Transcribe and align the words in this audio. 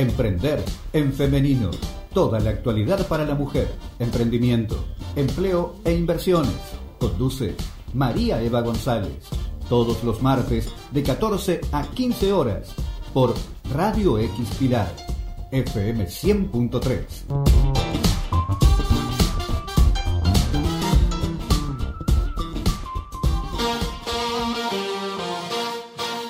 Emprender 0.00 0.64
en 0.94 1.12
femenino. 1.12 1.70
Toda 2.14 2.40
la 2.40 2.48
actualidad 2.48 3.06
para 3.06 3.26
la 3.26 3.34
mujer. 3.34 3.70
Emprendimiento, 3.98 4.82
empleo 5.14 5.76
e 5.84 5.92
inversiones. 5.92 6.56
Conduce 6.98 7.54
María 7.92 8.40
Eva 8.40 8.62
González. 8.62 9.28
Todos 9.68 10.02
los 10.02 10.22
martes 10.22 10.70
de 10.90 11.02
14 11.02 11.60
a 11.72 11.82
15 11.82 12.32
horas 12.32 12.74
por 13.12 13.34
Radio 13.74 14.18
X 14.18 14.48
Pilar. 14.58 14.90
FM 15.52 16.06
100.3. 16.06 17.60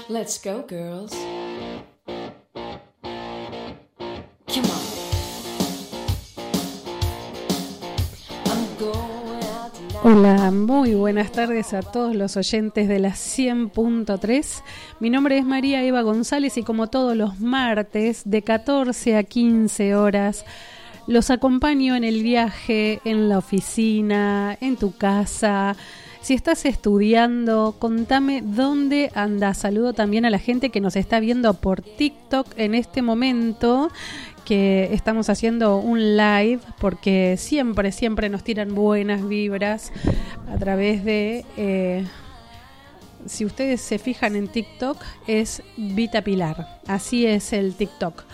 Let's 0.09 0.39
go, 0.43 0.65
girls. 0.69 1.15
Hola, 10.03 10.51
muy 10.51 10.95
buenas 10.95 11.31
tardes 11.31 11.75
a 11.75 11.83
todos 11.83 12.17
los 12.17 12.35
oyentes 12.39 12.89
de 12.89 12.99
la 13.01 13.11
100.3. 13.11 14.63
Mi 14.99 15.11
nombre 15.11 15.37
es 15.37 15.45
María 15.45 15.85
Eva 15.85 16.01
González 16.01 16.57
y 16.57 16.63
como 16.63 16.87
todos 16.87 17.15
los 17.15 17.39
martes 17.39 18.23
de 18.25 18.41
14 18.41 19.19
a 19.19 19.25
15 19.25 19.95
horas 19.97 20.47
los 21.07 21.29
acompaño 21.29 21.97
en 21.97 22.05
el 22.05 22.23
viaje, 22.23 23.03
en 23.05 23.29
la 23.29 23.37
oficina, 23.37 24.57
en 24.63 24.77
tu 24.77 24.97
casa. 24.97 25.77
Si 26.23 26.35
estás 26.35 26.67
estudiando, 26.67 27.75
contame 27.79 28.43
dónde 28.43 29.11
andas. 29.15 29.59
Saludo 29.59 29.93
también 29.93 30.25
a 30.25 30.31
la 30.31 30.39
gente 30.39 30.71
que 30.71 30.81
nos 30.81 30.97
está 30.97 31.19
viendo 31.19 31.53
por 31.55 31.81
TikTok 31.83 32.47
en 32.57 32.75
este 32.75 33.03
momento 33.03 33.91
que 34.51 34.93
estamos 34.93 35.31
haciendo 35.31 35.77
un 35.77 36.17
live 36.17 36.59
porque 36.81 37.37
siempre, 37.39 37.93
siempre 37.93 38.29
nos 38.29 38.43
tiran 38.43 38.75
buenas 38.75 39.29
vibras 39.29 39.93
a 40.53 40.59
través 40.59 41.05
de... 41.05 41.45
Eh, 41.57 42.05
si 43.27 43.45
ustedes 43.45 43.81
se 43.81 44.01
fijan 44.01 44.35
en 44.35 44.49
TikTok, 44.49 45.01
es 45.29 45.63
Vita 45.77 46.23
Pilar. 46.23 46.81
Así 46.89 47.27
es 47.27 47.53
el 47.53 47.77
TikTok. 47.77 48.25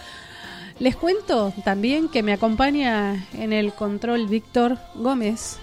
Les 0.78 0.96
cuento 0.96 1.52
también 1.66 2.08
que 2.08 2.22
me 2.22 2.32
acompaña 2.32 3.26
en 3.34 3.52
el 3.52 3.74
control 3.74 4.26
Víctor 4.26 4.78
Gómez. 4.94 5.58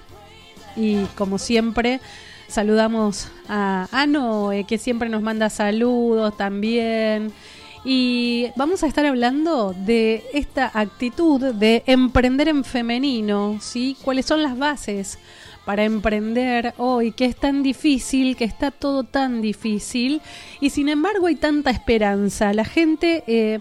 Y 0.75 1.05
como 1.15 1.39
siempre, 1.39 1.99
saludamos 2.47 3.27
a 3.49 3.87
Ano, 3.91 4.51
que 4.67 4.77
siempre 4.77 5.09
nos 5.09 5.23
manda 5.23 5.49
saludos 5.49 6.37
también. 6.37 7.33
Y 7.85 8.47
vamos 8.55 8.81
a 8.83 8.87
estar 8.87 9.05
hablando 9.05 9.73
de 9.73 10.23
esta 10.33 10.71
actitud 10.73 11.53
de 11.53 11.83
emprender 11.85 12.47
en 12.47 12.63
femenino, 12.63 13.57
¿sí? 13.61 13.97
¿Cuáles 14.01 14.25
son 14.25 14.41
las 14.41 14.57
bases 14.57 15.19
para 15.65 15.83
emprender 15.83 16.73
hoy? 16.77 17.11
Que 17.11 17.25
es 17.25 17.35
tan 17.35 17.61
difícil, 17.61 18.37
que 18.37 18.45
está 18.45 18.71
todo 18.71 19.03
tan 19.03 19.41
difícil 19.41 20.21
y 20.61 20.69
sin 20.69 20.87
embargo 20.87 21.27
hay 21.27 21.35
tanta 21.35 21.71
esperanza. 21.71 22.53
La 22.53 22.63
gente 22.63 23.25
eh, 23.27 23.59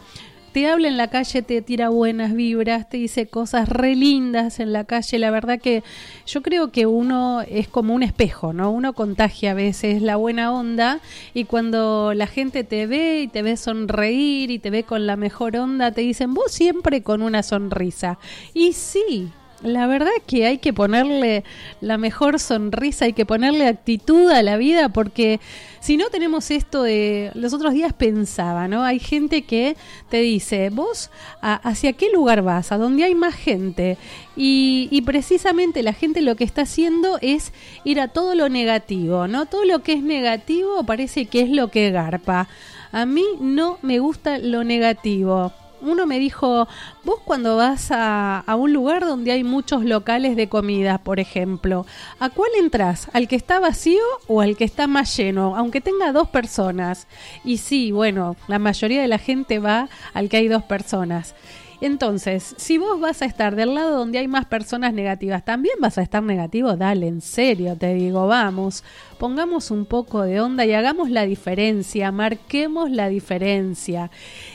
te 0.52 0.68
habla 0.68 0.88
en 0.88 0.96
la 0.96 1.08
calle, 1.08 1.42
te 1.42 1.62
tira 1.62 1.88
buenas 1.88 2.34
vibras, 2.34 2.88
te 2.88 2.98
dice 2.98 3.26
cosas 3.26 3.68
re 3.68 3.96
lindas 3.96 4.60
en 4.60 4.72
la 4.72 4.84
calle. 4.84 5.18
La 5.18 5.30
verdad 5.30 5.58
que 5.58 5.82
yo 6.26 6.42
creo 6.42 6.70
que 6.70 6.86
uno 6.86 7.40
es 7.40 7.68
como 7.68 7.94
un 7.94 8.02
espejo, 8.02 8.52
¿no? 8.52 8.70
Uno 8.70 8.92
contagia 8.92 9.52
a 9.52 9.54
veces 9.54 10.02
la 10.02 10.16
buena 10.16 10.52
onda 10.52 11.00
y 11.34 11.44
cuando 11.44 12.12
la 12.14 12.26
gente 12.26 12.64
te 12.64 12.86
ve 12.86 13.22
y 13.22 13.28
te 13.28 13.42
ve 13.42 13.56
sonreír 13.56 14.50
y 14.50 14.58
te 14.58 14.70
ve 14.70 14.84
con 14.84 15.06
la 15.06 15.16
mejor 15.16 15.56
onda, 15.56 15.92
te 15.92 16.02
dicen, 16.02 16.34
vos 16.34 16.52
siempre 16.52 17.02
con 17.02 17.22
una 17.22 17.42
sonrisa. 17.42 18.18
Y 18.52 18.74
sí, 18.74 19.30
la 19.62 19.86
verdad 19.86 20.10
que 20.26 20.46
hay 20.46 20.58
que 20.58 20.72
ponerle 20.72 21.44
la 21.80 21.98
mejor 21.98 22.38
sonrisa, 22.38 23.04
hay 23.06 23.12
que 23.12 23.26
ponerle 23.26 23.66
actitud 23.66 24.30
a 24.30 24.42
la 24.42 24.56
vida 24.56 24.88
porque 24.88 25.40
si 25.80 25.96
no 25.96 26.10
tenemos 26.10 26.50
esto 26.50 26.82
de 26.82 27.30
los 27.34 27.52
otros 27.52 27.72
días 27.72 27.92
pensaba, 27.92 28.68
¿no? 28.68 28.84
Hay 28.84 28.98
gente 28.98 29.42
que 29.42 29.76
te 30.08 30.20
dice, 30.20 30.70
vos 30.70 31.10
hacia 31.40 31.92
qué 31.92 32.10
lugar 32.10 32.42
vas, 32.42 32.72
a 32.72 32.78
dónde 32.78 33.04
hay 33.04 33.14
más 33.14 33.34
gente 33.34 33.98
y, 34.36 34.88
y 34.90 35.02
precisamente 35.02 35.82
la 35.82 35.92
gente 35.92 36.22
lo 36.22 36.36
que 36.36 36.44
está 36.44 36.62
haciendo 36.62 37.18
es 37.20 37.52
ir 37.84 38.00
a 38.00 38.08
todo 38.08 38.34
lo 38.34 38.48
negativo, 38.48 39.26
¿no? 39.28 39.46
Todo 39.46 39.64
lo 39.64 39.82
que 39.82 39.94
es 39.94 40.02
negativo 40.02 40.84
parece 40.84 41.26
que 41.26 41.40
es 41.42 41.50
lo 41.50 41.68
que 41.68 41.90
garpa. 41.90 42.48
A 42.92 43.06
mí 43.06 43.24
no 43.40 43.78
me 43.82 43.98
gusta 44.00 44.38
lo 44.38 44.64
negativo 44.64 45.52
uno 45.82 46.06
me 46.06 46.18
dijo, 46.18 46.68
vos 47.04 47.20
cuando 47.24 47.56
vas 47.56 47.88
a, 47.90 48.44
un 48.56 48.72
lugar 48.72 49.04
donde 49.04 49.32
hay 49.32 49.44
muchos 49.44 49.84
locales 49.84 50.36
de 50.36 50.48
comida, 50.48 50.98
por 50.98 51.20
ejemplo, 51.20 51.86
¿a 52.20 52.30
cuál 52.30 52.50
entras? 52.58 53.08
¿Al 53.12 53.28
que 53.28 53.36
está 53.36 53.60
vacío 53.60 54.02
o 54.28 54.40
al 54.40 54.56
que 54.56 54.64
está 54.64 54.86
más 54.86 55.16
lleno? 55.16 55.56
Aunque 55.56 55.80
tenga 55.80 56.12
dos 56.12 56.28
personas. 56.28 57.06
Y 57.44 57.58
sí, 57.58 57.92
bueno, 57.92 58.36
la 58.48 58.58
mayoría 58.58 59.02
de 59.02 59.08
la 59.08 59.18
gente 59.18 59.58
va 59.58 59.88
al 60.14 60.28
que 60.28 60.38
hay 60.38 60.48
dos 60.48 60.62
personas. 60.62 61.34
Entonces, 61.82 62.54
si 62.58 62.78
vos 62.78 63.00
vas 63.00 63.22
a 63.22 63.24
estar 63.24 63.56
del 63.56 63.74
lado 63.74 63.98
donde 63.98 64.20
hay 64.20 64.28
más 64.28 64.44
personas 64.46 64.94
negativas, 64.94 65.44
también 65.44 65.74
vas 65.80 65.98
a 65.98 66.02
estar 66.02 66.22
negativo, 66.22 66.76
dale, 66.76 67.08
en 67.08 67.20
serio, 67.20 67.76
te 67.76 67.92
digo, 67.94 68.28
vamos, 68.28 68.84
pongamos 69.18 69.72
un 69.72 69.84
poco 69.86 70.22
de 70.22 70.40
onda 70.40 70.64
y 70.64 70.74
hagamos 70.74 71.10
la 71.10 71.26
diferencia, 71.26 72.12
marquemos 72.12 72.88
la 72.92 73.08
diferencia. 73.08 74.12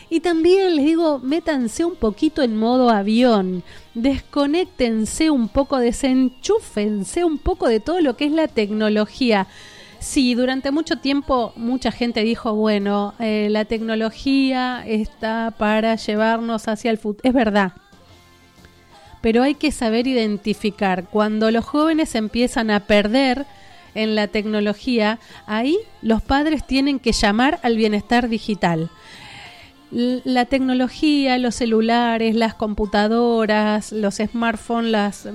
Y 0.10 0.22
también 0.22 0.76
les 0.78 0.86
digo, 0.86 1.20
métanse 1.20 1.84
un 1.84 1.96
poquito 1.96 2.42
en 2.42 2.56
modo 2.56 2.90
avión, 2.90 3.64
desconéctense 3.94 5.30
un 5.30 5.50
poco, 5.50 5.80
desenchúfense 5.80 7.26
un 7.26 7.38
poco 7.38 7.68
de 7.68 7.82
todo 7.82 8.00
lo 8.00 8.16
que 8.16 8.26
es 8.26 8.32
la 8.32 8.48
tecnología. 8.48 9.48
Sí, 10.00 10.34
durante 10.34 10.72
mucho 10.72 11.00
tiempo 11.00 11.52
mucha 11.58 11.92
gente 11.92 12.24
dijo, 12.24 12.54
bueno, 12.54 13.16
eh, 13.20 13.50
la 13.52 13.66
tecnología 13.66 14.84
está 14.88 15.54
para 15.58 15.96
llevarnos 15.96 16.70
hacia 16.70 16.92
el 16.92 16.98
futuro. 16.98 17.28
Es 17.28 17.34
verdad. 17.34 17.74
Pero 19.20 19.44
hay 19.44 19.56
que 19.56 19.72
saber 19.72 20.08
identificar. 20.08 21.10
Cuando 21.10 21.52
los 21.52 21.66
jóvenes 21.66 22.16
empiezan 22.16 22.72
a 22.72 22.82
perder 22.82 23.46
en 23.94 24.16
la 24.16 24.28
tecnología, 24.28 25.20
ahí 25.48 25.78
los 26.02 26.22
padres 26.22 26.66
tienen 26.66 27.00
que 27.00 27.12
llamar 27.12 27.60
al 27.64 27.76
bienestar 27.76 28.30
digital 28.30 28.90
la 29.92 30.46
tecnología, 30.46 31.38
los 31.38 31.56
celulares, 31.56 32.36
las 32.36 32.54
computadoras, 32.54 33.92
los 33.92 34.16
smartphones, 34.16 34.92
las, 34.92 35.30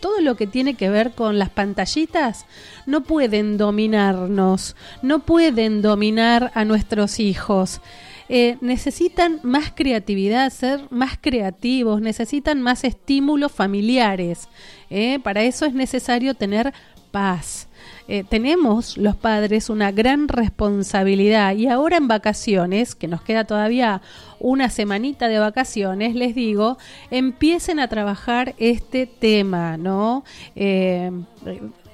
todo 0.00 0.20
lo 0.20 0.36
que 0.36 0.46
tiene 0.46 0.74
que 0.74 0.90
ver 0.90 1.12
con 1.12 1.38
las 1.38 1.50
pantallitas, 1.50 2.46
no 2.86 3.02
pueden 3.02 3.56
dominarnos, 3.56 4.74
no 5.02 5.20
pueden 5.20 5.82
dominar 5.82 6.50
a 6.54 6.64
nuestros 6.64 7.20
hijos. 7.20 7.80
Eh, 8.28 8.58
necesitan 8.60 9.40
más 9.42 9.72
creatividad, 9.74 10.50
ser 10.50 10.82
más 10.90 11.18
creativos, 11.20 12.00
necesitan 12.00 12.62
más 12.62 12.84
estímulos 12.84 13.50
familiares. 13.50 14.48
Eh, 14.88 15.18
para 15.22 15.42
eso 15.42 15.66
es 15.66 15.74
necesario 15.74 16.34
tener 16.34 16.72
paz. 17.10 17.69
Eh, 18.12 18.24
tenemos 18.28 18.98
los 18.98 19.14
padres 19.14 19.70
una 19.70 19.92
gran 19.92 20.26
responsabilidad 20.26 21.54
y 21.54 21.68
ahora 21.68 21.96
en 21.96 22.08
vacaciones, 22.08 22.96
que 22.96 23.06
nos 23.06 23.22
queda 23.22 23.44
todavía 23.44 24.02
una 24.40 24.68
semanita 24.68 25.28
de 25.28 25.38
vacaciones, 25.38 26.16
les 26.16 26.34
digo, 26.34 26.76
empiecen 27.12 27.78
a 27.78 27.86
trabajar 27.86 28.56
este 28.58 29.06
tema, 29.06 29.76
¿no? 29.76 30.24
Eh, 30.56 31.12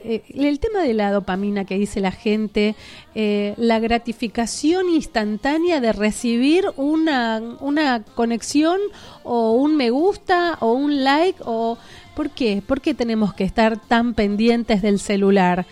eh, 0.05 0.23
el 0.35 0.59
tema 0.59 0.81
de 0.81 0.95
la 0.95 1.13
dopamina 1.13 1.67
que 1.67 1.77
dice 1.77 2.01
la 2.01 2.13
gente, 2.13 2.77
la 3.15 3.79
gratificación 3.79 4.89
instantánea 4.89 5.83
de 5.83 5.93
recibir 5.93 6.65
una, 6.79 7.43
una 7.61 8.03
conexión 8.15 8.81
o 9.23 9.53
un 9.53 9.77
me 9.77 9.91
gusta 9.91 10.57
o 10.61 10.73
un 10.73 11.05
like 11.05 11.41
o... 11.45 11.77
¿Por 12.15 12.31
qué? 12.31 12.63
¿Por 12.67 12.81
qué 12.81 12.95
tenemos 12.95 13.35
que 13.35 13.45
estar 13.45 13.79
tan 13.79 14.15
pendientes 14.15 14.81
del 14.81 14.99
celular? 14.99 15.67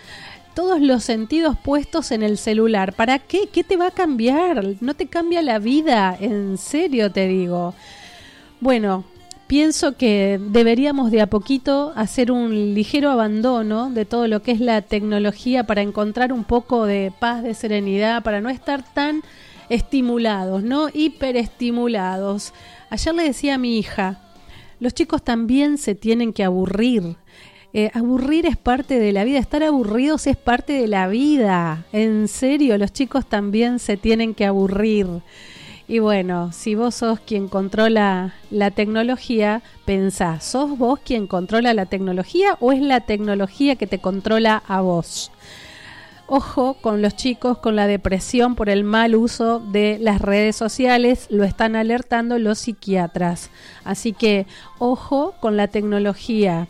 Todos 0.55 0.81
los 0.81 1.03
sentidos 1.03 1.57
puestos 1.57 2.11
en 2.11 2.23
el 2.23 2.37
celular. 2.37 2.93
¿Para 2.93 3.19
qué? 3.19 3.49
¿Qué 3.51 3.63
te 3.63 3.77
va 3.77 3.87
a 3.87 3.91
cambiar? 3.91 4.75
No 4.79 4.93
te 4.93 5.07
cambia 5.07 5.41
la 5.41 5.59
vida, 5.59 6.17
en 6.19 6.57
serio 6.57 7.11
te 7.11 7.27
digo. 7.27 7.75
Bueno, 8.61 9.03
pienso 9.47 9.97
que 9.97 10.39
deberíamos 10.41 11.11
de 11.11 11.21
a 11.21 11.27
poquito 11.27 11.91
hacer 11.95 12.31
un 12.31 12.73
ligero 12.73 13.11
abandono 13.11 13.91
de 13.91 14.05
todo 14.05 14.27
lo 14.27 14.41
que 14.41 14.53
es 14.53 14.61
la 14.61 14.81
tecnología 14.81 15.65
para 15.65 15.81
encontrar 15.81 16.31
un 16.31 16.45
poco 16.45 16.85
de 16.85 17.11
paz, 17.19 17.43
de 17.43 17.53
serenidad, 17.53 18.23
para 18.23 18.39
no 18.39 18.49
estar 18.49 18.81
tan 18.93 19.21
estimulados, 19.69 20.63
¿no? 20.63 20.87
Hiperestimulados. 20.91 22.53
Ayer 22.89 23.13
le 23.13 23.23
decía 23.23 23.55
a 23.55 23.59
mi 23.59 23.77
hija, 23.77 24.21
los 24.79 24.93
chicos 24.93 25.21
también 25.21 25.77
se 25.77 25.95
tienen 25.95 26.31
que 26.31 26.43
aburrir 26.43 27.17
eh, 27.77 27.91
aburrir 27.93 28.45
es 28.45 28.55
parte 28.55 28.99
de 28.99 29.11
la 29.11 29.25
vida, 29.25 29.37
estar 29.37 29.61
aburridos 29.61 30.27
es 30.27 30.37
parte 30.37 30.71
de 30.71 30.87
la 30.87 31.09
vida. 31.09 31.83
En 31.91 32.29
serio, 32.29 32.77
los 32.77 32.93
chicos 32.93 33.25
también 33.25 33.79
se 33.79 33.97
tienen 33.97 34.33
que 34.33 34.45
aburrir. 34.45 35.07
Y 35.85 35.99
bueno, 35.99 36.53
si 36.53 36.73
vos 36.73 36.95
sos 36.95 37.19
quien 37.19 37.49
controla 37.49 38.33
la 38.49 38.71
tecnología, 38.71 39.61
pensá, 39.83 40.39
¿sos 40.39 40.77
vos 40.77 41.01
quien 41.03 41.27
controla 41.27 41.73
la 41.73 41.85
tecnología 41.85 42.55
o 42.61 42.71
es 42.71 42.81
la 42.81 43.01
tecnología 43.01 43.75
que 43.75 43.87
te 43.87 43.99
controla 43.99 44.63
a 44.69 44.79
vos? 44.79 45.33
Ojo 46.27 46.77
con 46.79 47.01
los 47.01 47.17
chicos 47.17 47.57
con 47.57 47.75
la 47.75 47.87
depresión 47.87 48.55
por 48.55 48.69
el 48.69 48.85
mal 48.85 49.17
uso 49.17 49.59
de 49.59 49.97
las 49.99 50.21
redes 50.21 50.55
sociales, 50.55 51.27
lo 51.29 51.43
están 51.43 51.75
alertando 51.75 52.39
los 52.39 52.57
psiquiatras. 52.57 53.49
Así 53.83 54.13
que 54.13 54.47
ojo 54.79 55.35
con 55.41 55.57
la 55.57 55.67
tecnología, 55.67 56.69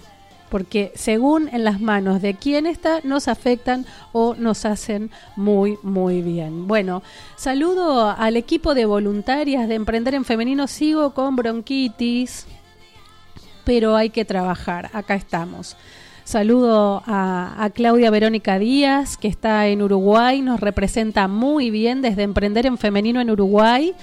porque 0.56 0.94
según 0.96 1.50
en 1.50 1.66
las 1.66 1.82
manos 1.82 2.22
de 2.22 2.34
quién 2.36 2.66
está, 2.66 3.02
nos 3.04 3.28
afectan 3.28 3.86
o 4.14 4.36
nos 4.36 4.64
hacen 4.64 5.12
muy, 5.36 5.78
muy 5.84 6.22
bien. 6.22 6.66
Bueno, 6.66 7.04
saludo 7.36 8.16
al 8.18 8.38
equipo 8.38 8.74
de 8.74 8.86
voluntarias 8.86 9.68
de 9.68 9.76
Emprender 9.76 10.16
en 10.16 10.24
Femenino. 10.24 10.68
Sigo 10.68 11.14
con 11.14 11.36
bronquitis, 11.36 12.48
pero 13.66 13.98
hay 13.98 14.12
que 14.12 14.24
trabajar. 14.24 14.90
Acá 14.94 15.16
estamos. 15.16 15.76
Saludo 16.24 17.04
a, 17.06 17.62
a, 17.62 17.70
Claudia 17.72 18.10
Verónica 18.10 18.58
Díaz, 18.58 19.18
que 19.18 19.28
está 19.28 19.68
en 19.68 19.82
Uruguay, 19.82 20.42
nos 20.42 20.62
representa 20.62 21.28
muy 21.28 21.70
bien 21.70 22.02
desde 22.02 22.24
Emprender 22.24 22.66
en 22.66 22.78
Femenino 22.78 23.20
en 23.20 23.30
Uruguay. 23.30 23.94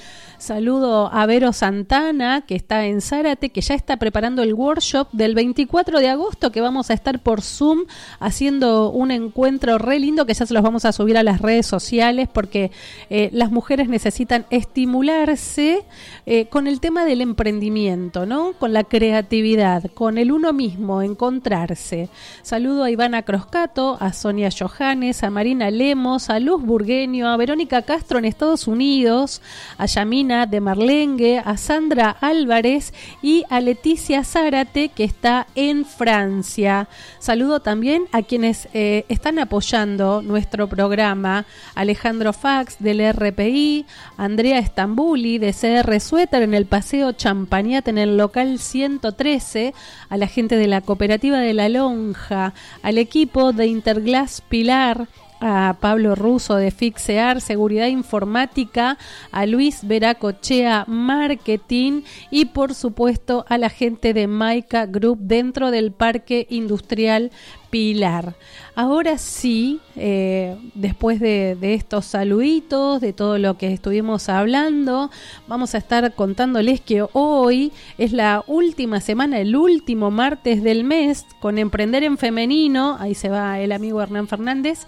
Saludo 0.43 1.09
a 1.13 1.25
Vero 1.27 1.53
Santana, 1.53 2.41
que 2.41 2.57
está 2.57 2.85
en 2.87 3.01
Zárate, 3.01 3.51
que 3.51 3.61
ya 3.61 3.77
está 3.77 3.99
preparando 3.99 4.43
el 4.43 4.55
workshop 4.55 5.07
del 5.13 5.37
24 5.37 6.01
de 6.01 6.09
agosto, 6.09 6.51
que 6.51 6.61
vamos 6.61 6.91
a 6.91 6.95
estar 6.95 7.21
por 7.21 7.43
Zoom 7.43 7.85
haciendo 8.19 8.91
un 8.91 9.13
encuentro 9.13 9.79
re 9.79 10.01
lindo, 10.01 10.27
que 10.27 10.35
ya 10.35 10.45
se 10.45 10.53
los 10.53 10.65
vamos 10.65 10.85
a 10.85 10.91
subir 10.91 11.17
a 11.17 11.23
las 11.23 11.41
redes 11.41 11.67
sociales, 11.67 12.29
porque 12.29 12.73
eh, 13.09 13.31
las 13.33 13.53
mujeres 13.53 13.89
necesitan 13.89 14.45
estimularse 14.51 15.85
eh, 16.27 16.47
con 16.47 16.67
el 16.67 16.81
tema 16.81 17.05
del 17.05 17.21
emprendimiento, 17.21 18.27
¿no? 18.27 18.55
Con 18.55 18.73
la 18.73 18.83
creatividad, 18.83 19.93
con 19.95 20.19
el 20.19 20.33
uno 20.33 20.53
mismo, 20.53 21.03
encontrarse. 21.03 22.09
Saludo 22.43 22.83
a 22.83 22.91
Ivana 22.91 23.23
Croscato, 23.23 23.97
a 24.01 24.13
Sonia 24.13 24.49
Johannes, 24.51 25.23
a 25.23 25.31
Marina 25.31 25.71
Lemos, 25.71 26.31
a 26.31 26.41
Luz 26.41 26.61
Burgueño, 26.65 27.29
a 27.29 27.37
Verónica 27.37 27.83
Castro 27.83 28.19
en 28.19 28.25
Estados 28.25 28.67
Unidos, 28.67 29.41
a 29.79 29.87
Yamina 29.87 30.32
de 30.33 30.61
Marlengue, 30.63 31.43
a 31.45 31.59
Sandra 31.59 32.17
Álvarez 32.23 32.95
y 33.21 33.45
a 33.51 33.61
Leticia 33.61 34.25
Zárate, 34.25 34.89
que 34.89 35.05
está 35.05 35.47
en 35.55 35.85
Francia. 35.85 36.89
Saludo 37.19 37.61
también 37.61 38.05
a 38.13 38.23
quienes 38.23 38.67
eh, 38.73 39.05
están 39.11 39.39
apoyando 39.39 40.23
nuestro 40.23 40.69
programa, 40.69 41.45
Alejandro 41.75 42.33
Fax 42.33 42.79
del 42.79 43.13
RPI, 43.13 43.85
Andrea 44.17 44.59
Estambuli 44.59 45.37
de 45.37 45.53
CR 45.53 46.01
Suéter 46.01 46.43
en 46.43 46.55
el 46.55 46.65
Paseo 46.65 47.13
Champañat 47.13 47.87
en 47.89 47.99
el 47.99 48.17
local 48.17 48.59
113, 48.59 49.75
a 50.09 50.17
la 50.17 50.29
gente 50.29 50.57
de 50.57 50.67
la 50.67 50.81
Cooperativa 50.81 51.41
de 51.41 51.53
la 51.53 51.69
Lonja, 51.69 52.55
al 52.83 52.97
equipo 52.97 53.53
de 53.53 53.67
Interglass 53.67 54.41
Pilar, 54.41 55.09
a 55.43 55.77
Pablo 55.81 56.15
Russo 56.15 56.55
de 56.55 56.71
Fixear, 56.71 57.41
Seguridad 57.41 57.89
Informática, 57.89 58.97
a 59.33 59.45
Luis 59.45 59.81
Veracochea, 59.87 60.85
Marketing 60.87 62.03
y 62.31 62.47
por 62.47 62.75
supuesto 62.75 63.45
a 63.49 63.59
la 63.59 63.69
gente 63.69 64.15
de 64.15 64.29
Maika 64.29 64.87
Group 64.87 65.19
dentro 65.21 65.73
del 65.73 65.91
Parque 65.93 66.47
Industrial 66.49 67.33
Pilar. 67.73 68.35
Ahora 68.75 69.17
sí, 69.17 69.81
eh, 69.97 70.59
después 70.75 71.21
de, 71.21 71.57
estos 71.63 72.05
saluditos, 72.05 73.01
de 73.01 73.15
todo 73.15 73.39
lo 73.39 73.57
que 73.57 73.73
estuvimos 73.73 74.29
hablando, 74.29 75.11
vamos 75.49 75.75
a 75.75 75.79
estar 75.79 76.15
contándoles 76.15 76.83
que 76.83 77.03
hoy 77.15 77.73
es 77.97 78.13
la 78.13 78.45
última 78.47 79.01
semana, 79.01 79.41
el 79.41 79.57
último 79.57 80.11
martes 80.11 80.63
del 80.63 80.85
mes, 80.85 81.25
con 81.41 81.57
Emprender 81.57 82.05
en 82.05 82.19
Femenino, 82.19 82.99
ahí 83.01 83.15
se 83.15 83.31
va 83.31 83.59
el 83.59 83.73
amigo 83.73 84.03
Hernán 84.03 84.29
Fernández, 84.29 84.87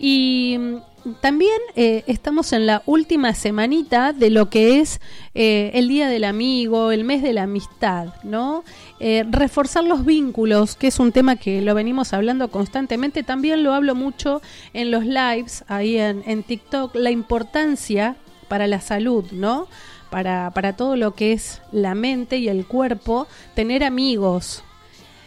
y 0.00 0.56
mm, 0.58 0.76
también 1.20 1.60
eh, 1.76 2.02
estamos 2.06 2.52
en 2.52 2.66
la 2.66 2.82
última 2.86 3.34
semanita 3.34 4.12
de 4.12 4.30
lo 4.30 4.48
que 4.48 4.80
es 4.80 5.00
eh, 5.34 5.70
el 5.74 5.88
Día 5.88 6.08
del 6.08 6.24
Amigo, 6.24 6.92
el 6.92 7.04
mes 7.04 7.22
de 7.22 7.32
la 7.32 7.42
amistad, 7.42 8.14
¿no? 8.22 8.64
Eh, 9.00 9.24
reforzar 9.28 9.84
los 9.84 10.04
vínculos, 10.04 10.76
que 10.76 10.86
es 10.86 10.98
un 10.98 11.12
tema 11.12 11.36
que 11.36 11.60
lo 11.60 11.74
venimos 11.74 12.12
hablando 12.12 12.48
constantemente, 12.48 13.22
también 13.22 13.64
lo 13.64 13.74
hablo 13.74 13.94
mucho 13.94 14.40
en 14.72 14.90
los 14.90 15.04
lives, 15.04 15.64
ahí 15.68 15.98
en, 15.98 16.22
en 16.26 16.42
TikTok, 16.42 16.94
la 16.94 17.10
importancia 17.10 18.16
para 18.48 18.66
la 18.66 18.80
salud, 18.80 19.24
¿no? 19.32 19.66
Para, 20.10 20.52
para 20.52 20.76
todo 20.76 20.96
lo 20.96 21.14
que 21.14 21.32
es 21.32 21.60
la 21.72 21.94
mente 21.94 22.38
y 22.38 22.48
el 22.48 22.66
cuerpo, 22.66 23.26
tener 23.54 23.82
amigos, 23.82 24.62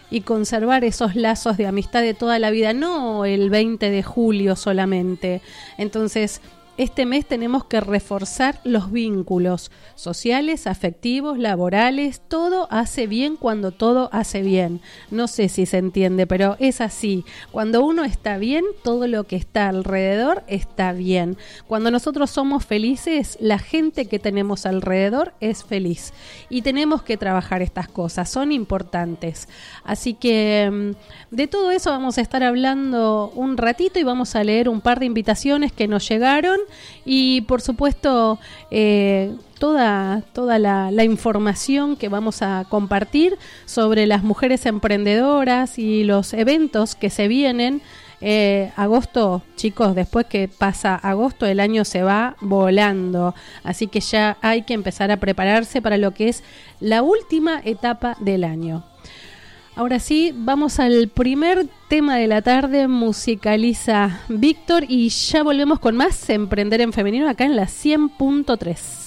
y 0.09 0.21
conservar 0.21 0.83
esos 0.83 1.15
lazos 1.15 1.57
de 1.57 1.67
amistad 1.67 2.01
de 2.01 2.13
toda 2.13 2.39
la 2.39 2.49
vida, 2.49 2.73
no 2.73 3.25
el 3.25 3.49
20 3.49 3.89
de 3.89 4.03
julio 4.03 4.55
solamente. 4.55 5.41
Entonces, 5.77 6.41
este 6.77 7.07
mes 7.07 7.25
tenemos 7.25 7.65
que 7.65 7.81
reforzar 7.81 8.59
los 8.63 8.91
vínculos 8.91 9.71
sociales, 9.95 10.67
afectivos, 10.67 11.39
laborales, 11.39 12.21
todo 12.27 12.67
hace 12.69 13.07
bien 13.07 13.35
cuando 13.35 13.71
todo 13.71 14.09
hace 14.11 14.43
bien. 14.43 14.81
No 15.09 15.27
sé 15.27 15.49
si 15.49 15.65
se 15.65 15.79
entiende, 15.79 16.27
pero 16.27 16.55
es 16.59 16.79
así. 16.81 17.25
Cuando 17.51 17.83
uno 17.83 18.03
está 18.03 18.37
bien, 18.37 18.63
todo 18.83 19.07
lo 19.07 19.23
que 19.23 19.35
está 19.35 19.69
alrededor 19.69 20.43
está 20.47 20.91
bien. 20.93 21.37
Cuando 21.67 21.89
nosotros 21.89 22.29
somos 22.29 22.63
felices, 22.63 23.37
la 23.41 23.57
gente 23.57 24.05
que 24.05 24.19
tenemos 24.19 24.67
alrededor 24.67 25.33
es 25.39 25.63
feliz. 25.63 26.13
Y 26.49 26.61
tenemos 26.61 27.01
que 27.01 27.17
trabajar 27.17 27.63
estas 27.63 27.87
cosas, 27.87 28.29
son 28.29 28.51
importantes. 28.51 29.49
Así 29.83 30.13
que 30.13 30.69
mm, 30.71 31.35
de 31.35 31.47
todo 31.47 31.71
eso 31.71 31.89
vamos 31.89 32.19
a 32.19 32.21
estar 32.21 32.43
hablando 32.43 33.31
un 33.33 33.57
ratito 33.57 33.97
y 33.97 34.03
vamos 34.03 34.35
a 34.35 34.43
leer 34.43 34.69
un 34.69 34.81
par 34.81 34.99
de 34.99 35.07
invitaciones 35.07 35.71
que 35.71 35.87
nos 35.87 36.07
llegaron 36.07 36.59
y 37.05 37.41
por 37.41 37.61
supuesto 37.61 38.39
eh, 38.71 39.33
toda, 39.59 40.23
toda 40.33 40.59
la, 40.59 41.03
información 41.03 41.95
que 41.95 42.09
vamos 42.09 42.41
a 42.41 42.65
compartir 42.69 43.37
sobre 43.65 44.05
las 44.05 44.23
mujeres 44.23 44.65
emprendedoras 44.65 45.79
y 45.79 46.03
los 46.03 46.33
eventos 46.33 46.95
que 46.95 47.09
se 47.09 47.27
vienen. 47.27 47.81
Eh, 48.19 48.71
agosto, 48.75 49.43
chicos, 49.55 49.93
después 49.93 50.25
que 50.25 50.47
pasa 50.47 50.95
agosto, 50.95 51.45
el 51.45 51.59
año 51.59 51.85
se 51.85 52.01
va 52.01 52.35
volando. 52.41 53.35
Así 53.63 53.87
que 53.87 53.99
ya 53.99 54.37
hay 54.41 54.63
que 54.63 54.73
empezar 54.73 55.11
a 55.11 55.17
prepararse 55.17 55.81
para 55.81 55.97
lo 55.97 56.11
que 56.13 56.29
es 56.29 56.43
la 56.79 57.03
última 57.03 57.61
etapa 57.63 58.17
del 58.19 58.43
año. 58.43 58.83
Ahora 59.77 59.99
sí, 59.99 60.33
vamos 60.35 60.79
al 60.79 61.07
primer 61.07 61.67
tema 61.87 62.15
de 62.15 62.25
la 62.25 62.41
tarde, 62.41 62.87
musicaliza 62.87 64.21
Víctor 64.27 64.85
y 64.87 65.09
ya 65.09 65.43
volvemos 65.43 65.79
con 65.79 65.95
más 65.95 66.31
Emprender 66.31 66.81
en 66.81 66.93
Femenino 66.93 67.29
acá 67.29 67.45
en 67.45 67.55
la 67.55 67.67
100.3. 67.67 69.06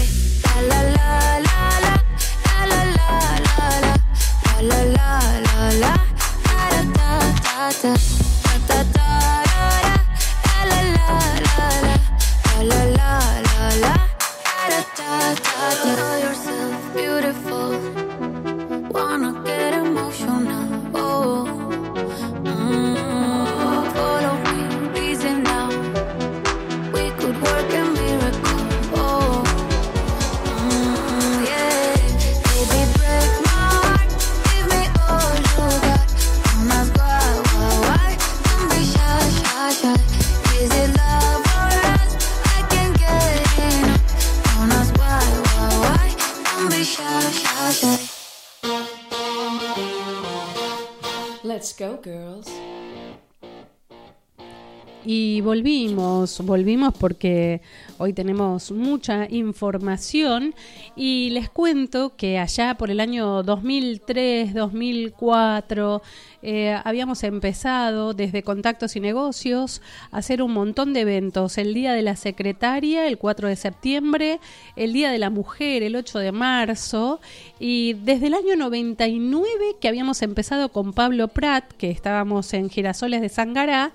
Volvimos, 56.45 56.93
porque 56.97 57.61
hoy 57.97 58.13
tenemos 58.13 58.71
mucha 58.71 59.27
información 59.29 60.53
y 60.95 61.29
les 61.31 61.49
cuento 61.49 62.15
que 62.15 62.39
allá 62.39 62.75
por 62.75 62.91
el 62.91 62.99
año 62.99 63.43
2003, 63.43 64.53
2004, 64.53 66.01
eh, 66.43 66.75
habíamos 66.83 67.23
empezado 67.23 68.13
desde 68.13 68.41
Contactos 68.41 68.95
y 68.95 68.99
Negocios 68.99 69.81
a 70.11 70.17
hacer 70.17 70.41
un 70.41 70.53
montón 70.53 70.93
de 70.93 71.01
eventos. 71.01 71.57
El 71.57 71.73
Día 71.73 71.93
de 71.93 72.01
la 72.01 72.15
Secretaria, 72.15 73.07
el 73.07 73.17
4 73.17 73.47
de 73.47 73.55
septiembre, 73.55 74.39
el 74.75 74.93
Día 74.93 75.11
de 75.11 75.19
la 75.19 75.29
Mujer, 75.29 75.83
el 75.83 75.95
8 75.95 76.19
de 76.19 76.31
marzo, 76.31 77.19
y 77.59 77.93
desde 77.93 78.27
el 78.27 78.33
año 78.33 78.55
99 78.55 79.75
que 79.79 79.87
habíamos 79.87 80.21
empezado 80.21 80.69
con 80.69 80.93
Pablo 80.93 81.27
Prat, 81.27 81.71
que 81.73 81.91
estábamos 81.91 82.53
en 82.53 82.69
Girasoles 82.69 83.21
de 83.21 83.29
Sangará, 83.29 83.91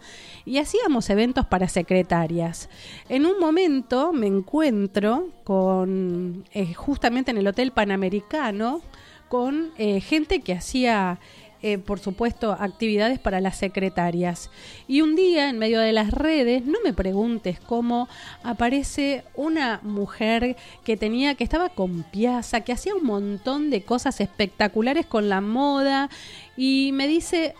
y 0.46 0.58
hacíamos 0.58 1.10
eventos 1.10 1.44
para 1.44 1.68
secretarias. 1.68 2.70
En 3.08 3.26
un 3.26 3.38
momento 3.38 4.12
me 4.12 4.28
encuentro 4.28 5.28
con, 5.44 6.44
eh, 6.54 6.72
justamente 6.72 7.32
en 7.32 7.38
el 7.38 7.48
Hotel 7.48 7.72
Panamericano, 7.72 8.80
con 9.28 9.72
eh, 9.76 10.00
gente 10.00 10.40
que 10.40 10.52
hacía, 10.52 11.18
eh, 11.62 11.78
por 11.78 11.98
supuesto, 11.98 12.52
actividades 12.52 13.18
para 13.18 13.40
las 13.40 13.56
secretarias. 13.56 14.50
Y 14.86 15.00
un 15.00 15.16
día, 15.16 15.50
en 15.50 15.58
medio 15.58 15.80
de 15.80 15.92
las 15.92 16.12
redes, 16.12 16.64
no 16.64 16.78
me 16.84 16.92
preguntes 16.92 17.58
cómo 17.58 18.08
aparece 18.44 19.24
una 19.34 19.80
mujer 19.82 20.56
que 20.84 20.96
tenía, 20.96 21.34
que 21.34 21.42
estaba 21.42 21.70
con 21.70 22.04
piazza, 22.04 22.60
que 22.60 22.72
hacía 22.72 22.94
un 22.94 23.04
montón 23.04 23.70
de 23.70 23.82
cosas 23.82 24.20
espectaculares 24.20 25.06
con 25.06 25.28
la 25.28 25.40
moda, 25.40 26.08
y 26.56 26.92
me 26.92 27.08
dice, 27.08 27.56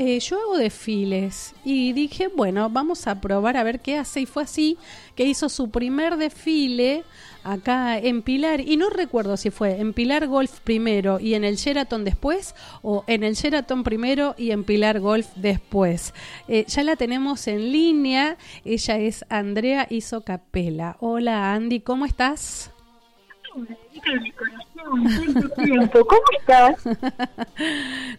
eh, 0.00 0.18
yo 0.18 0.40
hago 0.40 0.56
desfiles 0.56 1.54
y 1.62 1.92
dije, 1.92 2.28
bueno, 2.28 2.70
vamos 2.70 3.06
a 3.06 3.20
probar 3.20 3.58
a 3.58 3.62
ver 3.62 3.80
qué 3.80 3.98
hace. 3.98 4.22
Y 4.22 4.26
fue 4.26 4.44
así 4.44 4.78
que 5.14 5.26
hizo 5.26 5.50
su 5.50 5.68
primer 5.68 6.16
desfile 6.16 7.04
acá 7.44 7.98
en 7.98 8.22
Pilar. 8.22 8.62
Y 8.62 8.78
no 8.78 8.88
recuerdo 8.88 9.36
si 9.36 9.50
fue 9.50 9.78
en 9.78 9.92
Pilar 9.92 10.26
Golf 10.26 10.60
primero 10.60 11.20
y 11.20 11.34
en 11.34 11.44
el 11.44 11.56
Sheraton 11.56 12.02
después, 12.02 12.54
o 12.80 13.04
en 13.08 13.24
el 13.24 13.34
Sheraton 13.34 13.84
primero 13.84 14.34
y 14.38 14.52
en 14.52 14.64
Pilar 14.64 15.00
Golf 15.00 15.26
después. 15.36 16.14
Eh, 16.48 16.64
ya 16.66 16.82
la 16.82 16.96
tenemos 16.96 17.46
en 17.46 17.70
línea. 17.70 18.38
Ella 18.64 18.96
es 18.96 19.26
Andrea 19.28 19.86
Iso 19.90 20.22
Capela. 20.22 20.96
Hola 21.00 21.52
Andy, 21.52 21.80
¿cómo 21.80 22.06
estás? 22.06 22.70
¿Cómo 25.92 26.22
estás? 26.38 26.84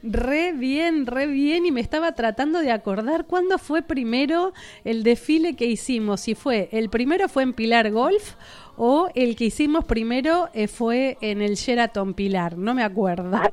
Re 0.03 0.51
bien, 0.53 1.05
re 1.05 1.27
bien. 1.27 1.65
Y 1.65 1.71
me 1.71 1.81
estaba 1.81 2.13
tratando 2.13 2.59
de 2.59 2.71
acordar 2.71 3.25
cuándo 3.25 3.57
fue 3.57 3.81
primero 3.81 4.53
el 4.83 5.03
desfile 5.03 5.55
que 5.55 5.65
hicimos. 5.65 6.21
Si 6.21 6.35
fue, 6.35 6.69
el 6.71 6.89
primero 6.89 7.29
fue 7.29 7.43
en 7.43 7.53
Pilar 7.53 7.91
Golf 7.91 8.35
o 8.83 9.09
el 9.13 9.35
que 9.35 9.43
hicimos 9.43 9.85
primero 9.85 10.49
eh, 10.55 10.67
fue 10.67 11.15
en 11.21 11.43
el 11.43 11.53
Sheraton 11.53 12.15
Pilar. 12.15 12.57
No 12.57 12.73
me 12.73 12.81
acuerdo. 12.83 13.29
Ah, 13.37 13.51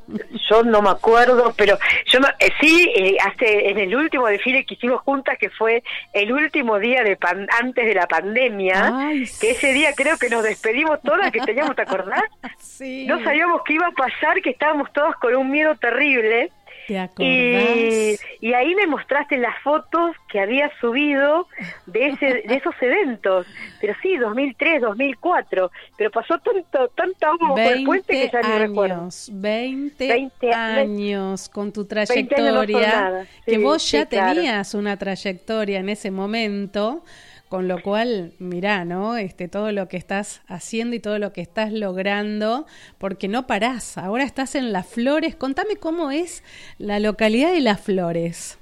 Yo 0.49 0.62
no 0.62 0.80
me 0.80 0.88
acuerdo, 0.88 1.52
pero 1.54 1.76
yo 2.06 2.18
me- 2.20 2.28
eh, 2.38 2.50
sí, 2.58 2.90
eh, 2.97 3.18
hace 3.23 3.68
en 3.68 3.78
el 3.78 3.94
último 3.94 4.26
desfile 4.26 4.64
que 4.64 4.73
hicimos 4.73 5.02
juntas, 5.02 5.37
que 5.38 5.50
fue 5.50 5.82
el 6.14 6.32
último 6.32 6.78
día 6.78 7.02
de 7.04 7.16
pan- 7.16 7.47
antes 7.61 7.85
de 7.85 7.92
la 7.94 8.06
pandemia, 8.06 8.90
Ay, 9.08 9.25
que 9.38 9.50
ese 9.50 9.75
día 9.75 9.90
creo 9.94 10.16
que 10.16 10.30
nos 10.30 10.42
despedimos 10.42 10.99
todas, 11.02 11.30
que 11.30 11.40
teníamos, 11.40 11.76
¿te 11.76 11.82
acordás? 11.82 12.23
Sí. 12.58 13.04
No 13.06 13.23
sabíamos 13.23 13.61
qué 13.66 13.75
iba 13.75 13.88
a 13.88 13.90
pasar, 13.90 14.40
que 14.40 14.50
estábamos 14.50 14.90
todos 14.92 15.14
con 15.16 15.35
un 15.35 15.50
miedo 15.50 15.75
terrible. 15.76 16.50
¿Te 16.88 16.99
acordás? 16.99 17.30
Y, 17.30 18.16
y 18.40 18.54
ahí 18.54 18.75
me 18.75 18.87
mostraste 18.87 19.37
las 19.37 19.54
fotos 19.62 20.16
que 20.26 20.40
había 20.40 20.73
subido 20.80 21.47
de 21.85 22.07
ese 22.09 22.26
de 22.49 22.54
esos 22.54 22.75
eventos. 22.80 23.47
Pero 23.78 23.95
sí, 24.00 24.16
2003, 24.16 24.80
2004. 24.80 25.71
Pero 25.99 26.11
pasó 26.11 26.38
tanto, 26.38 26.88
tanta 26.97 27.28
agua 27.28 27.50
bajo 27.50 27.71
el 27.71 27.85
puente 27.85 28.07
que 28.14 28.30
20 28.30 28.30
ya 28.33 28.42
ni 28.42 28.59
recuerdo. 28.59 29.02
años, 29.02 29.30
20, 29.35 30.09
20 30.09 30.52
años 30.54 31.49
con 31.50 31.73
tu 31.73 31.87
20 31.87 32.35
años 32.37 32.54
no 32.54 32.64
son 32.66 32.66
trayectoria, 32.66 33.26
que 33.45 33.59
vos 33.59 33.90
ya 33.90 34.02
sí, 34.02 34.07
claro. 34.07 34.35
tenías 34.35 34.75
una 34.75 34.97
trayectoria 34.97 35.80
en 35.80 35.90
ese 35.90 36.11
momento, 36.11 37.04
con 37.49 37.69
lo 37.69 37.83
cual, 37.83 38.33
mirá, 38.38 38.85
¿no? 38.85 39.17
Este, 39.17 39.49
todo 39.49 39.73
lo 39.73 39.88
que 39.88 39.97
estás 39.97 40.43
haciendo 40.49 40.95
y 40.97 41.00
todo 41.00 41.19
lo 41.19 41.33
que 41.33 41.40
estás 41.40 41.73
logrando, 41.73 42.67
porque 42.99 43.28
no 43.28 43.47
parás, 43.47 43.99
ahora 43.99 44.25
estás 44.25 44.55
en 44.55 44.73
Las 44.73 44.87
Flores, 44.87 45.35
contame 45.35 45.76
cómo 45.76 46.11
es 46.11 46.45
la 46.78 47.00
localidad 47.00 47.52
de 47.52 47.61
Las 47.61 47.81
Flores. 47.81 48.59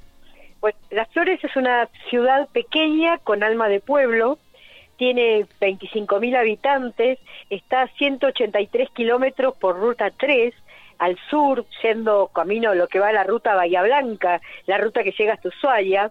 Pues 0.61 0.75
Las 0.91 1.09
Flores 1.09 1.43
es 1.43 1.57
una 1.57 1.89
ciudad 2.09 2.49
pequeña 2.49 3.19
con 3.19 3.43
alma 3.43 3.69
de 3.69 3.81
pueblo, 3.81 4.39
tiene 4.97 5.47
25.000 5.61 6.37
habitantes, 6.37 7.19
está 7.51 7.83
a 7.83 7.89
183 7.89 8.91
kilómetros 8.91 9.57
por 9.57 9.79
ruta 9.79 10.11
3 10.11 10.55
al 10.99 11.19
sur, 11.29 11.67
yendo 11.83 12.29
camino 12.29 12.75
lo 12.75 12.89
que 12.89 12.99
va 12.99 13.09
a 13.09 13.13
la 13.13 13.25
ruta 13.25 13.55
Bahía 13.55 13.83
Blanca, 13.83 14.41
la 14.67 14.79
ruta 14.79 15.03
que 15.03 15.13
llega 15.13 15.35
hasta 15.35 15.49
Ushuaia. 15.49 16.11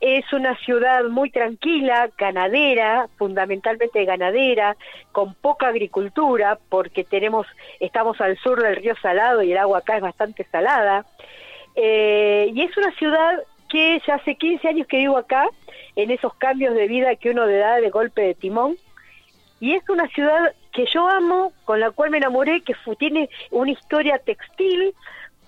Es 0.00 0.32
una 0.32 0.56
ciudad 0.58 1.04
muy 1.04 1.30
tranquila, 1.30 2.08
ganadera, 2.16 3.08
fundamentalmente 3.16 4.04
ganadera, 4.04 4.76
con 5.10 5.34
poca 5.34 5.68
agricultura, 5.68 6.58
porque 6.68 7.02
tenemos, 7.02 7.46
estamos 7.80 8.20
al 8.20 8.38
sur 8.38 8.62
del 8.62 8.76
río 8.76 8.94
Salado 9.02 9.42
y 9.42 9.52
el 9.52 9.58
agua 9.58 9.78
acá 9.78 9.96
es 9.96 10.02
bastante 10.02 10.44
salada. 10.44 11.04
Eh, 11.74 12.50
y 12.54 12.62
es 12.62 12.76
una 12.76 12.92
ciudad 12.92 13.42
que 13.68 14.00
ya 14.06 14.14
hace 14.14 14.36
15 14.36 14.68
años 14.68 14.86
que 14.86 14.98
vivo 14.98 15.16
acá, 15.16 15.48
en 15.96 16.10
esos 16.10 16.32
cambios 16.34 16.74
de 16.74 16.86
vida 16.86 17.16
que 17.16 17.30
uno 17.30 17.46
le 17.46 17.56
da 17.56 17.80
de 17.80 17.90
golpe 17.90 18.22
de 18.22 18.34
timón. 18.34 18.76
Y 19.60 19.74
es 19.74 19.88
una 19.88 20.06
ciudad 20.08 20.54
que 20.72 20.86
yo 20.86 21.08
amo, 21.08 21.52
con 21.64 21.80
la 21.80 21.90
cual 21.90 22.10
me 22.10 22.18
enamoré, 22.18 22.60
que 22.60 22.74
tiene 22.98 23.28
una 23.50 23.72
historia 23.72 24.18
textil 24.18 24.94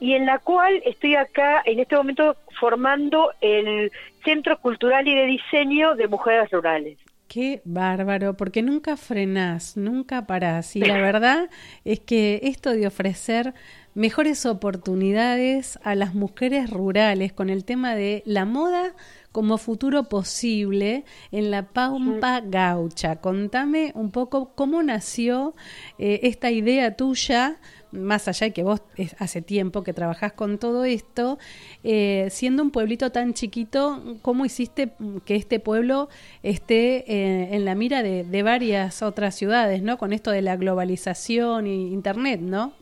y 0.01 0.15
en 0.15 0.27
la 0.27 0.39
cual 0.39 0.83
estoy 0.85 1.15
acá 1.15 1.63
en 1.65 1.79
este 1.79 1.95
momento 1.95 2.37
formando 2.59 3.31
el 3.41 3.93
Centro 4.25 4.59
Cultural 4.61 5.07
y 5.07 5.15
de 5.15 5.27
Diseño 5.27 5.95
de 5.95 6.09
Mujeres 6.09 6.51
Rurales. 6.51 6.99
Qué 7.29 7.63
bárbaro, 7.65 8.37
porque 8.37 8.61
nunca 8.61 8.97
frenás, 8.97 9.77
nunca 9.77 10.27
parás. 10.27 10.75
Y 10.75 10.81
la 10.81 10.95
verdad 11.01 11.49
es 11.85 12.01
que 12.01 12.41
esto 12.43 12.73
de 12.73 12.89
ofrecer 12.89 13.55
mejores 13.95 14.47
oportunidades 14.47 15.79
a 15.85 15.95
las 15.95 16.15
mujeres 16.15 16.71
rurales 16.71 17.33
con 17.33 17.51
el 17.51 17.65
tema 17.65 17.95
de 17.95 18.23
la 18.27 18.45
moda 18.45 18.95
como 19.31 19.59
futuro 19.59 20.05
posible 20.09 21.05
en 21.31 21.51
la 21.51 21.69
Pampa 21.69 22.41
Gaucha. 22.45 23.17
Contame 23.17 23.93
un 23.95 24.11
poco 24.11 24.55
cómo 24.57 24.83
nació 24.83 25.55
eh, 25.99 26.21
esta 26.25 26.51
idea 26.51 26.97
tuya 26.97 27.61
más 27.93 28.29
allá 28.29 28.49
de 28.49 28.53
que 28.53 28.63
vos 28.63 28.83
hace 29.19 29.43
tiempo 29.43 29.83
que 29.83 29.93
trabajás 29.93 30.33
con 30.33 30.59
todo 30.59 30.85
esto, 30.85 31.39
eh, 31.85 32.29
siendo 32.31 32.63
un 32.63 32.71
pueblito 32.71 33.11
tan 33.11 33.35
chiquito, 33.35 34.03
¿cómo 34.23 34.45
hiciste 34.45 34.93
que 35.25 35.37
este 35.37 35.61
pueblo 35.61 36.09
esté 36.43 37.05
eh, 37.07 37.55
en 37.55 37.65
la 37.65 37.75
mira 37.75 38.03
de, 38.03 38.25
de, 38.25 38.43
varias 38.43 39.03
otras 39.03 39.35
ciudades, 39.35 39.83
¿no? 39.83 39.99
Con 39.99 40.13
esto 40.13 40.31
de 40.31 40.43
la 40.43 40.57
globalización 40.57 41.67
e 41.67 41.75
Internet, 41.75 42.41
¿no? 42.41 42.73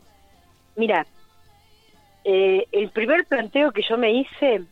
Mira, 0.75 1.05
eh, 2.23 2.65
el 2.71 2.89
primer 2.89 3.25
planteo 3.25 3.71
que 3.71 3.81
yo 3.87 3.97
me 3.97 4.11
hice 4.11 4.63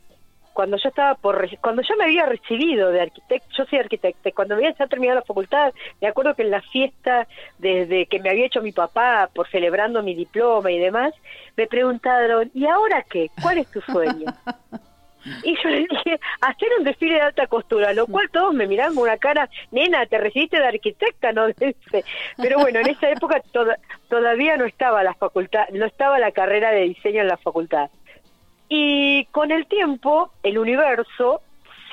cuando 0.57 0.77
yo 0.77 0.89
estaba 0.89 1.13
por 1.13 1.47
cuando 1.61 1.83
yo 1.83 1.95
me 1.97 2.05
había 2.05 2.25
recibido 2.25 2.91
de 2.91 3.01
arquitecto, 3.01 3.47
yo 3.55 3.65
soy 3.65 3.77
arquitecta, 3.77 4.31
cuando 4.31 4.55
había 4.55 4.73
ya 4.73 4.87
terminado 4.87 5.19
la 5.19 5.25
facultad, 5.25 5.71
me 6.01 6.07
acuerdo 6.07 6.33
que 6.33 6.41
en 6.41 6.49
la 6.49 6.63
fiesta 6.63 7.27
desde 7.59 8.07
que 8.07 8.19
me 8.19 8.31
había 8.31 8.47
hecho 8.47 8.63
mi 8.63 8.71
papá 8.71 9.29
por 9.31 9.47
celebrando 9.49 10.01
mi 10.01 10.15
diploma 10.15 10.71
y 10.71 10.79
demás, 10.79 11.13
me 11.55 11.67
preguntaron, 11.67 12.49
¿y 12.55 12.65
ahora 12.65 13.05
qué? 13.07 13.29
¿Cuál 13.39 13.59
es 13.59 13.69
tu 13.69 13.81
sueño? 13.81 14.25
Y 15.43 15.61
yo 15.61 15.69
le 15.69 15.79
dije, 15.79 16.19
hacer 16.39 16.69
un 16.79 16.85
desfile 16.85 17.15
de 17.15 17.21
alta 17.21 17.47
costura, 17.47 17.91
lo 17.91 18.07
cual 18.07 18.29
todos 18.31 18.53
me 18.53 18.65
miraban 18.65 18.95
con 18.95 19.03
una 19.03 19.17
cara, 19.17 19.49
nena, 19.71 20.05
te 20.05 20.17
recibiste 20.17 20.57
de 20.57 20.67
arquitecta, 20.67 21.33
no 21.33 21.47
Pero 22.37 22.59
bueno, 22.59 22.79
en 22.79 22.87
esa 22.87 23.09
época 23.09 23.41
todavía 24.07 24.55
no 24.55 24.63
estaba 24.63 25.03
la 25.03 25.13
facultad, 25.15 25.67
no 25.73 25.85
estaba 25.85 26.17
la 26.17 26.31
carrera 26.31 26.71
de 26.71 26.83
diseño 26.83 27.23
en 27.23 27.27
la 27.27 27.35
facultad. 27.35 27.89
Y 28.69 29.25
con 29.31 29.51
el 29.51 29.65
tiempo, 29.67 30.31
el 30.43 30.57
universo 30.57 31.41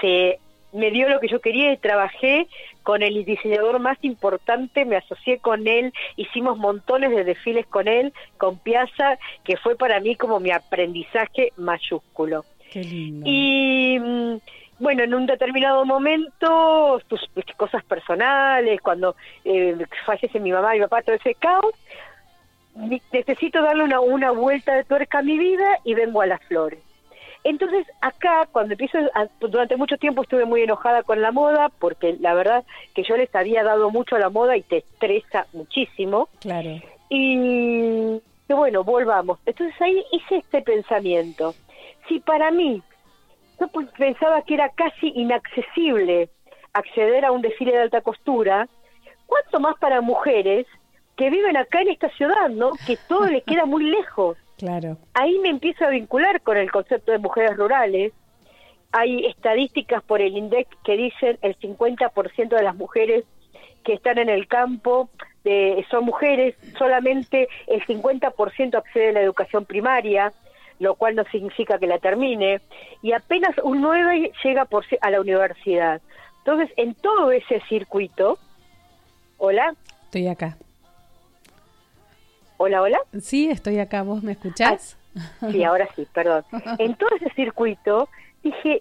se 0.00 0.38
me 0.72 0.90
dio 0.90 1.08
lo 1.08 1.20
que 1.20 1.28
yo 1.28 1.40
quería 1.40 1.72
y 1.72 1.76
trabajé 1.76 2.48
con 2.82 3.02
el 3.02 3.24
diseñador 3.24 3.78
más 3.78 3.96
importante, 4.02 4.84
me 4.84 4.96
asocié 4.96 5.38
con 5.38 5.66
él, 5.66 5.92
hicimos 6.16 6.58
montones 6.58 7.10
de 7.10 7.24
desfiles 7.24 7.66
con 7.66 7.88
él, 7.88 8.12
con 8.36 8.58
Piazza, 8.58 9.18
que 9.44 9.56
fue 9.56 9.76
para 9.76 10.00
mí 10.00 10.16
como 10.16 10.40
mi 10.40 10.50
aprendizaje 10.50 11.52
mayúsculo. 11.56 12.44
Y 12.74 13.98
mm, 14.00 14.36
bueno, 14.80 15.04
en 15.04 15.14
un 15.14 15.26
determinado 15.26 15.84
momento, 15.84 17.00
tus, 17.06 17.20
cosas 17.56 17.84
personales, 17.84 18.80
cuando 18.80 19.14
eh, 19.44 19.76
fallece 20.04 20.40
mi 20.40 20.50
mamá 20.50 20.74
y 20.74 20.80
mi 20.80 20.84
papá, 20.84 21.02
todo 21.02 21.14
ese 21.14 21.36
caos, 21.36 21.72
necesito 22.74 23.62
darle 23.62 23.84
una, 23.84 24.00
una 24.00 24.30
vuelta 24.30 24.74
de 24.74 24.84
tuerca 24.84 25.18
a 25.18 25.22
mi 25.22 25.38
vida 25.38 25.78
y 25.84 25.94
vengo 25.94 26.20
a 26.20 26.26
las 26.26 26.42
flores. 26.44 26.80
Entonces 27.44 27.86
acá, 28.00 28.48
cuando 28.50 28.72
empiezo, 28.72 28.98
durante 29.38 29.76
mucho 29.76 29.98
tiempo 29.98 30.22
estuve 30.22 30.46
muy 30.46 30.62
enojada 30.62 31.02
con 31.02 31.20
la 31.20 31.30
moda, 31.30 31.68
porque 31.78 32.16
la 32.18 32.32
verdad 32.32 32.64
que 32.94 33.02
yo 33.02 33.18
les 33.18 33.32
había 33.34 33.62
dado 33.62 33.90
mucho 33.90 34.16
a 34.16 34.18
la 34.18 34.30
moda 34.30 34.56
y 34.56 34.62
te 34.62 34.78
estresa 34.78 35.46
muchísimo. 35.52 36.28
Claro. 36.40 36.80
Y 37.10 38.20
bueno, 38.48 38.82
volvamos. 38.82 39.38
Entonces 39.44 39.78
ahí 39.80 40.02
hice 40.10 40.36
este 40.36 40.62
pensamiento. 40.62 41.54
Si 42.08 42.20
para 42.20 42.50
mí, 42.50 42.82
yo 43.60 43.68
pensaba 43.98 44.40
que 44.42 44.54
era 44.54 44.70
casi 44.70 45.08
inaccesible 45.14 46.30
acceder 46.72 47.26
a 47.26 47.32
un 47.32 47.42
desfile 47.42 47.72
de 47.72 47.82
alta 47.82 48.00
costura, 48.00 48.68
¿cuánto 49.26 49.60
más 49.60 49.76
para 49.78 50.00
mujeres 50.00 50.66
que 51.16 51.30
viven 51.30 51.56
acá 51.56 51.80
en 51.82 51.88
esta 51.88 52.08
ciudad, 52.10 52.48
¿no? 52.50 52.72
Que 52.86 52.96
todo 53.08 53.26
les 53.26 53.44
queda 53.44 53.66
muy 53.66 53.84
lejos. 53.84 54.36
Claro. 54.56 54.98
Ahí 55.14 55.36
me 55.40 55.48
empiezo 55.48 55.84
a 55.84 55.90
vincular 55.90 56.40
con 56.40 56.56
el 56.56 56.70
concepto 56.70 57.10
de 57.10 57.18
mujeres 57.18 57.56
rurales. 57.56 58.12
Hay 58.92 59.26
estadísticas 59.26 60.00
por 60.04 60.22
el 60.22 60.36
INDEC 60.36 60.68
que 60.84 60.96
dicen 60.96 61.38
el 61.42 61.58
50% 61.58 62.56
de 62.56 62.62
las 62.62 62.76
mujeres 62.76 63.24
que 63.82 63.94
están 63.94 64.16
en 64.18 64.28
el 64.28 64.46
campo 64.46 65.10
eh, 65.44 65.84
son 65.90 66.06
mujeres, 66.06 66.54
solamente 66.78 67.48
el 67.66 67.84
50% 67.84 68.76
accede 68.76 69.10
a 69.10 69.12
la 69.12 69.20
educación 69.20 69.66
primaria, 69.66 70.32
lo 70.78 70.94
cual 70.94 71.16
no 71.16 71.24
significa 71.24 71.78
que 71.78 71.86
la 71.86 71.98
termine, 71.98 72.62
y 73.02 73.12
apenas 73.12 73.54
un 73.62 73.82
9 73.82 74.32
llega 74.42 74.64
por, 74.64 74.86
a 75.02 75.10
la 75.10 75.20
universidad. 75.20 76.00
Entonces, 76.38 76.70
en 76.76 76.94
todo 76.94 77.30
ese 77.30 77.60
circuito, 77.68 78.38
hola. 79.36 79.74
Estoy 80.04 80.28
acá. 80.28 80.56
Hola, 82.66 82.80
hola. 82.80 82.98
Sí, 83.20 83.50
estoy 83.50 83.78
acá. 83.78 84.02
¿Vos 84.02 84.22
me 84.22 84.32
escuchás? 84.32 84.96
Ah, 85.14 85.50
sí, 85.50 85.62
ahora 85.64 85.86
sí, 85.94 86.08
perdón. 86.14 86.46
En 86.78 86.94
todo 86.94 87.10
ese 87.16 87.28
circuito 87.34 88.08
dije, 88.42 88.80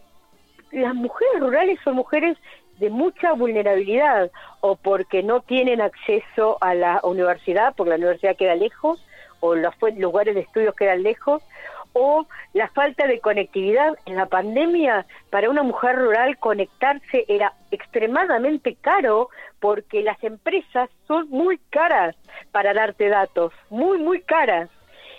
las 0.71 0.95
mujeres 0.95 1.41
rurales 1.41 1.77
son 1.84 1.95
mujeres 1.95 2.38
de 2.79 2.89
mucha 2.89 3.34
vulnerabilidad 3.34 4.31
o 4.62 4.77
porque 4.77 5.21
no 5.21 5.41
tienen 5.41 5.81
acceso 5.81 6.57
a 6.62 6.73
la 6.75 7.01
universidad, 7.03 7.73
porque 7.75 7.89
la 7.89 7.97
universidad 7.97 8.38
queda 8.38 8.55
lejos, 8.55 9.05
o 9.41 9.53
los 9.53 9.73
lugares 9.97 10.36
de 10.36 10.41
estudios 10.41 10.75
quedan 10.75 11.03
lejos, 11.03 11.43
o 11.91 12.25
la 12.53 12.69
falta 12.69 13.05
de 13.05 13.19
conectividad. 13.19 13.97
En 14.05 14.15
la 14.15 14.27
pandemia, 14.27 15.05
para 15.29 15.49
una 15.49 15.62
mujer 15.62 15.97
rural 15.97 16.38
conectarse 16.38 17.25
era 17.27 17.53
extremadamente 17.69 18.77
caro 18.79 19.27
porque 19.63 20.04
las 20.04 20.21
empresas 20.26 20.89
son 21.08 21.30
muy 21.30 21.58
caras 21.69 22.17
para 22.52 22.73
darte 22.73 23.08
datos, 23.08 23.54
muy, 23.69 23.97
muy 23.97 24.19
caras. 24.19 24.69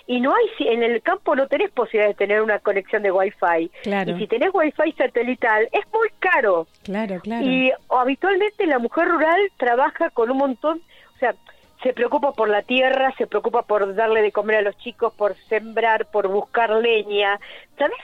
Y 0.05 0.19
no 0.19 0.35
hay, 0.35 0.67
en 0.67 0.83
el 0.83 1.01
campo 1.01 1.35
no 1.35 1.47
tenés 1.47 1.71
posibilidad 1.71 2.09
de 2.09 2.13
tener 2.13 2.43
una 2.43 2.59
conexión 2.59 3.01
de 3.01 3.11
Wi-Fi. 3.11 3.71
Claro. 3.81 4.11
Y 4.11 4.19
si 4.19 4.27
tenés 4.27 4.51
Wi-Fi 4.53 4.91
satelital, 4.91 5.67
es 5.71 5.83
muy 5.91 6.09
caro. 6.19 6.67
Claro, 6.83 7.19
claro. 7.21 7.43
Y 7.43 7.71
habitualmente 7.89 8.67
la 8.67 8.77
mujer 8.77 9.07
rural 9.07 9.41
trabaja 9.57 10.11
con 10.11 10.29
un 10.29 10.37
montón, 10.37 10.79
o 11.15 11.17
sea, 11.17 11.33
se 11.81 11.93
preocupa 11.93 12.31
por 12.33 12.47
la 12.47 12.61
tierra, 12.61 13.15
se 13.17 13.25
preocupa 13.25 13.63
por 13.63 13.95
darle 13.95 14.21
de 14.21 14.31
comer 14.31 14.57
a 14.57 14.61
los 14.61 14.77
chicos, 14.77 15.11
por 15.15 15.35
sembrar, 15.49 16.05
por 16.05 16.27
buscar 16.27 16.69
leña. 16.69 17.39
¿Sabes? 17.79 17.97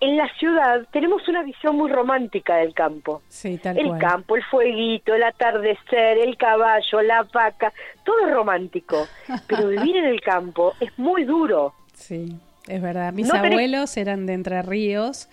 En 0.00 0.16
la 0.16 0.28
ciudad 0.38 0.86
tenemos 0.92 1.26
una 1.28 1.42
visión 1.42 1.76
muy 1.76 1.90
romántica 1.90 2.56
del 2.56 2.72
campo. 2.72 3.22
Sí, 3.28 3.58
tal 3.58 3.78
el 3.78 3.98
campo, 3.98 4.36
el 4.36 4.42
fueguito, 4.44 5.14
el 5.14 5.22
atardecer, 5.22 6.18
el 6.18 6.36
caballo, 6.38 7.02
la 7.02 7.22
vaca, 7.24 7.72
todo 8.04 8.26
es 8.26 8.32
romántico. 8.32 9.06
Pero 9.46 9.68
vivir 9.68 9.96
en 9.96 10.06
el 10.06 10.20
campo 10.20 10.72
es 10.80 10.90
muy 10.98 11.24
duro. 11.24 11.74
Sí, 11.94 12.34
es 12.66 12.80
verdad. 12.80 13.12
Mis 13.12 13.32
abuelos 13.32 13.96
eran 13.96 14.24
de 14.24 14.32
Entre 14.32 14.62
Ríos. 14.62 15.28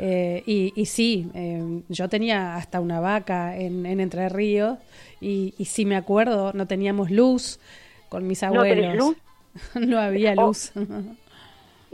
Eh, 0.00 0.42
y, 0.46 0.72
y, 0.76 0.86
sí, 0.86 1.28
eh, 1.34 1.82
yo 1.88 2.08
tenía 2.08 2.54
hasta 2.54 2.80
una 2.80 3.00
vaca 3.00 3.56
en, 3.56 3.84
en 3.84 3.98
Entre 3.98 4.28
Ríos 4.28 4.78
y, 5.20 5.54
y 5.58 5.64
sí 5.64 5.84
me 5.84 5.96
acuerdo, 5.96 6.52
no 6.54 6.66
teníamos 6.66 7.10
luz 7.10 7.58
con 8.08 8.26
mis 8.26 8.42
abuelos. 8.42 8.94
¿No, 8.94 9.06
luz? 9.06 9.16
no 9.74 9.98
había 9.98 10.34
oh. 10.36 10.52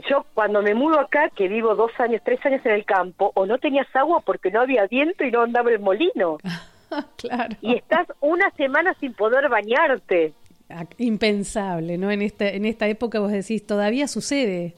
yo 0.09 0.25
cuando 0.33 0.61
me 0.61 0.73
mudo 0.73 0.99
acá, 0.99 1.29
que 1.29 1.47
vivo 1.47 1.75
dos 1.75 1.91
años, 1.99 2.21
tres 2.23 2.43
años 2.45 2.65
en 2.65 2.71
el 2.71 2.85
campo, 2.85 3.31
o 3.35 3.45
no 3.45 3.57
tenías 3.57 3.87
agua 3.95 4.21
porque 4.25 4.51
no 4.51 4.61
había 4.61 4.87
viento 4.87 5.23
y 5.23 5.31
no 5.31 5.41
andaba 5.41 5.71
el 5.71 5.79
molino. 5.79 6.37
claro. 7.17 7.55
Y 7.61 7.75
estás 7.75 8.07
una 8.21 8.49
semana 8.51 8.93
sin 8.99 9.13
poder 9.13 9.49
bañarte. 9.49 10.33
Ah, 10.69 10.85
impensable, 10.97 11.97
¿no? 11.97 12.11
En 12.11 12.21
esta, 12.21 12.49
en 12.49 12.65
esta 12.65 12.87
época 12.87 13.19
vos 13.19 13.31
decís, 13.31 13.65
todavía 13.65 14.07
sucede. 14.07 14.73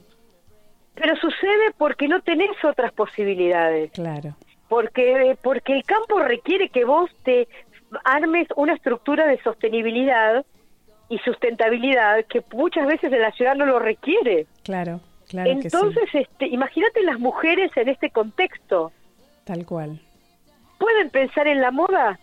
Pero 0.94 1.16
sucede 1.16 1.72
porque 1.76 2.08
no 2.08 2.20
tenés 2.20 2.50
otras 2.62 2.92
posibilidades. 2.92 3.92
Claro. 3.92 4.36
Porque, 4.68 5.36
porque 5.42 5.72
el 5.72 5.84
campo 5.84 6.18
requiere 6.20 6.68
que 6.68 6.84
vos 6.84 7.10
te 7.22 7.48
armes 8.04 8.48
una 8.56 8.74
estructura 8.74 9.26
de 9.26 9.40
sostenibilidad 9.42 10.44
y 11.08 11.18
sustentabilidad 11.18 12.24
que 12.26 12.42
muchas 12.52 12.86
veces 12.86 13.12
en 13.12 13.22
la 13.22 13.32
ciudad 13.32 13.54
no 13.54 13.64
lo 13.64 13.78
requiere. 13.78 14.46
Claro, 14.62 15.00
claro. 15.28 15.50
Entonces, 15.50 16.04
que 16.10 16.10
sí. 16.10 16.18
este, 16.30 16.46
imagínate 16.48 17.02
las 17.02 17.18
mujeres 17.18 17.70
en 17.76 17.88
este 17.88 18.10
contexto. 18.10 18.92
Tal 19.44 19.64
cual. 19.64 20.00
Pueden 20.78 21.10
pensar 21.10 21.46
en 21.48 21.60
la 21.60 21.70
moda 21.70 22.18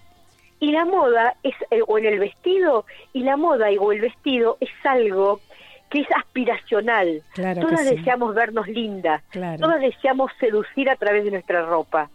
y 0.60 0.72
la 0.72 0.86
moda 0.86 1.36
es 1.44 1.54
eh, 1.72 1.82
o 1.88 1.98
en 1.98 2.06
el 2.06 2.20
vestido 2.20 2.86
y 3.14 3.24
la 3.24 3.36
moda 3.38 3.72
y, 3.72 3.78
o 3.78 3.92
el 3.92 4.02
vestido 4.02 4.58
es 4.60 4.70
algo 4.84 5.40
que 5.90 6.02
es 6.02 6.08
aspiracional. 6.16 7.22
Claro 7.34 7.62
todas 7.62 7.82
que 7.82 7.90
sí. 7.90 7.96
deseamos 7.98 8.34
vernos 8.34 8.68
lindas, 8.68 9.22
Claro. 9.30 9.60
todas 9.60 9.82
deseamos 9.82 10.32
seducir 10.40 10.90
a 10.90 10.96
través 10.96 11.24
de 11.26 11.32
nuestra 11.32 11.66
ropa. 11.66 12.10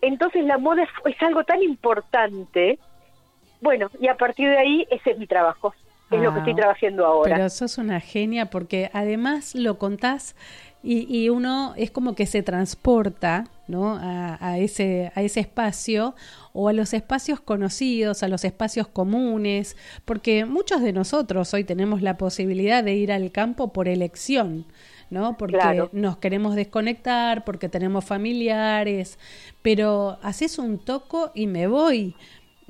Entonces 0.00 0.44
la 0.44 0.58
moda 0.58 0.82
es, 0.84 0.90
es 1.14 1.22
algo 1.22 1.44
tan 1.44 1.62
importante. 1.62 2.78
Bueno, 3.60 3.90
y 4.00 4.08
a 4.08 4.16
partir 4.16 4.48
de 4.50 4.58
ahí 4.58 4.86
ese 4.90 5.12
es 5.12 5.18
mi 5.18 5.26
trabajo 5.26 5.74
es 6.16 6.22
lo 6.22 6.32
que 6.32 6.38
estoy 6.40 6.52
Ah, 6.52 6.56
trabajando 6.56 7.06
ahora. 7.06 7.36
Pero 7.36 7.48
sos 7.50 7.78
una 7.78 8.00
genia 8.00 8.46
porque 8.50 8.90
además 8.92 9.54
lo 9.54 9.78
contás 9.78 10.34
y, 10.82 11.06
y 11.08 11.28
uno 11.28 11.74
es 11.76 11.90
como 11.90 12.14
que 12.14 12.26
se 12.26 12.42
transporta 12.42 13.46
¿no? 13.68 13.94
a, 13.96 14.36
a 14.40 14.58
ese, 14.58 15.12
a 15.14 15.22
ese 15.22 15.40
espacio 15.40 16.14
o 16.52 16.68
a 16.68 16.72
los 16.72 16.92
espacios 16.92 17.40
conocidos, 17.40 18.22
a 18.22 18.28
los 18.28 18.44
espacios 18.44 18.88
comunes, 18.88 19.76
porque 20.04 20.44
muchos 20.44 20.82
de 20.82 20.92
nosotros 20.92 21.54
hoy 21.54 21.64
tenemos 21.64 22.02
la 22.02 22.16
posibilidad 22.18 22.82
de 22.82 22.94
ir 22.94 23.12
al 23.12 23.30
campo 23.30 23.72
por 23.72 23.88
elección. 23.88 24.66
¿no? 25.10 25.36
Porque 25.36 25.58
nos 25.92 26.16
queremos 26.16 26.54
desconectar, 26.54 27.44
porque 27.44 27.68
tenemos 27.68 28.02
familiares, 28.02 29.18
pero 29.60 30.16
haces 30.22 30.58
un 30.58 30.78
toco 30.78 31.32
y 31.34 31.46
me 31.48 31.66
voy. 31.66 32.16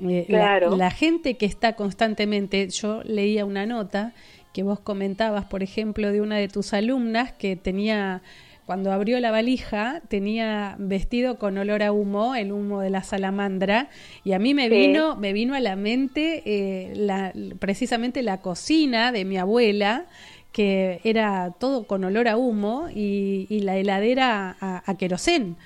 Eh, 0.07 0.25
claro. 0.27 0.75
la, 0.75 0.91
gente 0.91 1.35
que 1.35 1.45
está 1.45 1.73
constantemente, 1.73 2.69
yo 2.69 3.01
leía 3.03 3.45
una 3.45 3.65
nota 3.65 4.13
que 4.53 4.63
vos 4.63 4.79
comentabas, 4.79 5.45
por 5.45 5.63
ejemplo, 5.63 6.11
de 6.11 6.21
una 6.21 6.37
de 6.37 6.47
tus 6.47 6.73
alumnas 6.73 7.31
que 7.31 7.55
tenía 7.55 8.21
cuando 8.65 8.93
abrió 8.93 9.19
la 9.19 9.31
valija 9.31 10.01
tenía 10.07 10.75
vestido 10.79 11.37
con 11.37 11.57
olor 11.57 11.83
a 11.83 11.91
humo, 11.91 12.35
el 12.35 12.51
humo 12.51 12.79
de 12.79 12.89
la 12.89 13.03
salamandra, 13.03 13.89
y 14.23 14.33
a 14.33 14.39
mí 14.39 14.53
me 14.53 14.69
vino, 14.69 15.17
me 15.17 15.33
vino 15.33 15.53
a 15.53 15.59
la 15.59 15.75
mente 15.75 16.43
eh, 16.45 16.93
la, 16.95 17.33
precisamente 17.59 18.21
la 18.21 18.39
cocina 18.41 19.11
de 19.11 19.25
mi 19.25 19.37
abuela, 19.37 20.05
que 20.53 21.01
era 21.03 21.53
todo 21.59 21.87
con 21.87 22.03
olor 22.03 22.27
a 22.27 22.37
humo, 22.37 22.87
y, 22.93 23.47
la 23.63 23.75
heladera 23.75 24.55
a, 24.61 24.83
a 24.89 24.97
querosén. 24.97 25.57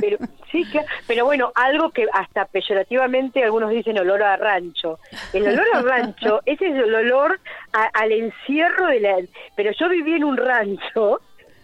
Pero, 0.00 0.18
sí, 0.52 0.64
pero 1.06 1.24
bueno, 1.24 1.52
algo 1.54 1.90
que 1.90 2.06
hasta 2.12 2.44
peyorativamente 2.46 3.42
algunos 3.42 3.70
dicen 3.70 3.98
olor 3.98 4.22
a 4.22 4.36
rancho. 4.36 4.98
El 5.32 5.48
olor 5.48 5.66
a 5.74 5.82
rancho, 5.82 6.40
ese 6.46 6.68
es 6.68 6.74
el 6.76 6.94
olor 6.94 7.40
al 7.72 8.12
encierro 8.12 8.86
de 8.86 9.00
la... 9.00 9.16
Pero 9.56 9.72
yo 9.78 9.88
viví 9.88 10.14
en 10.14 10.24
un 10.24 10.36
rancho 10.36 11.20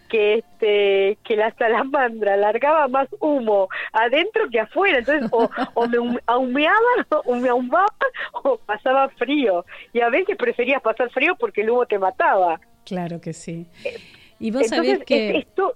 que 0.09 0.35
este 0.35 1.17
que 1.23 1.35
la 1.35 1.51
salamandra 1.55 2.37
largaba 2.37 2.87
más 2.87 3.07
humo 3.19 3.69
adentro 3.91 4.47
que 4.51 4.59
afuera 4.59 4.99
entonces 4.99 5.27
o, 5.31 5.87
me 5.87 6.19
ahumeaba 6.27 6.77
o 7.25 7.35
me 7.35 7.49
ahumaba 7.49 7.87
o 8.43 8.57
pasaba 8.57 9.09
frío. 9.09 9.65
Y 9.93 10.01
a 10.01 10.09
veces 10.09 10.37
preferías 10.37 10.81
pasar 10.81 11.09
frío 11.09 11.35
porque 11.35 11.61
el 11.61 11.71
humo 11.71 11.85
te 11.85 11.97
mataba. 11.97 12.59
Claro 12.85 13.19
que 13.19 13.33
sí. 13.33 13.65
Y 14.39 14.51
vos 14.51 14.67
sabés 14.67 15.03
que 15.05 15.37
esto 15.37 15.75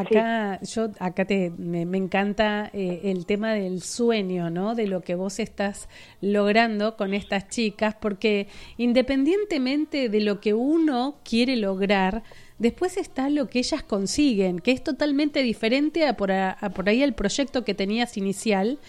Acá, 0.00 0.60
yo, 0.62 0.90
acá 0.98 1.24
te, 1.24 1.50
me, 1.56 1.82
encanta 1.96 2.70
eh, 2.72 3.00
el 3.04 3.26
tema 3.26 3.52
del 3.52 3.82
sueño, 3.82 4.50
¿no? 4.50 4.74
De 4.74 4.86
lo 4.86 5.00
que 5.00 5.14
vos 5.14 5.38
estás 5.38 5.88
logrando 6.20 6.96
con 6.96 7.14
estas 7.14 7.48
chicas, 7.48 7.94
porque 8.00 8.48
independientemente 8.76 10.08
de 10.08 10.20
lo 10.20 10.40
que 10.40 10.54
uno 10.54 11.16
quiere 11.24 11.56
lograr, 11.56 12.22
Después 12.58 12.96
está 12.96 13.30
lo 13.30 13.48
que 13.48 13.60
ellas 13.60 13.84
consiguen, 13.84 14.58
que 14.58 14.72
es 14.72 14.82
totalmente 14.82 15.44
diferente 15.44 16.04
a 16.08 16.16
por, 16.16 16.32
por 16.74 16.88
ahí 16.88 17.04
el 17.04 17.14
proyecto 17.14 17.64
que 17.64 17.72
tenías 17.72 18.16
inicial 18.16 18.80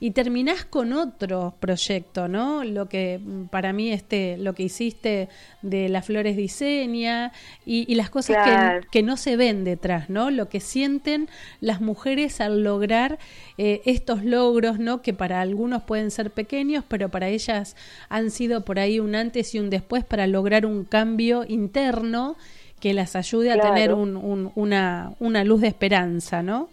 y 0.00 0.12
terminás 0.12 0.64
con 0.64 0.92
otro 0.92 1.54
proyecto, 1.58 2.28
¿no? 2.28 2.62
Lo 2.62 2.88
que 2.88 3.18
mm, 3.18 3.46
para 3.46 3.72
mí 3.72 3.92
este, 3.92 4.36
lo 4.38 4.54
que 4.54 4.64
hiciste 4.64 5.28
de 5.62 5.88
las 5.88 6.06
flores 6.06 6.36
diseña 6.36 7.32
y, 7.66 7.94
las 7.96 8.10
cosas 8.10 8.36
que, 8.44 8.86
que, 8.92 9.02
no 9.02 9.16
se 9.16 9.36
ven 9.36 9.64
detrás, 9.64 10.08
¿no? 10.08 10.30
Lo 10.30 10.48
que 10.48 10.60
sienten 10.60 11.28
las 11.60 11.80
mujeres 11.80 12.40
al 12.40 12.62
lograr 12.62 13.18
eh, 13.56 13.82
estos 13.86 14.24
logros, 14.24 14.78
¿no? 14.78 15.02
Que 15.02 15.12
para 15.12 15.40
algunos 15.40 15.82
pueden 15.82 16.12
ser 16.12 16.30
pequeños, 16.30 16.84
pero 16.86 17.08
para 17.08 17.28
ellas 17.28 17.76
han 18.08 18.30
sido 18.30 18.64
por 18.64 18.78
ahí 18.78 19.00
un 19.00 19.16
antes 19.16 19.54
y 19.54 19.58
un 19.58 19.68
después 19.68 20.04
para 20.04 20.26
lograr 20.28 20.64
un 20.64 20.84
cambio 20.84 21.44
interno 21.48 22.36
que 22.78 22.94
las 22.94 23.16
ayude 23.16 23.50
a 23.50 23.60
tener 23.60 23.92
un, 23.92 24.52
una, 24.54 25.12
una 25.18 25.42
luz 25.42 25.62
de 25.62 25.68
esperanza, 25.68 26.42
¿no? 26.44 26.68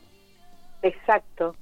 Exacto. 0.83 1.55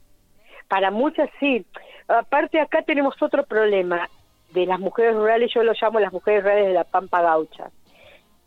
Para 0.73 0.89
muchas 0.89 1.29
sí. 1.39 1.63
Aparte 2.07 2.59
acá 2.59 2.81
tenemos 2.81 3.13
otro 3.21 3.45
problema 3.45 4.09
de 4.53 4.65
las 4.65 4.79
mujeres 4.79 5.13
rurales, 5.13 5.51
yo 5.53 5.61
lo 5.61 5.73
llamo 5.79 5.99
las 5.99 6.11
mujeres 6.11 6.41
rurales 6.41 6.65
de 6.65 6.73
la 6.73 6.83
Pampa 6.83 7.21
Gaucha. 7.21 7.69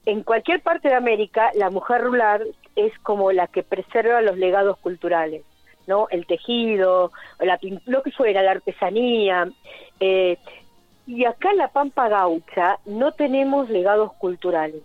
En 0.07 0.25
cualquier 0.25 0.61
parte 0.61 0.89
de 0.89 0.97
América, 0.97 1.53
la 1.55 1.71
mujer 1.71 2.01
rural 2.03 2.45
es 2.75 2.99
como 3.05 3.31
la 3.31 3.47
que 3.47 3.63
preserva 3.63 4.23
los 4.23 4.37
legados 4.39 4.77
culturales, 4.79 5.45
¿no? 5.87 6.09
El 6.11 6.27
tejido, 6.27 7.13
la, 7.39 7.61
lo 7.85 8.03
que 8.03 8.11
fuera, 8.11 8.43
la 8.43 8.51
artesanía. 8.51 9.49
Eh, 10.01 10.37
y 11.07 11.27
acá 11.27 11.53
en 11.53 11.59
la 11.59 11.69
Pampa 11.69 12.09
Gaucha 12.09 12.81
no 12.87 13.13
tenemos 13.13 13.71
legados 13.71 14.13
culturales. 14.15 14.83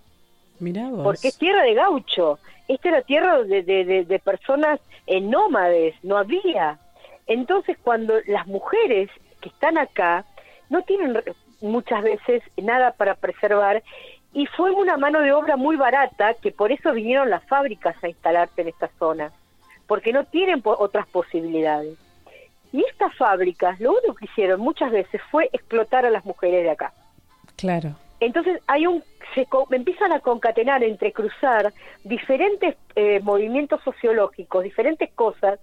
Porque 1.03 1.29
es 1.29 1.39
tierra 1.39 1.63
de 1.63 1.73
gaucho. 1.73 2.37
Esta 2.67 2.89
era 2.89 3.01
tierra 3.01 3.41
de, 3.41 3.63
de, 3.63 4.19
personas 4.19 4.79
en 5.07 5.31
nómades, 5.31 5.95
no 6.03 6.17
había. 6.17 6.77
Entonces, 7.31 7.77
cuando 7.81 8.15
las 8.27 8.45
mujeres 8.45 9.09
que 9.39 9.47
están 9.47 9.77
acá 9.77 10.25
no 10.69 10.81
tienen 10.81 11.17
muchas 11.61 12.03
veces 12.03 12.43
nada 12.57 12.91
para 12.91 13.15
preservar, 13.15 13.81
y 14.33 14.47
fue 14.47 14.71
una 14.71 14.97
mano 14.97 15.21
de 15.21 15.31
obra 15.31 15.55
muy 15.55 15.77
barata, 15.77 16.33
que 16.33 16.51
por 16.51 16.73
eso 16.73 16.91
vinieron 16.91 17.29
las 17.29 17.41
fábricas 17.45 17.95
a 18.03 18.09
instalarse 18.09 18.61
en 18.61 18.67
esta 18.67 18.89
zona, 18.99 19.31
porque 19.87 20.11
no 20.11 20.25
tienen 20.25 20.61
otras 20.65 21.07
posibilidades. 21.07 21.97
Y 22.73 22.83
estas 22.83 23.15
fábricas, 23.15 23.79
lo 23.79 23.91
único 23.91 24.15
que 24.15 24.25
hicieron 24.25 24.59
muchas 24.59 24.91
veces 24.91 25.21
fue 25.31 25.49
explotar 25.53 26.05
a 26.05 26.09
las 26.09 26.25
mujeres 26.25 26.63
de 26.63 26.71
acá. 26.71 26.91
Claro. 27.55 27.95
Entonces 28.19 28.61
hay 28.67 28.87
un 28.87 29.01
se 29.35 29.47
empiezan 29.69 30.11
a 30.11 30.19
concatenar, 30.19 30.83
entre 30.83 31.13
cruzar 31.13 31.71
diferentes 32.03 32.75
eh, 32.95 33.21
movimientos 33.21 33.81
sociológicos, 33.83 34.65
diferentes 34.65 35.09
cosas 35.13 35.61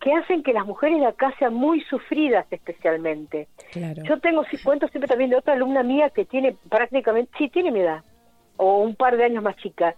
que 0.00 0.12
hacen 0.12 0.42
que 0.42 0.52
las 0.52 0.66
mujeres 0.66 1.00
de 1.00 1.06
acá 1.06 1.34
sean 1.38 1.54
muy 1.54 1.80
sufridas 1.82 2.46
especialmente. 2.50 3.48
Yo 4.04 4.20
tengo, 4.20 4.44
cuento 4.62 4.88
siempre 4.88 5.08
también 5.08 5.30
de 5.30 5.36
otra 5.36 5.54
alumna 5.54 5.82
mía 5.82 6.10
que 6.10 6.24
tiene 6.24 6.56
prácticamente, 6.68 7.32
sí, 7.38 7.48
tiene 7.48 7.70
mi 7.70 7.80
edad, 7.80 8.04
o 8.56 8.78
un 8.78 8.94
par 8.94 9.16
de 9.16 9.24
años 9.24 9.42
más 9.42 9.56
chica, 9.56 9.94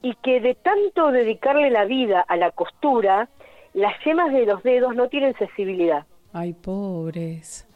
y 0.00 0.14
que 0.22 0.40
de 0.40 0.54
tanto 0.54 1.10
dedicarle 1.10 1.70
la 1.70 1.84
vida 1.84 2.20
a 2.20 2.36
la 2.36 2.52
costura, 2.52 3.28
las 3.74 3.92
yemas 4.04 4.32
de 4.32 4.46
los 4.46 4.62
dedos 4.62 4.94
no 4.94 5.08
tienen 5.08 5.36
sensibilidad. 5.36 6.06
Ay, 6.32 6.52
pobres. 6.52 7.66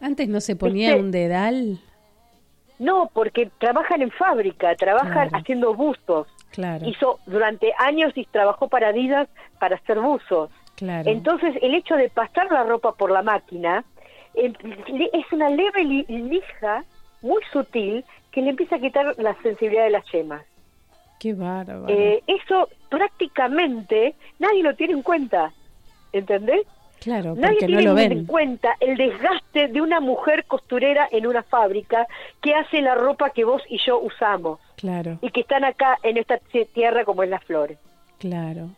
Antes 0.00 0.28
no 0.28 0.40
se 0.40 0.54
ponía 0.54 0.96
un 0.96 1.10
dedal. 1.10 1.78
No, 2.78 3.10
porque 3.12 3.50
trabajan 3.58 4.02
en 4.02 4.10
fábrica, 4.10 4.74
trabajan 4.76 5.30
haciendo 5.32 5.74
buzos. 5.74 6.28
Claro. 6.50 6.86
Hizo 6.86 7.18
durante 7.26 7.72
años 7.78 8.12
y 8.14 8.24
trabajó 8.26 8.68
para 8.68 8.88
Adidas 8.88 9.28
para 9.58 9.76
hacer 9.76 9.98
buzos. 10.00 10.50
Claro. 10.76 11.10
Entonces, 11.10 11.54
el 11.62 11.74
hecho 11.74 11.94
de 11.96 12.08
pasar 12.10 12.50
la 12.50 12.64
ropa 12.64 12.92
por 12.92 13.10
la 13.10 13.22
máquina 13.22 13.84
eh, 14.34 14.52
es 15.12 15.32
una 15.32 15.50
leve 15.50 15.84
lija 15.84 16.84
muy 17.22 17.42
sutil 17.52 18.04
que 18.30 18.42
le 18.42 18.50
empieza 18.50 18.76
a 18.76 18.80
quitar 18.80 19.14
la 19.18 19.34
sensibilidad 19.42 19.84
de 19.84 19.90
las 19.90 20.04
yemas. 20.12 20.44
Qué 21.20 21.32
bárbaro. 21.32 21.86
Eh, 21.88 22.22
eso 22.26 22.68
prácticamente 22.88 24.14
nadie 24.38 24.62
lo 24.62 24.74
tiene 24.74 24.94
en 24.94 25.02
cuenta, 25.02 25.52
¿entendés? 26.12 26.66
Claro, 27.00 27.34
porque 27.34 27.68
no 27.68 27.80
lo 27.80 27.94
ven. 27.94 28.12
en 28.12 28.26
cuenta 28.26 28.76
el 28.80 28.96
desgaste 28.96 29.68
de 29.68 29.80
una 29.80 30.00
mujer 30.00 30.46
costurera 30.46 31.06
en 31.12 31.26
una 31.26 31.42
fábrica 31.42 32.06
que 32.40 32.54
hace 32.54 32.80
la 32.80 32.94
ropa 32.94 33.30
que 33.30 33.44
vos 33.44 33.62
y 33.68 33.78
yo 33.78 34.00
usamos. 34.00 34.58
Claro. 34.76 35.18
Y 35.20 35.30
que 35.30 35.42
están 35.42 35.64
acá 35.64 35.98
en 36.02 36.16
esta 36.16 36.38
tierra 36.72 37.04
como 37.04 37.22
en 37.22 37.30
las 37.30 37.44
flores. 37.44 37.78
Claro. 38.18 38.70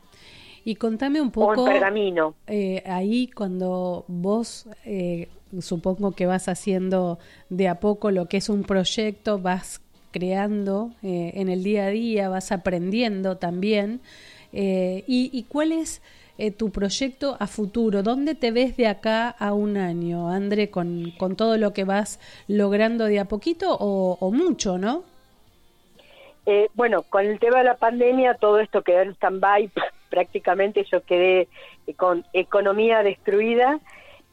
Y 0.66 0.74
contame 0.74 1.20
un 1.20 1.30
poco. 1.30 1.62
O 1.62 1.66
en 1.68 1.74
pergamino. 1.74 2.34
Eh, 2.48 2.82
ahí 2.86 3.28
cuando 3.28 4.04
vos, 4.08 4.68
eh, 4.84 5.28
supongo 5.60 6.10
que 6.10 6.26
vas 6.26 6.48
haciendo 6.48 7.20
de 7.50 7.68
a 7.68 7.76
poco 7.76 8.10
lo 8.10 8.26
que 8.26 8.38
es 8.38 8.48
un 8.48 8.64
proyecto, 8.64 9.38
vas 9.38 9.80
creando 10.10 10.90
eh, 11.04 11.30
en 11.36 11.48
el 11.48 11.62
día 11.62 11.84
a 11.84 11.90
día, 11.90 12.28
vas 12.28 12.50
aprendiendo 12.50 13.36
también. 13.36 14.00
y, 14.52 15.04
¿Y 15.06 15.42
cuál 15.44 15.70
es 15.70 16.02
eh, 16.38 16.50
tu 16.50 16.70
proyecto 16.70 17.36
a 17.38 17.46
futuro? 17.46 18.02
¿Dónde 18.02 18.34
te 18.34 18.50
ves 18.50 18.76
de 18.76 18.88
acá 18.88 19.30
a 19.30 19.52
un 19.54 19.76
año, 19.76 20.28
André, 20.30 20.68
con, 20.68 21.12
con 21.12 21.36
todo 21.36 21.58
lo 21.58 21.72
que 21.72 21.84
vas 21.84 22.18
logrando 22.48 23.04
de 23.04 23.20
a 23.20 23.24
poquito 23.26 23.76
o, 23.78 24.30
mucho, 24.32 24.78
no? 24.78 25.04
Eh, 26.44 26.68
bueno, 26.74 27.02
con 27.02 27.24
el 27.24 27.38
tema 27.38 27.58
de 27.58 27.64
la 27.64 27.76
pandemia, 27.76 28.34
todo 28.34 28.58
esto 28.58 28.82
quedó 28.82 29.02
en 29.02 29.14
stand-by, 29.14 29.70
prácticamente 30.08 30.84
yo 30.90 31.02
quedé 31.02 31.48
con 31.96 32.24
economía 32.32 33.02
destruida, 33.02 33.80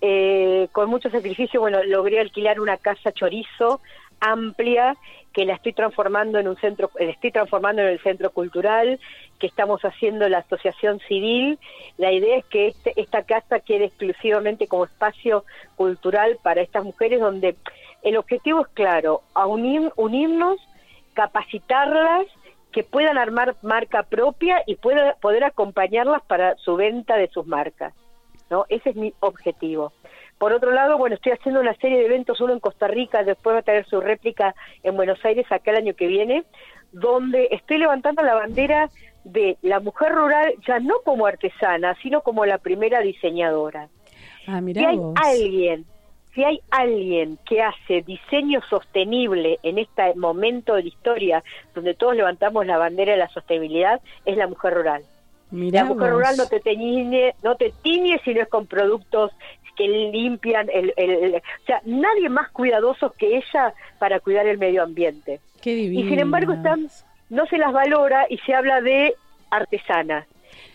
eh, 0.01 0.67
con 0.71 0.89
mucho 0.89 1.09
sacrificio, 1.09 1.62
bueno, 1.62 1.83
logré 1.83 2.19
alquilar 2.19 2.59
una 2.59 2.77
casa 2.77 3.12
chorizo 3.12 3.79
amplia 4.19 4.95
que 5.33 5.45
la 5.45 5.55
estoy 5.55 5.73
transformando 5.73 6.39
en 6.39 6.47
un 6.47 6.55
centro, 6.57 6.91
la 6.99 7.09
estoy 7.09 7.31
transformando 7.31 7.81
en 7.81 7.89
el 7.89 7.99
centro 7.99 8.29
cultural, 8.29 8.99
que 9.39 9.47
estamos 9.47 9.81
haciendo 9.83 10.29
la 10.29 10.39
asociación 10.39 10.99
civil. 11.07 11.57
La 11.97 12.12
idea 12.12 12.38
es 12.38 12.45
que 12.45 12.67
este, 12.67 12.93
esta 13.01 13.23
casa 13.23 13.59
quede 13.59 13.86
exclusivamente 13.86 14.67
como 14.67 14.86
espacio 14.86 15.43
cultural 15.75 16.38
para 16.43 16.62
estas 16.62 16.83
mujeres, 16.83 17.19
donde 17.19 17.55
el 18.03 18.17
objetivo 18.17 18.62
es 18.62 18.67
claro, 18.73 19.21
a 19.33 19.47
unir, 19.47 19.91
unirnos, 19.95 20.57
capacitarlas, 21.13 22.27
que 22.73 22.83
puedan 22.83 23.17
armar 23.17 23.55
marca 23.62 24.03
propia 24.03 24.62
y 24.67 24.75
pueda, 24.75 25.15
poder 25.21 25.45
acompañarlas 25.45 26.21
para 26.23 26.55
su 26.57 26.75
venta 26.75 27.15
de 27.15 27.29
sus 27.29 27.47
marcas. 27.47 27.93
¿no? 28.49 28.65
Ese 28.67 28.89
es 28.89 28.95
mi 28.97 29.13
objetivo 29.21 29.93
por 30.43 30.51
otro 30.51 30.71
lado, 30.71 30.97
bueno, 30.97 31.15
estoy 31.15 31.31
haciendo 31.31 31.62
una 31.62 31.73
serie 31.75 31.99
de 31.99 32.05
eventos, 32.05 32.41
uno 32.41 32.51
en 32.51 32.59
Costa 32.59 32.86
Rica, 32.88 33.23
después 33.23 33.55
va 33.55 33.59
a 33.59 33.63
tener 33.63 33.86
su 33.86 34.01
réplica 34.01 34.53
en 34.83 34.97
Buenos 34.97 35.23
Aires 35.23 35.49
acá 35.49 35.71
el 35.71 35.77
año 35.77 35.93
que 35.93 36.07
viene, 36.07 36.43
donde 36.91 37.47
estoy 37.51 37.77
levantando 37.77 38.23
la 38.23 38.36
bandera 38.36 38.89
de 39.23 39.57
la 39.62 39.79
mujer 39.79 40.12
rural 40.12 40.53
ya 40.67 40.79
no 40.79 40.95
como 41.05 41.27
artesana, 41.27 41.95
sino 42.03 42.23
como 42.23 42.45
la 42.45 42.57
primera 42.57 42.99
diseñadora. 42.99 43.88
Ah, 44.45 44.59
mirá 44.59 44.89
hay 44.89 44.97
vos. 44.97 45.13
alguien, 45.15 45.86
si 46.34 46.43
hay 46.43 46.62
alguien 46.72 47.38
que 47.48 47.62
hace 47.62 48.02
diseño 48.02 48.62
sostenible 48.69 49.60
en 49.63 49.78
este 49.78 50.15
momento 50.15 50.76
de 50.76 50.84
la 50.84 50.88
historia 50.89 51.43
donde 51.76 51.93
todos 51.93 52.15
levantamos 52.15 52.65
la 52.65 52.78
bandera 52.78 53.12
de 53.13 53.19
la 53.19 53.30
sostenibilidad, 53.30 54.02
es 54.26 54.36
la 54.38 54.48
mujer 54.48 54.74
rural. 54.74 55.04
Mirá 55.52 55.82
la 55.84 55.89
mujer 55.89 56.10
vos. 56.12 56.17
rural 56.19 56.36
no 56.38 56.48
te 56.48 56.60
tiñe, 56.60 57.36
no 57.43 57.56
te 57.56 57.72
tiñe 57.84 58.19
si 58.26 58.34
no 58.34 58.41
es 58.41 58.48
con 58.48 58.65
productos 58.65 59.32
que 59.76 59.88
limpian 59.88 60.69
el, 60.72 60.93
el- 60.98 61.10
el- 61.24 61.36
o 61.36 61.65
sea, 61.65 61.82
nadie 61.86 62.30
más 62.30 62.50
cuidadoso 62.52 63.12
que 63.12 63.38
ella 63.38 63.74
para 64.00 64.19
cuidar 64.19 64.46
el 64.48 64.58
medio 64.60 64.84
ambiente. 64.84 65.39
Qué. 65.62 65.72
Y 65.72 66.08
sin 66.10 66.19
embargo 66.19 66.54
están, 66.54 66.88
no 67.30 67.46
se 67.48 67.58
las 67.58 67.72
valora 67.74 68.26
y 68.30 68.38
se 68.39 68.54
habla 68.54 68.82
de 68.82 69.15
artesanas. 69.50 70.28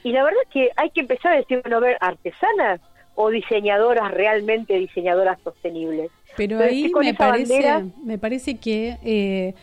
Y 0.02 0.12
la 0.12 0.22
verdad 0.24 0.40
es 0.44 0.48
que 0.50 0.70
hay 0.76 0.90
que 0.90 1.00
empezar 1.00 1.32
a 1.32 1.36
decir, 1.36 1.60
bueno, 1.62 1.76
a 1.76 1.80
ver, 1.80 1.96
artesanas 2.00 2.80
o 3.20 3.30
diseñadoras 3.30 4.12
realmente 4.12 4.74
diseñadoras 4.78 5.38
sostenibles. 5.42 6.10
Pero 6.36 6.60
ahí 6.60 6.88
me 7.02 7.14
parece, 7.14 7.52
bandera- 7.62 7.84
me 8.04 8.16
parece 8.16 8.58
que 8.58 8.96
eh, 9.02 9.54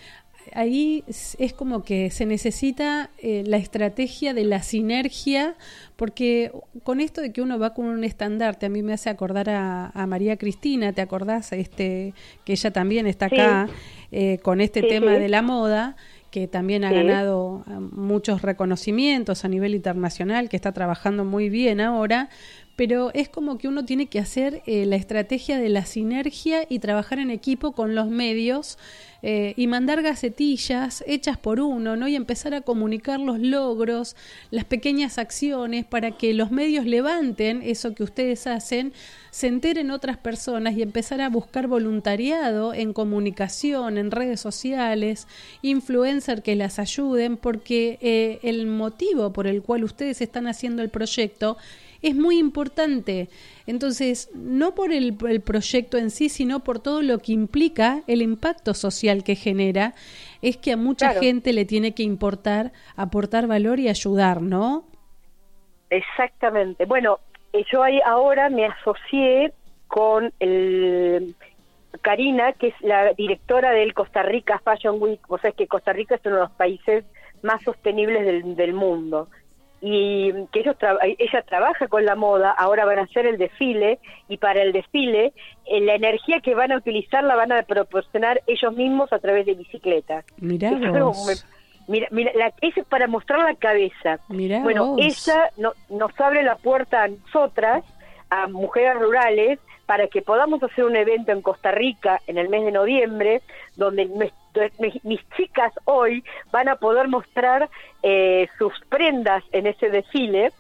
ahí 0.51 1.05
es 1.07 1.53
como 1.53 1.81
que 1.83 2.09
se 2.11 2.25
necesita 2.25 3.11
eh, 3.17 3.43
la 3.45 3.55
estrategia 3.55 4.33
de 4.33 4.43
la 4.43 4.61
sinergia, 4.61 5.55
porque 5.95 6.51
con 6.83 6.99
esto 6.99 7.21
de 7.21 7.31
que 7.31 7.41
uno 7.41 7.57
va 7.57 7.73
con 7.73 7.85
un 7.85 8.03
estandarte, 8.03 8.65
a 8.65 8.69
mí 8.69 8.83
me 8.83 8.91
hace 8.91 9.09
acordar 9.09 9.49
a, 9.49 9.87
a 9.93 10.05
María 10.05 10.35
Cristina, 10.35 10.91
¿te 10.91 11.01
acordás? 11.01 11.53
Este, 11.53 12.13
que 12.43 12.51
ella 12.53 12.71
también 12.71 13.07
está 13.07 13.29
Sí. 13.29 13.35
acá 13.35 13.69
eh, 14.11 14.39
con 14.43 14.59
este 14.59 14.81
Sí, 14.81 14.89
tema 14.89 15.13
sí. 15.15 15.21
de 15.21 15.29
la 15.29 15.41
moda 15.41 15.95
que 16.29 16.49
también 16.49 16.83
ha 16.83 16.91
ganado 16.91 17.63
eh, 17.65 17.71
muchos 17.79 18.41
reconocimientos 18.41 19.45
a 19.45 19.47
nivel 19.47 19.73
internacional, 19.73 20.49
que 20.49 20.57
está 20.57 20.73
trabajando 20.73 21.23
muy 21.23 21.47
bien 21.47 21.79
ahora, 21.79 22.27
pero 22.75 23.11
es 23.13 23.29
como 23.29 23.57
que 23.57 23.67
uno 23.67 23.85
tiene 23.85 24.07
que 24.07 24.19
hacer 24.19 24.61
eh, 24.65 24.85
la 24.85 24.95
estrategia 24.95 25.57
de 25.57 25.69
la 25.69 25.85
sinergia 25.85 26.65
y 26.67 26.79
trabajar 26.79 27.19
en 27.19 27.29
equipo 27.29 27.71
con 27.71 27.95
los 27.95 28.09
medios 28.09 28.77
eh, 29.27 29.53
y 29.57 29.65
mandar 29.65 30.03
gacetillas 30.03 31.03
hechas 31.07 31.38
por 31.38 31.59
uno, 31.59 31.95
¿no? 31.95 32.07
Y 32.07 32.15
empezar 32.15 32.53
a 32.53 32.61
comunicar 32.61 33.19
los 33.19 33.39
logros, 33.39 34.15
las 34.51 34.65
pequeñas 34.65 35.17
acciones 35.17 35.83
para 35.83 36.11
que 36.11 36.33
los 36.33 36.51
medios 36.51 36.85
levanten 36.85 37.61
eso 37.63 37.95
que 37.95 38.03
ustedes 38.03 38.45
hacen, 38.45 38.93
se 39.31 39.47
enteren 39.47 39.89
otras 39.89 40.17
personas 40.17 40.77
y 40.77 40.81
empezar 40.81 41.21
a 41.21 41.29
buscar 41.29 41.67
voluntariado 41.67 42.73
en 42.73 42.93
comunicación, 42.93 43.97
en 43.97 44.11
redes 44.11 44.41
sociales, 44.41 45.27
influencers 45.61 46.43
que 46.43 46.55
las 46.55 46.77
ayuden, 46.77 47.38
porque 47.38 47.97
eh, 48.01 48.39
el 48.43 48.67
motivo 48.67 49.33
por 49.33 49.47
el 49.47 49.63
cual 49.63 49.85
ustedes 49.85 50.21
están 50.21 50.45
haciendo 50.45 50.83
el 50.83 50.89
proyecto 50.89 51.57
es 52.07 52.15
muy 52.15 52.37
importante. 52.37 53.29
Entonces, 53.67 54.29
no 54.35 54.75
por 54.75 54.91
el, 54.91 55.17
el 55.27 55.41
proyecto 55.41 55.97
en 55.97 56.09
sí, 56.11 56.29
sino 56.29 56.63
por 56.63 56.79
todo 56.79 57.01
lo 57.01 57.19
que 57.19 57.33
implica 57.33 58.03
el 58.07 58.21
impacto 58.21 58.73
social 58.73 59.23
que 59.23 59.35
genera, 59.35 59.93
es 60.41 60.57
que 60.57 60.71
a 60.73 60.77
mucha 60.77 61.07
Claro. 61.07 61.21
gente 61.21 61.51
le 61.53 61.65
tiene 61.65 61.93
que 61.93 62.03
importar 62.03 62.71
aportar 62.95 63.47
valor 63.47 63.79
y 63.79 63.89
ayudar, 63.89 64.41
¿no? 64.41 64.85
Exactamente. 65.89 66.85
Bueno, 66.85 67.19
eh, 67.53 67.63
yo 67.71 67.83
ahí 67.83 67.99
ahora 68.05 68.49
me 68.49 68.65
asocié 68.65 69.53
con 69.87 70.31
el 70.39 71.35
Karina, 72.01 72.53
que 72.53 72.67
es 72.67 72.75
la 72.81 73.13
directora 73.13 73.71
del 73.71 73.93
Costa 73.93 74.23
Rica 74.23 74.59
Fashion 74.63 74.97
Week. 75.01 75.19
Vos 75.27 75.41
sabés 75.41 75.55
que 75.55 75.67
Costa 75.67 75.93
Rica 75.93 76.15
es 76.15 76.21
uno 76.25 76.35
de 76.35 76.41
los 76.41 76.51
países 76.51 77.05
más 77.43 77.63
sostenibles 77.63 78.25
del, 78.25 78.55
del 78.55 78.73
mundo. 78.73 79.29
Y 79.81 80.31
que 80.51 80.61
ellos 80.61 80.75
tra- 80.79 80.97
ella 81.03 81.41
trabaja 81.43 81.88
con 81.88 82.05
la 82.05 82.15
moda, 82.15 82.51
ahora 82.51 82.85
van 82.85 82.99
a 82.99 83.03
hacer 83.03 83.25
el 83.27 83.38
desfile, 83.38 83.99
y 84.29 84.38
para 84.38 84.61
el 84.61 84.71
desfile, 84.71 85.33
eh, 85.65 85.81
la 85.81 85.95
energía 85.95 86.39
que 86.39 86.55
van 86.55 86.71
a 86.71 86.77
utilizar 86.77 87.23
la 87.23 87.35
van 87.35 87.51
a 87.51 87.61
proporcionar 87.63 88.41
ellos 88.47 88.73
mismos 88.73 89.11
a 89.13 89.19
través 89.19 89.45
de 89.45 89.53
bicicletas. 89.53 90.25
Mirá 90.38 90.71
vos. 91.03 91.45
Mira, 91.88 92.07
mira, 92.09 92.31
la- 92.33 92.51
eso 92.61 92.79
es 92.81 92.88
para 92.88 93.05
mostrar 93.07 93.39
la 93.41 93.53
cabeza. 93.55 94.17
Mirá 94.29 94.61
bueno, 94.63 94.88
vos. 94.95 94.99
ella 95.03 95.51
no- 95.57 95.73
nos 95.89 96.19
abre 96.19 96.41
la 96.41 96.55
puerta 96.55 97.03
a 97.03 97.07
nosotras, 97.09 97.83
a 98.31 98.47
mujeres 98.47 98.95
rurales, 98.95 99.59
para 99.85 100.07
que 100.07 100.23
podamos 100.23 100.63
hacer 100.63 100.83
un 100.83 100.95
evento 100.95 101.31
en 101.31 101.43
Costa 101.43 101.69
Rica 101.69 102.19
en 102.25 102.39
el 102.39 102.49
mes 102.49 102.65
de 102.65 102.71
noviembre, 102.71 103.43
donde 103.75 104.07
mis, 104.79 105.03
mis 105.03 105.21
chicas 105.35 105.73
hoy 105.85 106.23
van 106.51 106.69
a 106.69 106.75
poder 106.75 107.07
mostrar 107.07 107.69
eh, 108.03 108.47
sus 108.57 108.73
prendas 108.89 109.43
en 109.51 109.67
ese 109.67 109.89
desfile. 109.89 110.51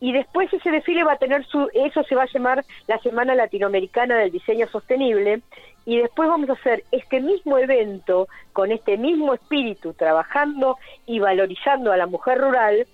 Y 0.00 0.12
después 0.12 0.52
ese 0.52 0.70
desfile 0.70 1.04
va 1.04 1.12
a 1.12 1.18
tener 1.18 1.44
su, 1.46 1.68
eso 1.74 2.02
se 2.02 2.16
va 2.16 2.24
a 2.24 2.32
llamar 2.32 2.64
la 2.88 2.98
Semana 2.98 3.36
Latinoamericana 3.36 4.16
del 4.16 4.32
Diseño 4.32 4.66
Sostenible, 4.66 5.42
y 5.84 5.98
después 5.98 6.28
vamos 6.28 6.48
a 6.50 6.54
hacer 6.54 6.84
este 6.92 7.20
mismo 7.20 7.58
evento 7.58 8.28
con 8.52 8.70
este 8.72 8.96
mismo 8.96 9.34
espíritu, 9.34 9.94
trabajando 9.94 10.78
y 11.06 11.18
valorizando 11.18 11.92
a 11.92 11.96
la 11.96 12.06
mujer 12.06 12.38
rural 12.38 12.86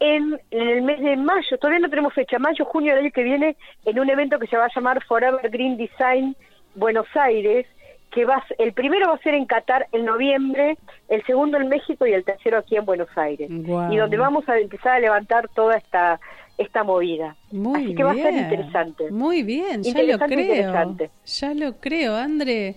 en, 0.00 0.40
en 0.50 0.68
el 0.68 0.82
mes 0.82 1.00
de 1.00 1.16
mayo, 1.16 1.58
todavía 1.58 1.80
no 1.80 1.88
tenemos 1.88 2.12
fecha, 2.12 2.38
mayo, 2.38 2.64
junio 2.64 2.94
del 2.94 3.04
año 3.04 3.12
que 3.12 3.22
viene, 3.22 3.56
en 3.84 3.98
un 3.98 4.10
evento 4.10 4.38
que 4.38 4.46
se 4.46 4.56
va 4.56 4.66
a 4.66 4.74
llamar 4.74 5.02
Forever 5.04 5.48
Green 5.50 5.76
Design 5.76 6.36
Buenos 6.74 7.06
Aires, 7.14 7.66
que 8.14 8.24
va 8.24 8.42
el 8.58 8.72
primero 8.72 9.08
va 9.08 9.14
a 9.14 9.18
ser 9.18 9.34
en 9.34 9.44
Qatar 9.44 9.88
en 9.90 10.04
noviembre, 10.04 10.78
el 11.08 11.24
segundo 11.26 11.58
en 11.58 11.68
México 11.68 12.06
y 12.06 12.12
el 12.12 12.24
tercero 12.24 12.58
aquí 12.58 12.76
en 12.76 12.84
Buenos 12.84 13.08
Aires. 13.16 13.50
Y 13.50 13.96
donde 13.96 14.16
vamos 14.16 14.48
a 14.48 14.56
empezar 14.58 14.92
a 14.92 15.00
levantar 15.00 15.48
toda 15.48 15.76
esta 15.76 16.20
esta 16.56 16.84
movida. 16.84 17.36
Muy 17.50 17.82
Así 17.82 17.94
que 17.96 18.04
va 18.04 18.12
a 18.12 18.14
ser 18.14 18.32
interesante. 18.32 19.10
Muy 19.10 19.42
bien, 19.42 19.82
ya 19.82 20.00
lo 20.00 20.12
Interesante, 20.12 21.10
creo. 21.10 21.24
Ya 21.24 21.54
lo 21.54 21.80
creo, 21.80 22.16
André. 22.16 22.76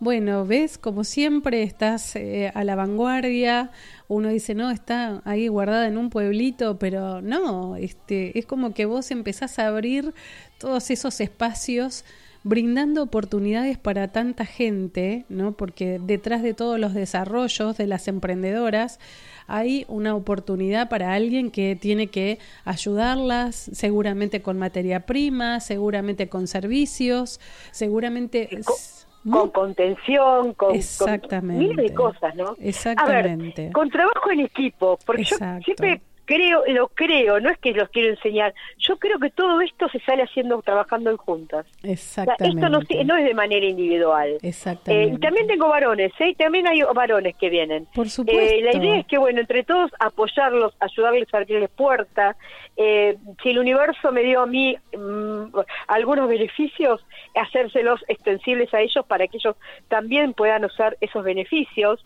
Bueno, 0.00 0.44
ves, 0.44 0.76
como 0.78 1.04
siempre 1.04 1.62
estás 1.62 2.16
eh, 2.16 2.50
a 2.52 2.64
la 2.64 2.74
vanguardia. 2.74 3.70
Uno 4.08 4.30
dice, 4.30 4.56
no, 4.56 4.72
está 4.72 5.22
ahí 5.24 5.46
guardada 5.46 5.86
en 5.86 5.96
un 5.96 6.10
pueblito, 6.10 6.76
pero 6.80 7.22
no, 7.22 7.76
este, 7.76 8.36
es 8.36 8.46
como 8.46 8.74
que 8.74 8.86
vos 8.86 9.12
empezás 9.12 9.60
a 9.60 9.68
abrir 9.68 10.12
todos 10.58 10.90
esos 10.90 11.20
espacios 11.20 12.04
brindando 12.44 13.02
oportunidades 13.02 13.78
para 13.78 14.08
tanta 14.12 14.44
gente, 14.44 15.24
¿no? 15.28 15.52
Porque 15.52 15.98
detrás 15.98 16.42
de 16.42 16.54
todos 16.54 16.78
los 16.78 16.92
desarrollos 16.94 17.76
de 17.76 17.86
las 17.86 18.06
emprendedoras 18.06 19.00
hay 19.46 19.84
una 19.88 20.14
oportunidad 20.14 20.88
para 20.88 21.14
alguien 21.14 21.50
que 21.50 21.74
tiene 21.74 22.08
que 22.08 22.38
ayudarlas, 22.64 23.56
seguramente 23.72 24.42
con 24.42 24.58
materia 24.58 25.00
prima, 25.06 25.60
seguramente 25.60 26.28
con 26.28 26.46
servicios, 26.46 27.40
seguramente 27.70 28.48
Con, 28.50 28.58
s- 28.60 29.06
con 29.30 29.50
contención, 29.50 30.52
con, 30.54 30.74
Exactamente. 30.74 31.66
miles 31.66 31.76
de 31.88 31.94
cosas, 31.94 32.34
¿no? 32.36 32.56
Exactamente. 32.58 33.62
A 33.62 33.64
ver, 33.64 33.72
con 33.72 33.88
trabajo 33.90 34.30
en 34.30 34.40
equipo, 34.40 34.98
porque 35.06 35.22
Exacto. 35.22 35.60
yo 35.60 35.64
siempre 35.64 36.02
creo, 36.24 36.64
lo 36.68 36.88
creo, 36.88 37.40
no 37.40 37.50
es 37.50 37.58
que 37.58 37.72
los 37.72 37.88
quiero 37.90 38.10
enseñar, 38.10 38.54
yo 38.78 38.96
creo 38.98 39.18
que 39.18 39.30
todo 39.30 39.60
esto 39.60 39.88
se 39.88 40.00
sale 40.00 40.22
haciendo, 40.22 40.60
trabajando 40.62 41.10
en 41.10 41.16
juntas. 41.16 41.66
O 41.66 41.80
sea, 41.80 41.92
Exactamente. 41.92 42.48
esto 42.48 43.04
no, 43.04 43.16
es 43.16 43.24
de 43.24 43.34
manera 43.34 43.66
individual. 43.66 44.38
Exactamente. 44.42 45.12
Eh, 45.12 45.14
y 45.14 45.18
también 45.18 45.46
tengo 45.46 45.68
varones, 45.68 46.12
¿eh? 46.18 46.30
Y 46.30 46.34
También 46.34 46.66
hay 46.66 46.82
varones 46.94 47.36
que 47.36 47.48
vienen. 47.48 47.86
Por 47.94 48.08
supuesto. 48.08 48.42
Eh, 48.42 48.62
la 48.62 48.76
idea 48.76 48.96
es 48.98 49.06
que, 49.06 49.18
bueno, 49.18 49.40
entre 49.40 49.62
todos 49.64 49.90
apoyarlos, 49.98 50.74
ayudarles 50.80 51.32
a 51.32 51.38
abrirles 51.38 51.70
puertas. 51.70 52.36
Eh, 52.76 53.16
si 53.42 53.50
el 53.50 53.58
universo 53.58 54.10
me 54.12 54.22
dio 54.22 54.40
a 54.40 54.46
mí 54.46 54.76
mm, 54.96 55.58
algunos 55.88 56.28
beneficios, 56.28 57.04
hacérselos 57.34 58.04
extensibles 58.08 58.72
a 58.74 58.80
ellos 58.80 59.04
para 59.06 59.26
que 59.28 59.36
ellos 59.36 59.56
también 59.88 60.32
puedan 60.32 60.64
usar 60.64 60.96
esos 61.00 61.24
beneficios. 61.24 62.04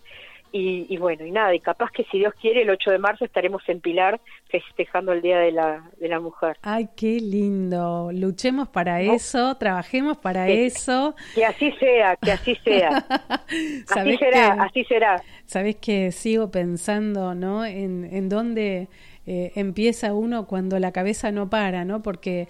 Y, 0.52 0.86
y 0.88 0.96
bueno, 0.96 1.26
y 1.26 1.30
nada, 1.30 1.54
y 1.54 1.60
capaz 1.60 1.90
que 1.90 2.04
si 2.04 2.18
Dios 2.18 2.32
quiere, 2.40 2.62
el 2.62 2.70
8 2.70 2.90
de 2.90 2.98
marzo 2.98 3.24
estaremos 3.24 3.62
en 3.68 3.80
Pilar 3.80 4.18
festejando 4.50 5.12
el 5.12 5.20
Día 5.20 5.38
de 5.38 5.52
la, 5.52 5.90
de 6.00 6.08
la 6.08 6.20
Mujer. 6.20 6.56
Ay, 6.62 6.88
qué 6.96 7.20
lindo. 7.20 8.10
Luchemos 8.12 8.68
para 8.68 8.98
¿No? 9.02 9.12
eso, 9.12 9.56
trabajemos 9.56 10.16
para 10.16 10.48
eso. 10.48 11.14
Que 11.34 11.44
así 11.44 11.70
sea, 11.72 12.16
que 12.16 12.32
así 12.32 12.54
sea. 12.64 12.88
Así 13.48 13.82
¿Sabés 13.86 14.18
será, 14.18 14.54
que- 14.54 14.60
así 14.60 14.84
será. 14.84 15.22
Sabes 15.46 15.76
que 15.76 16.12
sigo 16.12 16.50
pensando, 16.50 17.34
¿no? 17.34 17.64
En, 17.64 18.04
en 18.12 18.28
dónde 18.28 18.88
eh, 19.28 19.52
empieza 19.56 20.14
uno 20.14 20.46
cuando 20.46 20.78
la 20.78 20.92
cabeza 20.92 21.30
no 21.32 21.50
para, 21.50 21.84
¿no? 21.84 22.02
Porque 22.02 22.48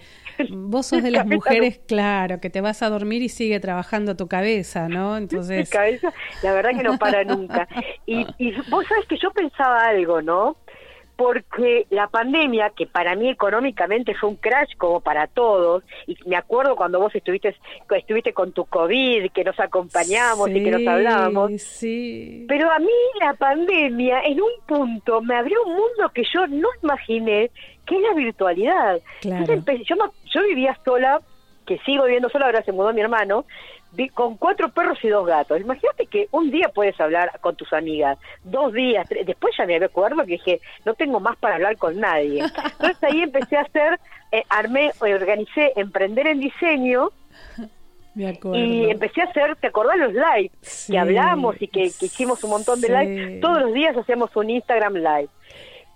vos 0.49 0.87
sos 0.87 1.03
de 1.03 1.11
las 1.11 1.25
no- 1.25 1.35
mujeres, 1.35 1.79
claro, 1.87 2.39
que 2.39 2.49
te 2.49 2.61
vas 2.61 2.81
a 2.83 2.89
dormir 2.89 3.21
y 3.21 3.29
sigue 3.29 3.59
trabajando 3.59 4.15
tu 4.15 4.27
cabeza, 4.27 4.89
¿no? 4.89 5.17
Mi 5.57 5.65
Entonces, 5.65 5.69
cabeza, 5.69 6.13
la 6.41 6.53
verdad 6.53 6.71
que 6.75 6.83
no 6.83 6.97
para 6.97 7.23
nunca. 7.23 7.67
Y, 8.05 8.25
y 8.37 8.53
vos 8.69 8.85
sabés 8.87 9.05
que 9.07 9.17
yo 9.17 9.31
pensaba 9.31 9.85
algo, 9.87 10.21
¿no? 10.21 10.57
Porque 11.19 11.85
la 11.89 12.07
pandemia, 12.07 12.69
que 12.69 12.87
para 12.87 13.13
mí 13.13 13.27
económicamente 13.29 14.15
fue 14.15 14.29
un 14.29 14.37
crash 14.37 14.77
como 14.77 15.01
para 15.01 15.27
todos, 15.27 15.83
y 16.07 16.15
me 16.25 16.37
acuerdo 16.37 16.77
cuando 16.77 16.97
vos 16.97 17.13
estuviste, 17.13 17.57
estuviste 17.93 18.31
con 18.31 18.53
tu 18.53 18.63
COVID, 18.63 19.29
que 19.33 19.43
nos 19.43 19.59
acompañamos 19.59 20.49
y 20.49 20.63
que 20.63 20.71
nos 20.71 20.87
hablábamos, 20.87 21.61
Sí. 21.61 22.45
pero 22.47 22.71
a 22.71 22.79
mí 22.79 22.87
la 23.19 23.33
pandemia 23.33 24.21
en 24.21 24.39
un 24.39 24.51
punto 24.65 25.21
me 25.21 25.35
abrió 25.35 25.61
un 25.65 25.73
mundo 25.73 26.09
que 26.13 26.23
yo 26.23 26.47
no 26.47 26.69
imaginé, 26.81 27.51
que 27.85 27.97
es 27.97 28.01
la 28.01 28.13
virtualidad. 28.13 29.01
Claro. 29.19 29.53
Entonces 29.53 29.85
yo, 29.85 29.95
yo 30.33 30.41
vivía 30.47 30.79
sola, 30.85 31.19
que 31.67 31.79
sigo 31.79 32.05
viviendo 32.05 32.29
sola, 32.29 32.45
ahora 32.45 32.63
se 32.63 32.71
mudó 32.71 32.93
mi 32.93 33.01
hermano, 33.01 33.43
con 34.13 34.37
cuatro 34.37 34.69
perros 34.69 34.97
y 35.03 35.09
dos 35.09 35.25
gatos. 35.25 35.59
Imagínate 35.59 36.05
que 36.05 36.27
un 36.31 36.51
día 36.51 36.69
puedes 36.69 36.99
hablar 36.99 37.39
con 37.41 37.55
tus 37.55 37.71
amigas, 37.73 38.17
dos 38.43 38.73
días, 38.73 39.07
tres, 39.09 39.25
después 39.25 39.55
ya 39.57 39.65
me 39.65 39.75
acuerdo 39.77 40.17
que 40.25 40.33
dije, 40.33 40.61
no 40.85 40.93
tengo 40.93 41.19
más 41.19 41.37
para 41.37 41.55
hablar 41.55 41.77
con 41.77 41.99
nadie. 41.99 42.43
Entonces 42.43 43.03
ahí 43.03 43.21
empecé 43.21 43.57
a 43.57 43.61
hacer, 43.61 43.99
eh, 44.31 44.43
armé, 44.49 44.91
organicé 44.99 45.73
Emprender 45.75 46.27
en 46.27 46.39
Diseño, 46.39 47.09
Me 48.15 48.37
y 48.53 48.89
empecé 48.89 49.21
a 49.21 49.25
hacer, 49.25 49.55
¿te 49.55 49.67
acordás 49.67 49.97
los 49.97 50.13
live? 50.13 50.51
Sí, 50.61 50.93
que 50.93 50.99
hablamos 50.99 51.61
y 51.61 51.67
que, 51.67 51.91
que 51.97 52.05
hicimos 52.05 52.43
un 52.43 52.51
montón 52.51 52.81
de 52.81 52.87
sí. 52.87 52.93
live. 52.93 53.39
Todos 53.39 53.61
los 53.61 53.73
días 53.73 53.95
hacíamos 53.97 54.35
un 54.35 54.49
Instagram 54.49 54.95
live. 54.95 55.29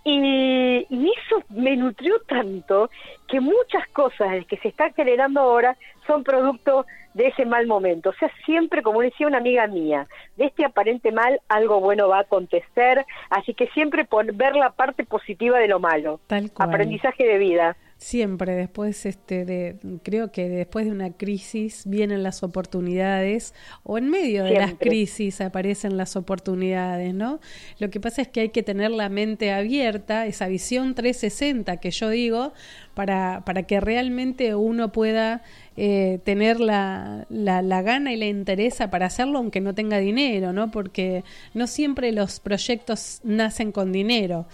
Y, 0.05 0.85
y 0.89 1.11
eso 1.25 1.43
me 1.49 1.75
nutrió 1.77 2.19
tanto 2.27 2.89
que 3.27 3.39
muchas 3.39 3.87
cosas 3.93 4.45
que 4.47 4.57
se 4.57 4.67
están 4.69 4.93
generando 4.93 5.39
ahora 5.39 5.77
son 6.05 6.23
producto 6.23 6.85
de 7.13 7.27
ese 7.27 7.45
mal 7.45 7.67
momento. 7.67 8.09
O 8.09 8.13
sea, 8.13 8.29
siempre, 8.45 8.81
como 8.81 9.01
decía 9.01 9.27
una 9.27 9.37
amiga 9.37 9.65
mía, 9.67 10.07
de 10.35 10.45
este 10.45 10.65
aparente 10.65 11.11
mal 11.11 11.39
algo 11.47 11.79
bueno 11.79 12.09
va 12.09 12.17
a 12.17 12.21
acontecer, 12.21 13.05
así 13.29 13.53
que 13.53 13.67
siempre 13.67 14.03
pon- 14.03 14.31
ver 14.33 14.55
la 14.55 14.71
parte 14.71 15.05
positiva 15.05 15.59
de 15.59 15.67
lo 15.67 15.79
malo. 15.79 16.19
Tal 16.27 16.51
cual. 16.51 16.69
Aprendizaje 16.69 17.25
de 17.25 17.37
vida. 17.37 17.77
Siempre 18.03 18.53
después 18.53 19.05
este 19.05 19.45
de 19.45 19.77
creo 20.03 20.29
que 20.29 20.49
después 20.49 20.85
de 20.85 20.91
una 20.91 21.13
crisis 21.13 21.83
vienen 21.85 22.21
las 22.21 22.43
oportunidades 22.43 23.53
o 23.83 23.97
en 23.97 24.09
medio 24.09 24.43
de 24.43 24.55
las 24.55 24.73
crisis 24.73 25.39
aparecen 25.39 25.95
las 25.95 26.17
oportunidades, 26.17 27.13
¿no? 27.13 27.39
Lo 27.79 27.89
que 27.89 28.01
pasa 28.01 28.21
es 28.21 28.27
que 28.27 28.41
hay 28.41 28.49
que 28.49 28.61
tener 28.61 28.91
la 28.91 29.07
mente 29.07 29.53
abierta, 29.53 30.25
esa 30.25 30.47
visión 30.49 30.95
360 30.95 31.77
que 31.77 31.91
yo 31.91 32.09
digo, 32.09 32.51
para, 32.93 33.43
para 33.45 33.63
que 33.63 33.79
realmente 33.79 34.53
uno 34.53 34.91
pueda 34.91 35.41
eh, 35.77 36.19
tener 36.25 36.59
la, 36.59 37.25
la, 37.29 37.61
la 37.61 37.81
gana 37.83 38.11
y 38.11 38.17
la 38.17 38.25
interesa 38.25 38.89
para 38.89 39.05
hacerlo 39.05 39.37
aunque 39.39 39.61
no 39.61 39.73
tenga 39.73 39.99
dinero, 39.99 40.51
¿no? 40.51 40.71
Porque 40.71 41.23
no 41.53 41.67
siempre 41.67 42.11
los 42.11 42.41
proyectos 42.41 43.21
nacen 43.23 43.71
con 43.71 43.93
dinero. 43.93 44.45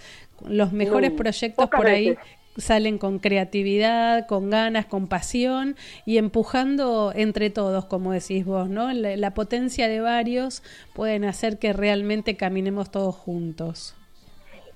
Los 0.46 0.72
mejores 0.72 1.10
No, 1.10 1.16
proyectos 1.16 1.68
por 1.68 1.88
ahí 1.88 2.10
veces. 2.10 2.39
Salen 2.60 2.98
con 2.98 3.18
creatividad, 3.18 4.26
con 4.26 4.50
ganas, 4.50 4.86
con 4.86 5.08
pasión 5.08 5.76
y 6.06 6.18
empujando 6.18 7.12
entre 7.14 7.50
todos, 7.50 7.86
como 7.86 8.12
decís 8.12 8.44
vos, 8.44 8.68
¿no? 8.68 8.92
La, 8.92 9.16
la 9.16 9.34
potencia 9.34 9.88
de 9.88 10.00
varios 10.00 10.62
pueden 10.94 11.24
hacer 11.24 11.58
que 11.58 11.72
realmente 11.72 12.36
caminemos 12.36 12.90
todos 12.90 13.16
juntos. 13.16 13.96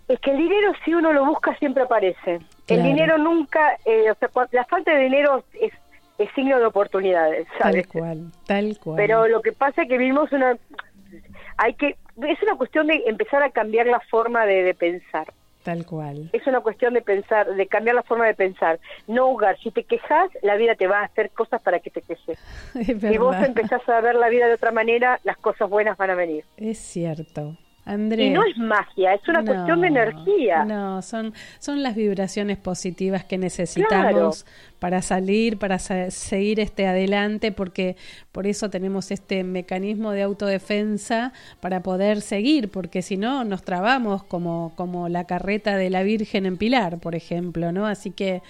Es 0.08 0.20
que 0.20 0.32
el 0.32 0.36
dinero, 0.36 0.72
si 0.84 0.92
uno 0.92 1.12
lo 1.12 1.24
busca, 1.24 1.56
siempre 1.56 1.82
aparece. 1.82 2.40
Claro. 2.66 2.82
El 2.82 2.82
dinero 2.82 3.18
nunca, 3.18 3.78
eh, 3.86 4.10
o 4.10 4.14
sea, 4.16 4.28
la 4.52 4.64
falta 4.66 4.94
de 4.94 5.04
dinero 5.04 5.44
es, 5.60 5.72
es 6.18 6.28
signo 6.34 6.58
de 6.58 6.66
oportunidades, 6.66 7.46
¿sabes? 7.58 7.88
Tal 7.88 8.00
cual, 8.00 8.32
tal 8.46 8.78
cual. 8.78 8.96
Pero 8.96 9.28
lo 9.28 9.40
que 9.40 9.52
pasa 9.52 9.82
es 9.82 9.88
que 9.88 9.96
vivimos 9.96 10.30
una, 10.32 10.56
hay 11.56 11.74
que, 11.74 11.96
es 12.22 12.42
una 12.42 12.56
cuestión 12.56 12.86
de 12.86 13.02
empezar 13.06 13.42
a 13.42 13.50
cambiar 13.50 13.86
la 13.86 14.00
forma 14.00 14.44
de, 14.44 14.62
de 14.62 14.74
pensar. 14.74 15.32
Tal 15.64 15.86
cual. 15.86 16.28
Es 16.34 16.46
una 16.46 16.60
cuestión 16.60 16.92
de 16.92 17.00
pensar, 17.00 17.54
de 17.54 17.66
cambiar 17.66 17.96
la 17.96 18.02
forma 18.02 18.26
de 18.26 18.34
pensar. 18.34 18.78
No 19.08 19.28
jugar. 19.28 19.58
Si 19.60 19.70
te 19.70 19.84
quejas, 19.84 20.30
la 20.42 20.56
vida 20.56 20.74
te 20.74 20.86
va 20.86 21.00
a 21.00 21.04
hacer 21.04 21.30
cosas 21.30 21.62
para 21.62 21.80
que 21.80 21.90
te 21.90 22.02
quejes. 22.02 22.38
Es 22.74 23.00
Si 23.00 23.18
vos 23.18 23.34
empezás 23.36 23.88
a 23.88 24.00
ver 24.02 24.14
la 24.14 24.28
vida 24.28 24.46
de 24.46 24.54
otra 24.54 24.72
manera, 24.72 25.20
las 25.24 25.38
cosas 25.38 25.70
buenas 25.70 25.96
van 25.96 26.10
a 26.10 26.14
venir. 26.14 26.44
Es 26.58 26.78
cierto. 26.78 27.56
Andrés. 27.84 28.28
Y 28.28 28.30
no 28.30 28.42
es 28.44 28.56
magia, 28.56 29.14
es 29.14 29.28
una 29.28 29.44
cuestión 29.44 29.80
de 29.82 29.88
energía. 29.88 30.64
No, 30.64 31.02
son, 31.02 31.34
son 31.58 31.82
las 31.82 31.94
vibraciones 31.94 32.56
positivas 32.56 33.24
que 33.24 33.36
necesitamos 33.36 34.46
para 34.78 35.02
salir, 35.02 35.58
para 35.58 35.78
sa- 35.78 36.10
seguir 36.10 36.60
este 36.60 36.86
adelante, 36.86 37.52
porque 37.52 37.96
por 38.32 38.46
eso 38.46 38.70
tenemos 38.70 39.10
este 39.10 39.44
mecanismo 39.44 40.12
de 40.12 40.22
autodefensa 40.22 41.32
para 41.60 41.82
poder 41.82 42.20
seguir, 42.20 42.70
porque 42.70 43.02
si 43.02 43.16
no 43.16 43.44
nos 43.44 43.62
trabamos 43.62 44.22
como, 44.24 44.72
como 44.76 45.08
la 45.08 45.24
carreta 45.24 45.76
de 45.76 45.90
la 45.90 46.02
Virgen 46.02 46.46
en 46.46 46.56
Pilar, 46.56 46.98
por 46.98 47.14
ejemplo, 47.14 47.72
¿no? 47.72 47.86
Así 47.86 48.10
que, 48.10 48.42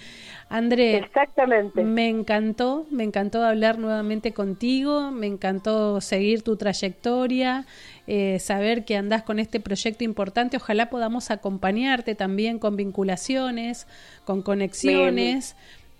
André, 0.49 0.97
Exactamente. 0.97 1.83
me 1.83 2.07
encantó, 2.07 2.85
me 2.91 3.03
encantó 3.03 3.43
hablar 3.43 3.79
nuevamente 3.79 4.31
contigo, 4.31 5.11
me 5.11 5.27
encantó 5.27 6.01
seguir 6.01 6.43
tu 6.43 6.55
trayectoria, 6.55 7.65
eh, 8.07 8.39
saber 8.39 8.85
que 8.85 8.95
andás 8.97 9.23
con 9.23 9.39
este 9.39 9.59
proyecto 9.59 10.03
importante. 10.03 10.57
Ojalá 10.57 10.89
podamos 10.89 11.31
acompañarte 11.31 12.15
también 12.15 12.59
con 12.59 12.75
vinculaciones, 12.75 13.87
con 14.25 14.41
conexiones. 14.41 15.55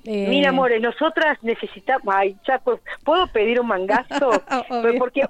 Eh, 0.06 0.28
Mira, 0.30 0.50
amores, 0.50 0.82
nosotras 0.82 1.38
necesitamos. 1.41 2.13
Ay, 2.15 2.36
ya, 2.48 2.60
pues, 2.60 2.80
¿puedo 3.04 3.26
pedir 3.28 3.60
un 3.60 3.68
mangazo? 3.68 4.30
Obvio. 4.70 5.00
Porque 5.00 5.22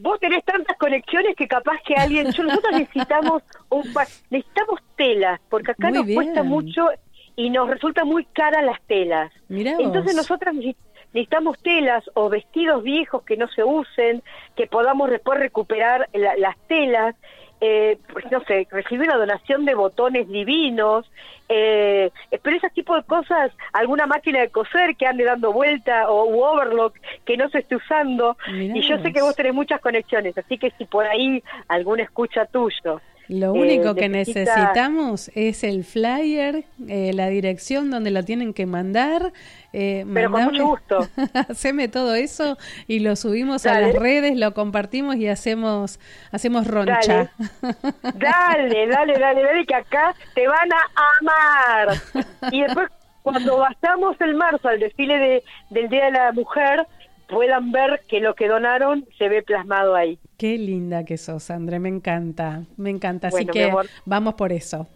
vos 0.00 0.18
tenés 0.20 0.44
tantas 0.44 0.76
conexiones 0.78 1.36
que 1.36 1.46
capaz 1.46 1.76
que 1.86 1.94
alguien. 1.94 2.30
Yo, 2.32 2.42
nosotros 2.42 2.72
necesitamos 2.72 3.42
un 3.68 3.82
necesitamos 4.30 4.80
telas, 4.96 5.40
porque 5.48 5.70
acá 5.72 5.90
Muy 5.90 5.98
nos 5.98 6.06
cuesta 6.12 6.42
mucho 6.42 6.88
y 7.36 7.50
nos 7.50 7.70
resulta 7.70 8.04
muy 8.04 8.24
cara 8.24 8.62
las 8.62 8.80
telas. 8.88 9.30
Mirá. 9.48 9.76
Entonces, 9.78 10.16
nosotras 10.16 10.56
necesi- 10.56 10.74
necesitamos 11.12 11.58
telas 11.62 12.04
o 12.14 12.28
vestidos 12.28 12.82
viejos 12.82 13.22
que 13.24 13.36
no 13.36 13.48
se 13.48 13.64
usen, 13.64 14.22
que 14.56 14.66
podamos 14.66 15.10
después 15.10 15.38
recuperar 15.38 16.08
la- 16.12 16.36
las 16.36 16.56
telas. 16.68 17.14
Eh, 17.60 17.98
pues 18.12 18.24
no 18.30 18.40
sé, 18.44 18.68
recibir 18.70 19.08
una 19.08 19.16
donación 19.16 19.64
de 19.64 19.74
botones 19.74 20.28
divinos, 20.28 21.10
eh, 21.48 22.10
pero 22.40 22.56
ese 22.56 22.70
tipo 22.70 22.94
de 22.94 23.02
cosas, 23.02 23.50
alguna 23.72 24.06
máquina 24.06 24.38
de 24.40 24.48
coser 24.50 24.94
que 24.94 25.06
ande 25.08 25.24
dando 25.24 25.52
vuelta 25.52 26.08
o 26.08 26.24
u 26.26 26.40
overlock 26.44 26.96
que 27.24 27.36
no 27.36 27.48
se 27.48 27.58
esté 27.58 27.74
usando. 27.74 28.36
Mirá 28.52 28.76
y 28.76 28.82
yo 28.82 28.98
sé 28.98 29.12
que 29.12 29.20
vos. 29.22 29.30
vos 29.30 29.34
tenés 29.36 29.54
muchas 29.54 29.80
conexiones, 29.80 30.38
así 30.38 30.56
que 30.56 30.70
si 30.78 30.84
por 30.84 31.04
ahí 31.06 31.42
alguna 31.66 32.04
escucha 32.04 32.46
tuyo. 32.46 33.00
Lo 33.28 33.54
eh, 33.54 33.58
único 33.60 33.94
que 33.94 34.08
necesita- 34.08 34.54
necesitamos 34.56 35.30
es 35.34 35.62
el 35.62 35.84
flyer, 35.84 36.64
eh, 36.88 37.12
la 37.14 37.28
dirección 37.28 37.90
donde 37.90 38.10
lo 38.10 38.24
tienen 38.24 38.54
que 38.54 38.64
mandar. 38.66 39.32
eh, 39.74 40.06
Pero 40.14 40.30
con 40.30 40.40
mandame- 40.40 40.52
mucho 40.52 40.66
gusto. 40.66 41.08
Haceme 41.50 41.88
todo 41.88 42.14
eso 42.14 42.56
y 42.86 43.00
lo 43.00 43.16
subimos 43.16 43.66
a 43.66 43.80
las 43.80 43.94
redes, 43.94 44.36
lo 44.36 44.54
compartimos 44.54 45.16
y 45.16 45.28
hacemos 45.28 46.00
hacemos 46.32 46.66
roncha. 46.66 47.30
Dale, 48.14 48.86
dale, 48.86 49.18
dale, 49.18 49.42
dale, 49.42 49.66
que 49.66 49.74
acá 49.74 50.14
te 50.34 50.46
van 50.48 50.68
a 50.72 51.86
amar. 51.86 51.96
Y 52.52 52.62
después, 52.62 52.88
cuando 53.22 53.58
vayamos 53.58 54.18
el 54.20 54.34
marzo 54.34 54.68
al 54.68 54.80
desfile 54.80 55.18
de, 55.18 55.44
del 55.70 55.88
Día 55.90 56.06
de 56.06 56.10
la 56.12 56.32
Mujer, 56.32 56.86
puedan 57.28 57.70
ver 57.70 58.02
que 58.08 58.20
lo 58.20 58.34
que 58.34 58.48
donaron 58.48 59.06
se 59.18 59.28
ve 59.28 59.42
plasmado 59.42 59.94
ahí. 59.94 60.18
Qué 60.36 60.58
linda 60.58 61.04
que 61.04 61.18
sos, 61.18 61.50
André, 61.50 61.78
me 61.78 61.88
encanta, 61.88 62.64
me 62.76 62.90
encanta. 62.90 63.28
Así 63.28 63.44
Bueno, 63.44 63.52
que 63.52 63.72
vamos 64.04 64.34
por 64.34 64.52
eso. 64.52 64.86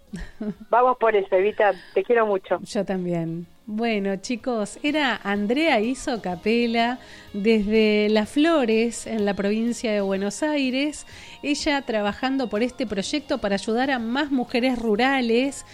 Vamos 0.69 0.97
por 0.99 1.15
eso, 1.17 1.35
Evita, 1.37 1.73
te 1.95 2.03
quiero 2.03 2.27
mucho. 2.27 2.59
Yo 2.63 2.85
también. 2.85 3.47
Bueno, 3.65 4.17
chicos, 4.17 4.79
era 4.83 5.21
Andrea 5.23 5.81
Iso 5.81 6.21
Capela 6.21 6.99
desde 7.33 8.09
Las 8.11 8.31
Flores, 8.31 9.07
en 9.07 9.25
la 9.25 9.35
provincia 9.35 9.93
de 9.93 10.01
Buenos 10.01 10.43
Aires. 10.43 11.07
Ella 11.43 11.81
trabajando 11.83 12.49
por 12.49 12.63
este 12.63 12.87
proyecto 12.87 13.39
para 13.39 13.55
ayudar 13.55 13.91
a 13.91 13.99
más 13.99 14.31
mujeres 14.31 14.79
rurales 14.79 15.65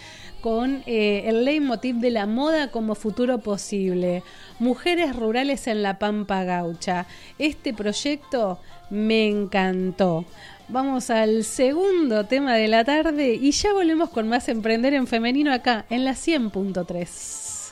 con 0.41 0.83
eh, 0.85 1.23
el 1.25 1.45
leitmotiv 1.45 1.95
de 1.97 2.11
la 2.11 2.25
moda 2.25 2.71
como 2.71 2.95
futuro 2.95 3.39
posible. 3.39 4.23
Mujeres 4.59 5.15
rurales 5.15 5.67
en 5.67 5.83
la 5.83 5.99
Pampa 5.99 6.43
Gaucha. 6.43 7.05
Este 7.37 7.73
proyecto 7.73 8.59
me 8.89 9.27
encantó. 9.27 10.25
Vamos 10.67 11.09
al 11.09 11.43
segundo 11.43 12.25
tema 12.25 12.53
de 12.55 12.67
la 12.67 12.83
tarde 12.83 13.33
y 13.33 13.51
ya 13.51 13.73
volvemos 13.73 14.09
con 14.09 14.27
más 14.27 14.49
Emprender 14.49 14.93
en 14.93 15.07
Femenino 15.07 15.51
acá 15.51 15.85
en 15.89 16.05
la 16.05 16.11
100.3. 16.11 17.71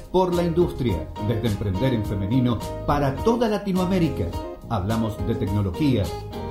Por 0.00 0.34
la 0.34 0.42
Industria, 0.42 1.08
desde 1.26 1.48
Emprender 1.48 1.94
en 1.94 2.04
Femenino 2.04 2.58
para 2.86 3.16
toda 3.16 3.48
Latinoamérica. 3.48 4.26
Hablamos 4.68 5.16
de 5.26 5.34
tecnología, 5.34 6.04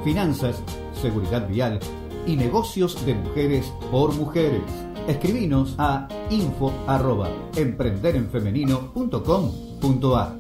finanzas, 0.03 0.63
seguridad 0.93 1.47
vial 1.47 1.79
y 2.25 2.35
negocios 2.35 3.05
de 3.05 3.13
mujeres 3.15 3.71
por 3.91 4.15
mujeres. 4.15 4.63
Escribinos 5.07 5.75
a 5.77 6.07
info 6.29 6.73
emprenderenfemenino.com.ar 7.55 10.35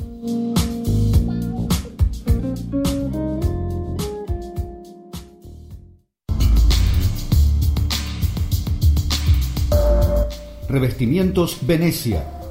Revestimientos 10.69 11.59
Venecia, 11.61 12.27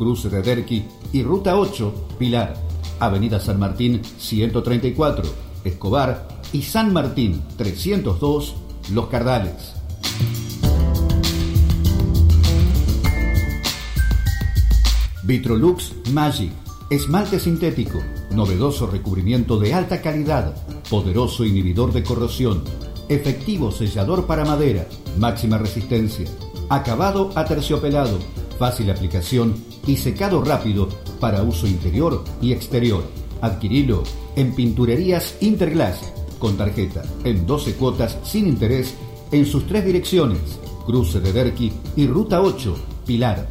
Cruce 0.00 0.30
de 0.30 0.40
Derqui 0.40 0.82
y 1.12 1.22
Ruta 1.22 1.58
8, 1.58 2.06
Pilar, 2.18 2.54
Avenida 3.00 3.38
San 3.38 3.58
Martín 3.58 4.00
134, 4.16 5.30
Escobar 5.62 6.26
y 6.54 6.62
San 6.62 6.90
Martín 6.94 7.42
302, 7.58 8.54
Los 8.94 9.08
Cardales. 9.08 9.74
Vitrolux 15.22 15.92
Magic, 16.14 16.50
esmalte 16.88 17.38
sintético, 17.38 17.98
novedoso 18.30 18.86
recubrimiento 18.86 19.58
de 19.58 19.74
alta 19.74 20.00
calidad, 20.00 20.54
poderoso 20.88 21.44
inhibidor 21.44 21.92
de 21.92 22.02
corrosión, 22.02 22.64
efectivo 23.10 23.70
sellador 23.70 24.26
para 24.26 24.46
madera, 24.46 24.86
máxima 25.18 25.58
resistencia, 25.58 26.24
acabado 26.70 27.32
aterciopelado, 27.34 28.18
fácil 28.60 28.90
aplicación 28.90 29.54
y 29.86 29.96
secado 29.96 30.44
rápido 30.44 30.86
para 31.18 31.42
uso 31.42 31.66
interior 31.66 32.22
y 32.42 32.52
exterior. 32.52 33.02
Adquirilo 33.40 34.02
en 34.36 34.54
Pinturerías 34.54 35.38
Interglass 35.40 36.12
con 36.38 36.58
tarjeta 36.58 37.02
en 37.24 37.46
12 37.46 37.74
cuotas 37.74 38.18
sin 38.22 38.46
interés 38.46 38.94
en 39.32 39.46
sus 39.46 39.66
tres 39.66 39.86
direcciones, 39.86 40.40
Cruce 40.84 41.20
de 41.20 41.32
Derqui 41.32 41.72
y 41.96 42.06
Ruta 42.06 42.42
8, 42.42 42.76
Pilar, 43.06 43.48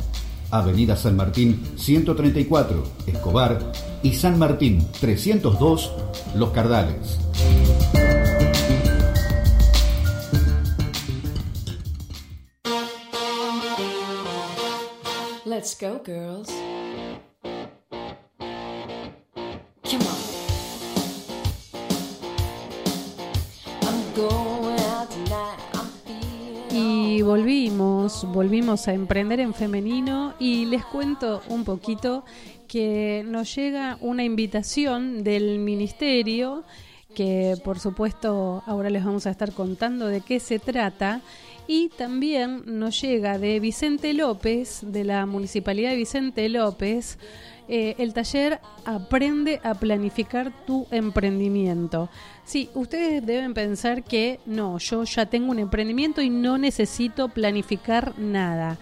Avenida 0.52 0.96
San 0.96 1.16
Martín 1.16 1.60
134, 1.76 2.84
Escobar 3.08 3.72
y 4.04 4.14
San 4.14 4.38
Martín 4.38 4.86
302, 5.00 5.92
Los 6.36 6.52
Cardales. 6.52 7.18
Let's 15.60 15.76
go, 15.76 16.00
girls. 16.02 16.48
Come 19.84 20.08
on. 20.08 20.20
I'm 23.82 24.16
going 24.16 24.80
out 24.80 25.10
tonight. 25.10 25.60
Y 26.72 27.22
volvimos, 27.24 28.24
volvimos 28.32 28.88
a 28.88 28.94
emprender 28.94 29.42
en 29.42 29.54
femenino 29.54 30.34
y 30.40 30.64
les 30.64 30.86
cuento 30.86 31.42
un 31.50 31.66
poquito 31.66 32.24
que 32.70 33.26
nos 33.28 33.54
llega 33.54 33.98
una 34.00 34.24
invitación 34.24 35.26
del 35.26 35.60
ministerio 35.60 36.64
que 37.14 37.58
por 37.66 37.80
supuesto 37.80 38.64
ahora 38.66 38.90
les 38.90 39.04
vamos 39.04 39.26
a 39.26 39.32
estar 39.32 39.52
contando 39.52 40.08
de 40.08 40.22
qué 40.22 40.40
se 40.40 40.60
trata 40.60 41.22
y 41.70 41.90
también 41.90 42.64
nos 42.66 43.00
llega 43.00 43.38
de 43.38 43.60
Vicente 43.60 44.16
López, 44.16 44.80
de 44.82 45.04
la 45.04 45.28
Municipalidad 45.28 45.92
de 45.92 45.98
Vicente 45.98 46.50
López, 46.50 47.20
eh, 47.68 47.94
el 48.00 48.12
taller 48.16 48.60
Aprende 48.86 49.62
a 49.64 49.76
planificar 49.76 50.52
tu 50.66 50.88
emprendimiento. 50.90 52.10
Sí, 52.44 52.72
ustedes 52.74 53.24
deben 53.24 53.54
pensar 53.54 54.04
que 54.04 54.40
no, 54.48 54.80
yo 54.80 55.04
ya 55.04 55.28
tengo 55.28 55.52
un 55.52 55.60
emprendimiento 55.60 56.24
y 56.24 56.32
no 56.32 56.58
necesito 56.58 57.30
planificar 57.30 58.18
nada. 58.18 58.80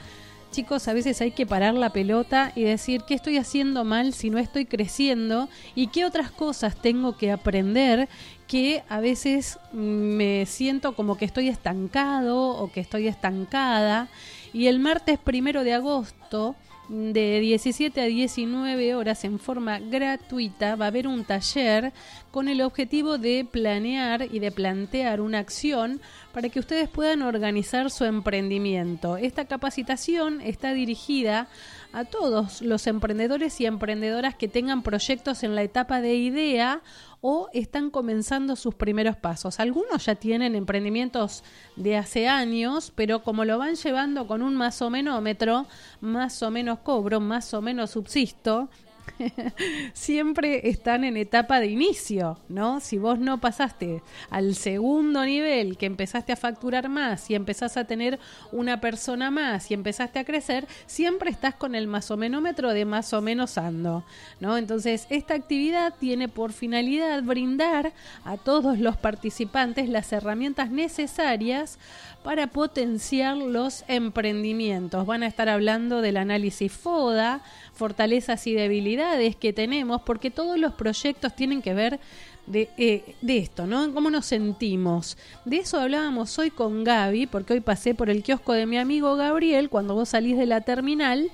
Chicos, 0.51 0.87
a 0.87 0.93
veces 0.93 1.21
hay 1.21 1.31
que 1.31 1.45
parar 1.45 1.73
la 1.73 1.91
pelota 1.91 2.51
y 2.55 2.63
decir 2.63 3.01
qué 3.07 3.13
estoy 3.13 3.37
haciendo 3.37 3.83
mal 3.83 4.13
si 4.13 4.29
no 4.29 4.39
estoy 4.39 4.65
creciendo 4.65 5.49
y 5.75 5.87
qué 5.87 6.05
otras 6.05 6.31
cosas 6.31 6.81
tengo 6.81 7.17
que 7.17 7.31
aprender 7.31 8.07
que 8.47 8.83
a 8.89 8.99
veces 8.99 9.59
me 9.73 10.45
siento 10.45 10.95
como 10.95 11.17
que 11.17 11.25
estoy 11.25 11.49
estancado 11.49 12.49
o 12.49 12.71
que 12.71 12.79
estoy 12.79 13.07
estancada. 13.07 14.07
Y 14.53 14.67
el 14.67 14.79
martes 14.79 15.19
primero 15.19 15.63
de 15.63 15.73
agosto, 15.73 16.55
de 16.89 17.39
17 17.39 17.99
a 18.01 18.05
19 18.05 18.95
horas 18.95 19.23
en 19.23 19.39
forma 19.39 19.79
gratuita, 19.79 20.75
va 20.75 20.85
a 20.85 20.87
haber 20.87 21.07
un 21.07 21.25
taller 21.25 21.91
con 22.31 22.47
el 22.47 22.61
objetivo 22.61 23.17
de 23.17 23.45
planear 23.49 24.27
y 24.31 24.39
de 24.39 24.51
plantear 24.51 25.21
una 25.21 25.39
acción 25.39 26.01
para 26.33 26.49
que 26.49 26.59
ustedes 26.59 26.87
puedan 26.87 27.21
organizar 27.21 27.91
su 27.91 28.05
emprendimiento. 28.05 29.17
Esta 29.17 29.45
capacitación 29.45 30.41
está 30.41 30.73
dirigida 30.73 31.47
a 31.93 32.05
todos 32.05 32.61
los 32.61 32.85
emprendedores 32.87 33.59
y 33.59 33.65
emprendedoras 33.65 34.35
que 34.35 34.47
tengan 34.47 34.83
proyectos 34.83 35.43
en 35.43 35.55
la 35.55 35.63
etapa 35.63 36.01
de 36.01 36.15
idea 36.15 36.81
o 37.21 37.49
están 37.53 37.89
comenzando 37.89 38.55
sus 38.55 38.75
primeros 38.75 39.15
pasos. 39.17 39.59
Algunos 39.59 40.05
ya 40.05 40.15
tienen 40.15 40.55
emprendimientos 40.55 41.43
de 41.75 41.97
hace 41.97 42.27
años, 42.27 42.91
pero 42.95 43.23
como 43.23 43.45
lo 43.45 43.57
van 43.57 43.75
llevando 43.75 44.27
con 44.27 44.41
un 44.41 44.55
más 44.55 44.81
o 44.81 44.89
menómetro, 44.89 45.65
más 46.01 46.41
o 46.43 46.51
menos 46.51 46.79
cobro, 46.79 47.19
más 47.19 47.53
o 47.53 47.61
menos 47.61 47.91
subsisto, 47.91 48.69
siempre 49.93 50.69
están 50.69 51.03
en 51.03 51.17
etapa 51.17 51.59
de 51.59 51.67
inicio, 51.67 52.39
¿no? 52.49 52.79
Si 52.79 52.97
vos 52.97 53.19
no 53.19 53.39
pasaste 53.39 54.01
al 54.29 54.55
segundo 54.55 55.23
nivel, 55.23 55.77
que 55.77 55.85
empezaste 55.85 56.33
a 56.33 56.35
facturar 56.35 56.89
más 56.89 57.29
y 57.29 57.35
empezás 57.35 57.77
a 57.77 57.85
tener 57.85 58.19
una 58.51 58.79
persona 58.81 59.31
más 59.31 59.69
y 59.71 59.73
empezaste 59.73 60.19
a 60.19 60.25
crecer, 60.25 60.67
siempre 60.85 61.29
estás 61.29 61.55
con 61.55 61.75
el 61.75 61.87
más 61.87 62.11
o 62.11 62.17
menómetro 62.17 62.73
de 62.73 62.85
más 62.85 63.13
o 63.13 63.21
menos 63.21 63.57
ando, 63.57 64.03
¿no? 64.39 64.57
Entonces, 64.57 65.07
esta 65.09 65.33
actividad 65.33 65.93
tiene 65.99 66.27
por 66.27 66.53
finalidad 66.53 67.23
brindar 67.23 67.93
a 68.23 68.37
todos 68.37 68.79
los 68.79 68.97
participantes 68.97 69.89
las 69.89 70.11
herramientas 70.13 70.69
necesarias 70.69 71.79
para 72.23 72.47
potenciar 72.47 73.37
los 73.37 73.85
emprendimientos. 73.87 75.05
Van 75.05 75.23
a 75.23 75.27
estar 75.27 75.47
hablando 75.47 76.01
del 76.01 76.17
análisis 76.17 76.71
FODA, 76.71 77.41
fortalezas 77.73 78.47
y 78.47 78.53
debilidades 78.53 78.96
que 79.39 79.53
tenemos, 79.53 80.01
porque 80.01 80.31
todos 80.31 80.57
los 80.57 80.73
proyectos 80.73 81.35
tienen 81.35 81.61
que 81.61 81.73
ver 81.73 81.99
de, 82.45 82.69
eh, 82.77 83.15
de 83.21 83.37
esto, 83.37 83.67
¿no? 83.67 83.93
¿Cómo 83.93 84.09
nos 84.09 84.25
sentimos? 84.25 85.17
De 85.45 85.57
eso 85.57 85.79
hablábamos 85.79 86.37
hoy 86.39 86.49
con 86.49 86.83
Gaby, 86.83 87.27
porque 87.27 87.53
hoy 87.53 87.59
pasé 87.59 87.93
por 87.93 88.09
el 88.09 88.23
kiosco 88.23 88.53
de 88.53 88.65
mi 88.65 88.77
amigo 88.77 89.15
Gabriel 89.15 89.69
cuando 89.69 89.93
vos 89.93 90.09
salís 90.09 90.37
de 90.37 90.45
la 90.45 90.61
terminal. 90.61 91.29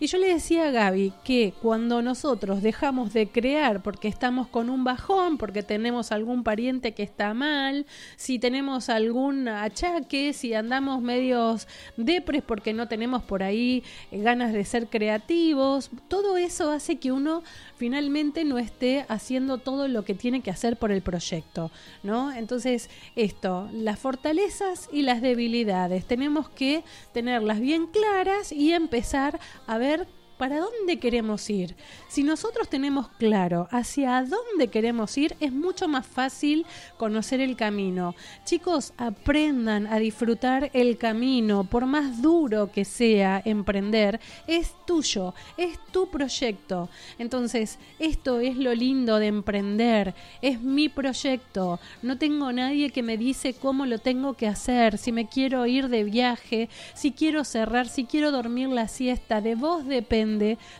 Y 0.00 0.06
yo 0.08 0.18
le 0.18 0.34
decía 0.34 0.68
a 0.68 0.70
Gaby 0.70 1.12
que 1.22 1.54
cuando 1.62 2.02
nosotros 2.02 2.62
dejamos 2.62 3.12
de 3.12 3.28
crear 3.28 3.82
porque 3.82 4.08
estamos 4.08 4.48
con 4.48 4.68
un 4.68 4.82
bajón, 4.82 5.38
porque 5.38 5.62
tenemos 5.62 6.10
algún 6.10 6.42
pariente 6.42 6.92
que 6.92 7.04
está 7.04 7.32
mal, 7.32 7.86
si 8.16 8.38
tenemos 8.38 8.88
algún 8.88 9.46
achaque, 9.46 10.32
si 10.32 10.52
andamos 10.52 11.00
medios 11.00 11.68
depres 11.96 12.42
porque 12.42 12.72
no 12.72 12.88
tenemos 12.88 13.22
por 13.22 13.42
ahí 13.42 13.84
eh, 14.10 14.20
ganas 14.20 14.52
de 14.52 14.64
ser 14.64 14.88
creativos, 14.88 15.90
todo 16.08 16.36
eso 16.36 16.72
hace 16.72 16.96
que 16.96 17.12
uno 17.12 17.42
finalmente 17.76 18.44
no 18.44 18.58
esté 18.58 19.06
haciendo 19.08 19.58
todo 19.58 19.86
lo 19.86 20.04
que 20.04 20.14
tiene 20.14 20.40
que 20.40 20.50
hacer 20.50 20.76
por 20.76 20.90
el 20.90 21.02
proyecto, 21.02 21.70
¿no? 22.02 22.32
Entonces, 22.32 22.90
esto, 23.14 23.68
las 23.72 23.98
fortalezas 23.98 24.88
y 24.92 25.02
las 25.02 25.22
debilidades, 25.22 26.04
tenemos 26.04 26.48
que 26.48 26.82
tenerlas 27.12 27.60
bien 27.60 27.86
claras 27.86 28.50
y 28.50 28.72
empezar 28.72 29.38
a 29.66 29.78
ver 29.78 29.83
saber 29.84 30.06
¿Para 30.38 30.58
dónde 30.58 30.98
queremos 30.98 31.48
ir? 31.48 31.76
Si 32.08 32.24
nosotros 32.24 32.68
tenemos 32.68 33.08
claro 33.18 33.68
hacia 33.70 34.24
dónde 34.24 34.66
queremos 34.66 35.16
ir, 35.16 35.36
es 35.38 35.52
mucho 35.52 35.86
más 35.86 36.04
fácil 36.04 36.66
conocer 36.96 37.40
el 37.40 37.54
camino. 37.54 38.16
Chicos, 38.44 38.94
aprendan 38.96 39.86
a 39.86 40.00
disfrutar 40.00 40.70
el 40.72 40.98
camino, 40.98 41.62
por 41.62 41.86
más 41.86 42.20
duro 42.20 42.72
que 42.72 42.84
sea 42.84 43.42
emprender, 43.44 44.20
es 44.48 44.74
tuyo, 44.86 45.34
es 45.56 45.78
tu 45.92 46.08
proyecto. 46.10 46.88
Entonces, 47.20 47.78
esto 48.00 48.40
es 48.40 48.56
lo 48.56 48.74
lindo 48.74 49.20
de 49.20 49.28
emprender, 49.28 50.16
es 50.42 50.60
mi 50.60 50.88
proyecto. 50.88 51.78
No 52.02 52.18
tengo 52.18 52.52
nadie 52.52 52.90
que 52.90 53.04
me 53.04 53.16
dice 53.16 53.54
cómo 53.54 53.86
lo 53.86 54.00
tengo 54.00 54.34
que 54.34 54.48
hacer, 54.48 54.98
si 54.98 55.12
me 55.12 55.28
quiero 55.28 55.64
ir 55.66 55.88
de 55.88 56.02
viaje, 56.02 56.68
si 56.94 57.12
quiero 57.12 57.44
cerrar, 57.44 57.88
si 57.88 58.04
quiero 58.04 58.32
dormir 58.32 58.68
la 58.68 58.88
siesta, 58.88 59.40
de 59.40 59.54
vos 59.54 59.86
depende 59.86 60.23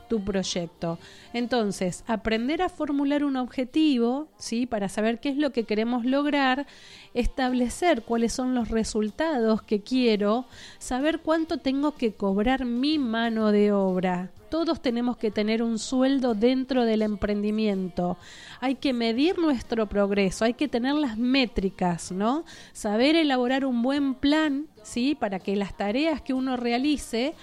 tu 0.09 0.25
proyecto. 0.25 0.99
Entonces, 1.33 2.05
aprender 2.07 2.63
a 2.63 2.69
formular 2.69 3.25
un 3.25 3.37
objetivo, 3.37 4.29
¿sí? 4.39 4.67
Para 4.67 4.89
saber 4.89 5.21
qué 5.21 5.29
es 5.31 5.37
lo 5.37 5.51
que 5.51 5.65
queremos 5.65 6.05
lograr, 6.05 6.67
establecer 7.15 8.03
cuáles 8.03 8.33
son 8.33 8.55
los 8.55 8.69
resultados 8.69 9.63
que 9.63 9.81
quiero, 9.81 10.47
saber 10.79 11.21
cuánto 11.21 11.59
tengo 11.59 11.95
que 11.95 12.13
cobrar 12.13 12.65
mi 12.65 12.99
mano 12.99 13.53
de 13.53 13.73
obra. 13.73 14.31
Todos 14.51 14.81
tenemos 14.81 15.17
que 15.17 15.33
tener 15.33 15.65
un 15.65 15.81
sueldo 15.81 16.35
dentro 16.35 16.85
del 16.85 17.03
emprendimiento. 17.03 18.17
Hay 18.61 18.77
que 18.77 18.93
medir 18.93 19.37
nuestro 19.39 19.89
progreso, 19.89 20.45
hay 20.45 20.55
que 20.55 20.69
tener 20.69 20.95
las 20.95 21.19
métricas, 21.19 22.13
¿no? 22.13 22.45
Saber 22.73 23.17
elaborar 23.17 23.65
un 23.65 23.83
buen 23.83 24.15
plan, 24.15 24.69
¿sí? 24.85 25.17
Para 25.17 25.41
que 25.41 25.57
las 25.57 25.77
tareas 25.77 26.23
que 26.23 26.35
uno 26.35 26.57
realice 26.57 27.35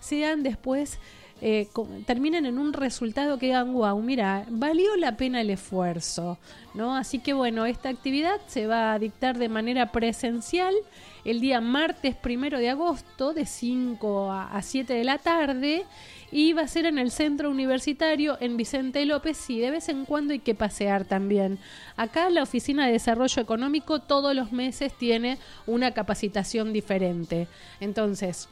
sean 0.00 0.42
después 0.42 0.98
eh, 1.42 1.68
terminen 2.06 2.46
en 2.46 2.58
un 2.58 2.72
resultado 2.72 3.38
que 3.38 3.46
digan, 3.46 3.74
wow, 3.74 4.00
mira, 4.00 4.46
valió 4.48 4.96
la 4.96 5.16
pena 5.18 5.42
el 5.42 5.50
esfuerzo, 5.50 6.38
¿no? 6.72 6.96
Así 6.96 7.18
que 7.18 7.34
bueno, 7.34 7.66
esta 7.66 7.90
actividad 7.90 8.40
se 8.46 8.66
va 8.66 8.94
a 8.94 8.98
dictar 8.98 9.36
de 9.36 9.50
manera 9.50 9.92
presencial 9.92 10.74
el 11.26 11.40
día 11.40 11.60
martes 11.60 12.14
primero 12.14 12.58
de 12.58 12.70
agosto 12.70 13.34
de 13.34 13.44
5 13.44 14.32
a, 14.32 14.62
7 14.62 14.94
de 14.94 15.04
la 15.04 15.18
tarde 15.18 15.84
y 16.30 16.54
va 16.54 16.62
a 16.62 16.68
ser 16.68 16.86
en 16.86 16.98
el 16.98 17.10
centro 17.10 17.50
universitario 17.50 18.38
en 18.40 18.56
Vicente 18.56 19.04
López 19.04 19.50
y 19.50 19.58
de 19.58 19.72
vez 19.72 19.88
en 19.88 20.06
cuando 20.06 20.32
hay 20.32 20.38
que 20.38 20.54
pasear 20.54 21.04
también. 21.04 21.58
Acá 21.96 22.30
la 22.30 22.44
Oficina 22.44 22.86
de 22.86 22.92
Desarrollo 22.92 23.42
Económico 23.42 24.00
todos 24.00 24.34
los 24.34 24.52
meses 24.52 24.92
tiene 24.96 25.36
una 25.66 25.92
capacitación 25.92 26.72
diferente. 26.72 27.48
Entonces, 27.80 28.48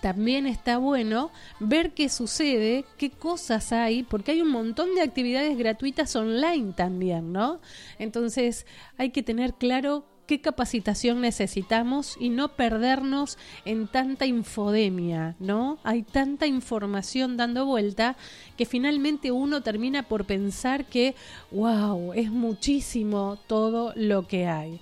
también 0.00 0.46
está 0.46 0.78
bueno 0.78 1.30
ver 1.60 1.92
qué 1.92 2.08
sucede, 2.08 2.84
qué 2.96 3.10
cosas 3.10 3.72
hay, 3.72 4.02
porque 4.02 4.32
hay 4.32 4.42
un 4.42 4.50
montón 4.50 4.94
de 4.94 5.02
actividades 5.02 5.56
gratuitas 5.56 6.14
online 6.16 6.72
también, 6.72 7.32
¿no? 7.32 7.60
Entonces 7.98 8.66
hay 8.98 9.10
que 9.10 9.22
tener 9.22 9.54
claro 9.54 10.06
qué 10.26 10.40
capacitación 10.40 11.20
necesitamos 11.20 12.16
y 12.18 12.30
no 12.30 12.56
perdernos 12.56 13.38
en 13.64 13.88
tanta 13.88 14.26
infodemia, 14.26 15.36
¿no? 15.38 15.78
Hay 15.82 16.02
tanta 16.02 16.46
información 16.46 17.36
dando 17.36 17.66
vuelta 17.66 18.16
que 18.56 18.64
finalmente 18.64 19.30
uno 19.30 19.62
termina 19.62 20.04
por 20.04 20.24
pensar 20.24 20.86
que, 20.86 21.14
wow, 21.50 22.12
es 22.14 22.30
muchísimo 22.30 23.38
todo 23.46 23.92
lo 23.96 24.26
que 24.26 24.46
hay. 24.46 24.80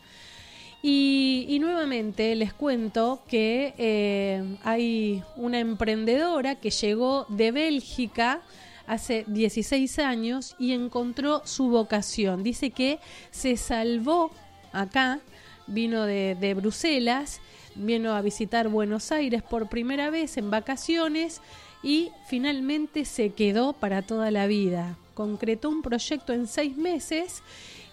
Y, 0.82 1.58
nuevamente 1.60 2.34
les 2.36 2.54
cuento 2.54 3.22
que 3.28 3.74
eh, 3.76 4.56
hay 4.64 5.22
una 5.36 5.58
emprendedora 5.58 6.54
que 6.54 6.70
llegó 6.70 7.26
de 7.28 7.52
Bélgica 7.52 8.40
hace 8.86 9.24
16 9.26 9.98
años 9.98 10.56
y 10.58 10.72
encontró 10.72 11.42
su 11.44 11.68
vocación. 11.68 12.42
Dice 12.42 12.70
que 12.70 12.98
se 13.30 13.58
salvó 13.58 14.30
acá, 14.72 15.20
vino 15.66 16.06
de, 16.06 16.34
de 16.40 16.54
Bruselas, 16.54 17.42
vino 17.74 18.14
a 18.14 18.22
visitar 18.22 18.68
Buenos 18.68 19.12
Aires 19.12 19.42
por 19.42 19.68
primera 19.68 20.08
vez 20.08 20.38
en 20.38 20.50
vacaciones 20.50 21.42
y 21.82 22.10
finalmente 22.26 23.04
se 23.04 23.30
quedó 23.30 23.74
para 23.74 24.00
toda 24.00 24.30
la 24.30 24.46
vida. 24.46 24.96
Concretó 25.12 25.68
un 25.68 25.82
proyecto 25.82 26.32
en 26.32 26.46
seis 26.46 26.76
meses 26.76 27.42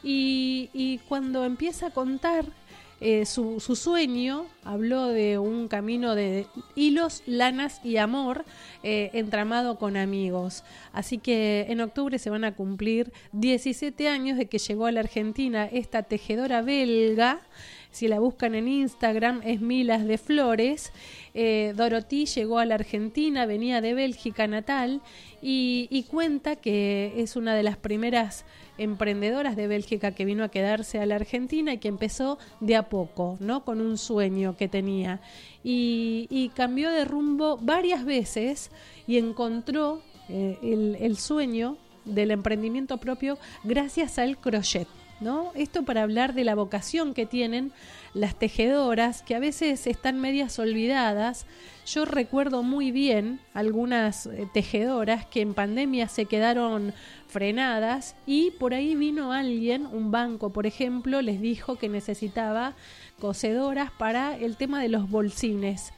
y, 0.04 0.70
y 0.74 1.00
cuando 1.10 1.44
empieza 1.44 1.88
a 1.88 1.92
contar 1.92 2.46
eh, 3.00 3.26
su, 3.26 3.60
su, 3.60 3.76
sueño 3.76 4.48
habló 4.64 5.08
de 5.08 5.38
un 5.38 5.68
camino 5.68 6.16
de 6.16 6.48
hilos, 6.74 7.22
lanas 7.28 7.80
y 7.84 7.98
amor 7.98 8.44
eh, 8.82 9.12
entramado 9.14 9.78
con 9.78 9.98
amigos. 9.98 10.64
Así 10.94 11.20
que 11.20 11.68
en 11.70 11.82
octubre 11.82 12.18
se 12.18 12.32
van 12.32 12.44
a 12.44 12.56
cumplir 12.56 13.12
17 13.34 14.08
años 14.08 14.38
de 14.38 14.48
que 14.48 14.58
llegó 14.58 14.88
a 14.88 14.92
la 14.92 15.02
Argentina 15.02 15.66
esta 15.66 16.04
tejedora 16.04 16.64
belga. 16.64 17.42
Si 17.98 18.08
la 18.08 18.20
buscan 18.20 18.54
en 18.54 18.68
Instagram 18.68 19.42
es 19.44 19.60
Milas 19.60 20.06
de 20.06 20.20
Flores. 20.20 20.92
Eh, 21.34 21.74
Dorothy 21.76 22.28
llegó 22.28 22.60
a 22.60 22.66
la 22.66 22.76
Argentina, 22.76 23.48
venía 23.48 23.82
de 23.82 23.96
Bélgica 23.96 24.46
natal 24.46 25.02
y, 25.42 26.06
cuenta 26.08 26.58
que 26.58 27.16
es 27.18 27.36
una 27.36 27.56
de 27.56 27.64
las 27.64 27.76
primeras 27.76 28.46
emprendedoras 28.78 29.56
de 29.56 29.66
Bélgica 29.66 30.12
que 30.12 30.26
vino 30.26 30.44
a 30.44 30.50
quedarse 30.50 31.00
a 31.00 31.08
la 31.08 31.16
Argentina 31.16 31.74
y 31.74 31.80
que 31.80 31.88
empezó 31.88 32.38
de 32.60 32.76
a 32.76 32.88
poco, 32.88 33.38
¿no? 33.40 33.66
Con 33.66 33.82
un 33.82 33.98
sueño 33.98 34.56
que 34.58 34.68
tenía. 34.68 35.20
Y, 35.64 36.52
cambió 36.54 36.92
de 36.92 37.04
rumbo 37.04 37.58
varias 37.58 38.06
veces 38.06 38.70
y 39.08 39.18
encontró 39.18 40.04
eh, 40.30 40.60
el, 41.02 41.18
sueño 41.18 41.78
del 42.06 42.30
emprendimiento 42.30 42.98
propio 42.98 43.40
gracias 43.64 44.20
al 44.20 44.38
crochet. 44.38 44.88
¿No? 45.20 45.52
Esto 45.56 45.84
para 45.84 46.04
hablar 46.04 46.36
de 46.36 46.44
la 46.44 46.54
vocación 46.54 47.16
que 47.16 47.26
tienen 47.26 47.72
las 48.14 48.38
tejedoras, 48.38 49.24
que 49.24 49.34
a 49.34 49.40
veces 49.40 49.88
están 49.88 50.20
medias 50.20 50.60
olvidadas. 50.60 51.48
Yo 51.88 52.06
recuerdo 52.06 52.62
muy 52.62 52.92
bien 52.92 53.40
algunas 53.56 54.28
eh, 54.28 54.48
tejedoras 54.54 55.26
que 55.26 55.42
en 55.42 55.56
pandemia 55.56 56.08
se 56.08 56.26
quedaron 56.26 56.94
frenadas 57.28 58.16
y 58.28 58.52
por 58.52 58.76
ahí 58.76 58.96
vino 58.96 59.34
alguien, 59.34 59.88
un 59.88 60.12
banco 60.12 60.52
por 60.52 60.68
ejemplo, 60.68 61.22
les 61.22 61.42
dijo 61.42 61.78
que 61.78 61.90
necesitaba 61.90 62.76
cosedoras 63.20 63.90
para 63.92 64.38
el 64.38 64.56
tema 64.56 64.82
de 64.82 64.90
los 64.90 65.10
bolsines. 65.10 65.94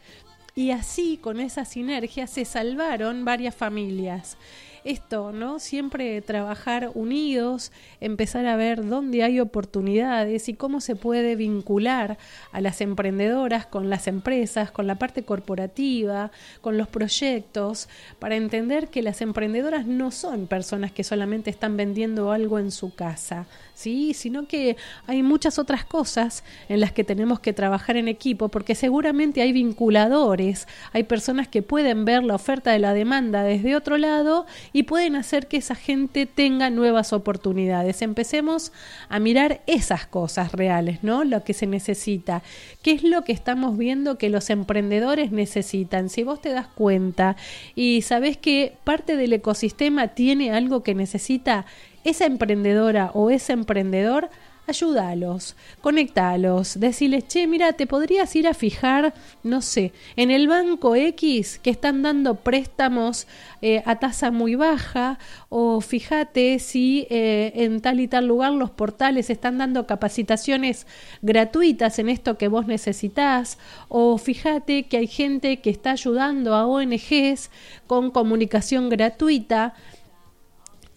Y 0.55 0.71
así, 0.71 1.17
con 1.17 1.39
esa 1.39 1.63
sinergia, 1.65 2.27
se 2.27 2.45
salvaron 2.45 3.23
varias 3.23 3.55
familias 3.55 4.37
esto, 4.83 5.31
¿no? 5.31 5.59
Siempre 5.59 6.21
trabajar 6.21 6.91
unidos, 6.93 7.71
empezar 7.99 8.45
a 8.45 8.55
ver 8.55 8.85
dónde 8.85 9.23
hay 9.23 9.39
oportunidades 9.39 10.49
y 10.49 10.53
cómo 10.53 10.81
se 10.81 10.95
puede 10.95 11.35
vincular 11.35 12.17
a 12.51 12.61
las 12.61 12.81
emprendedoras 12.81 13.65
con 13.65 13.89
las 13.89 14.07
empresas, 14.07 14.71
con 14.71 14.87
la 14.87 14.95
parte 14.95 15.23
corporativa, 15.23 16.31
con 16.61 16.77
los 16.77 16.87
proyectos, 16.87 17.89
para 18.19 18.35
entender 18.35 18.89
que 18.89 19.01
las 19.01 19.21
emprendedoras 19.21 19.85
no 19.85 20.11
son 20.11 20.47
personas 20.47 20.91
que 20.91 21.03
solamente 21.03 21.49
están 21.49 21.77
vendiendo 21.77 22.31
algo 22.31 22.59
en 22.59 22.71
su 22.71 22.93
casa, 22.93 23.47
¿sí? 23.79 24.13
Sino 24.13 24.45
que 24.45 24.75
hay 25.07 25.23
muchas 25.23 25.57
otras 25.57 25.85
cosas 25.85 26.43
en 26.67 26.81
las 26.81 26.91
que 26.91 27.05
tenemos 27.05 27.39
que 27.39 27.53
trabajar 27.53 27.95
en 27.95 28.09
equipo, 28.09 28.49
porque 28.49 28.75
seguramente 28.75 29.41
hay 29.41 29.53
vinculadores, 29.53 30.67
hay 30.91 31.03
personas 31.03 31.47
que 31.47 31.61
pueden 31.61 32.03
ver 32.03 32.23
la 32.23 32.35
oferta 32.35 32.71
de 32.71 32.79
la 32.79 32.93
demanda 32.93 33.43
desde 33.43 33.77
otro 33.77 33.97
lado 33.97 34.45
y 34.73 34.83
pueden 34.83 35.15
hacer 35.15 35.47
que 35.47 35.57
esa 35.57 35.75
gente 35.75 36.25
tenga 36.25 36.69
nuevas 36.69 37.13
oportunidades. 37.13 38.01
Empecemos 38.01 38.73
a 39.07 39.19
mirar 39.19 39.61
esas 39.65 40.05
cosas 40.05 40.51
reales, 40.51 41.01
¿no? 41.01 41.23
Lo 41.23 41.45
que 41.45 41.53
se 41.53 41.65
necesita. 41.65 42.43
¿Qué 42.81 42.91
es 42.91 43.03
lo 43.03 43.23
que 43.23 43.31
estamos 43.31 43.77
viendo 43.77 44.17
que 44.17 44.29
los 44.29 44.49
emprendedores 44.49 45.31
necesitan? 45.31 46.09
Si 46.09 46.23
vos 46.23 46.41
te 46.41 46.49
das 46.49 46.67
cuenta 46.67 47.37
y 47.75 48.01
sabés 48.01 48.35
que 48.35 48.73
parte 48.83 49.15
del 49.15 49.31
ecosistema 49.31 50.09
tiene 50.09 50.51
algo 50.51 50.83
que 50.83 50.95
necesita 50.95 51.65
esa 52.03 52.25
emprendedora 52.25 53.11
o 53.13 53.29
ese 53.29 53.53
emprendedor, 53.53 54.29
ayúdalos, 54.69 55.55
conectalos, 55.81 56.79
decirles, 56.79 57.27
che, 57.27 57.47
mira, 57.47 57.73
te 57.73 57.87
podrías 57.87 58.35
ir 58.35 58.47
a 58.47 58.53
fijar, 58.53 59.13
no 59.43 59.61
sé, 59.61 59.91
en 60.15 60.31
el 60.31 60.47
banco 60.47 60.95
X 60.95 61.59
que 61.59 61.71
están 61.71 62.03
dando 62.03 62.35
préstamos 62.35 63.27
eh, 63.61 63.81
a 63.85 63.97
tasa 63.97 64.31
muy 64.31 64.55
baja, 64.55 65.17
o 65.49 65.81
fíjate 65.81 66.59
si 66.59 67.07
eh, 67.09 67.51
en 67.55 67.81
tal 67.81 67.99
y 67.99 68.07
tal 68.07 68.27
lugar 68.27 68.53
los 68.53 68.69
portales 68.69 69.29
están 69.29 69.57
dando 69.57 69.87
capacitaciones 69.87 70.85
gratuitas 71.21 71.97
en 71.99 72.09
esto 72.09 72.37
que 72.37 72.47
vos 72.47 72.67
necesitas, 72.67 73.57
o 73.87 74.17
fíjate 74.17 74.83
que 74.83 74.97
hay 74.97 75.07
gente 75.07 75.61
que 75.61 75.71
está 75.71 75.91
ayudando 75.91 76.53
a 76.53 76.67
ONGs 76.67 77.49
con 77.87 78.11
comunicación 78.11 78.89
gratuita 78.89 79.73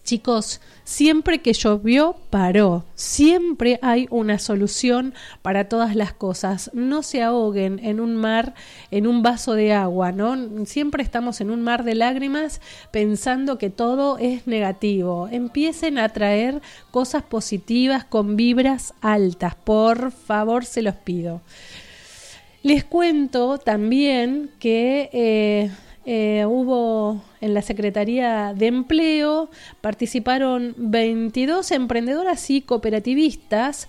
Chicos, 0.04 0.60
siempre 0.82 1.42
que 1.42 1.52
llovió, 1.52 2.16
paró. 2.28 2.84
Siempre 2.96 3.78
hay 3.82 4.08
una 4.10 4.40
solución 4.40 5.14
para 5.42 5.68
todas 5.68 5.94
las 5.94 6.12
cosas. 6.12 6.72
No 6.74 7.04
se 7.04 7.22
ahoguen 7.22 7.78
en 7.84 8.00
un 8.00 8.16
mar, 8.16 8.54
en 8.90 9.06
un 9.06 9.22
vaso 9.22 9.54
de 9.54 9.72
agua, 9.72 10.10
¿no? 10.10 10.66
Siempre 10.66 11.04
estamos 11.04 11.40
en 11.40 11.50
un 11.50 11.62
mar 11.62 11.84
de 11.84 11.94
lágrimas 11.94 12.60
pensando 12.90 13.58
que 13.58 13.70
todo 13.70 14.18
es 14.18 14.48
negativo. 14.48 15.28
Empiecen 15.30 15.98
a 15.98 16.08
traer 16.08 16.60
cosas 16.90 17.22
positivas 17.22 18.04
con 18.04 18.34
vibras 18.34 18.94
altas. 19.02 19.54
Por 19.54 20.10
favor, 20.10 20.64
se 20.64 20.82
los 20.82 20.96
pido. 20.96 21.42
Les 22.64 22.84
cuento 22.84 23.58
también 23.58 24.50
que 24.58 25.10
eh, 25.12 25.70
eh, 26.04 26.44
hubo 26.48 27.22
en 27.40 27.54
la 27.54 27.62
Secretaría 27.62 28.54
de 28.54 28.66
Empleo, 28.66 29.50
participaron 29.80 30.74
22 30.76 31.70
emprendedoras 31.70 32.50
y 32.50 32.62
cooperativistas 32.62 33.88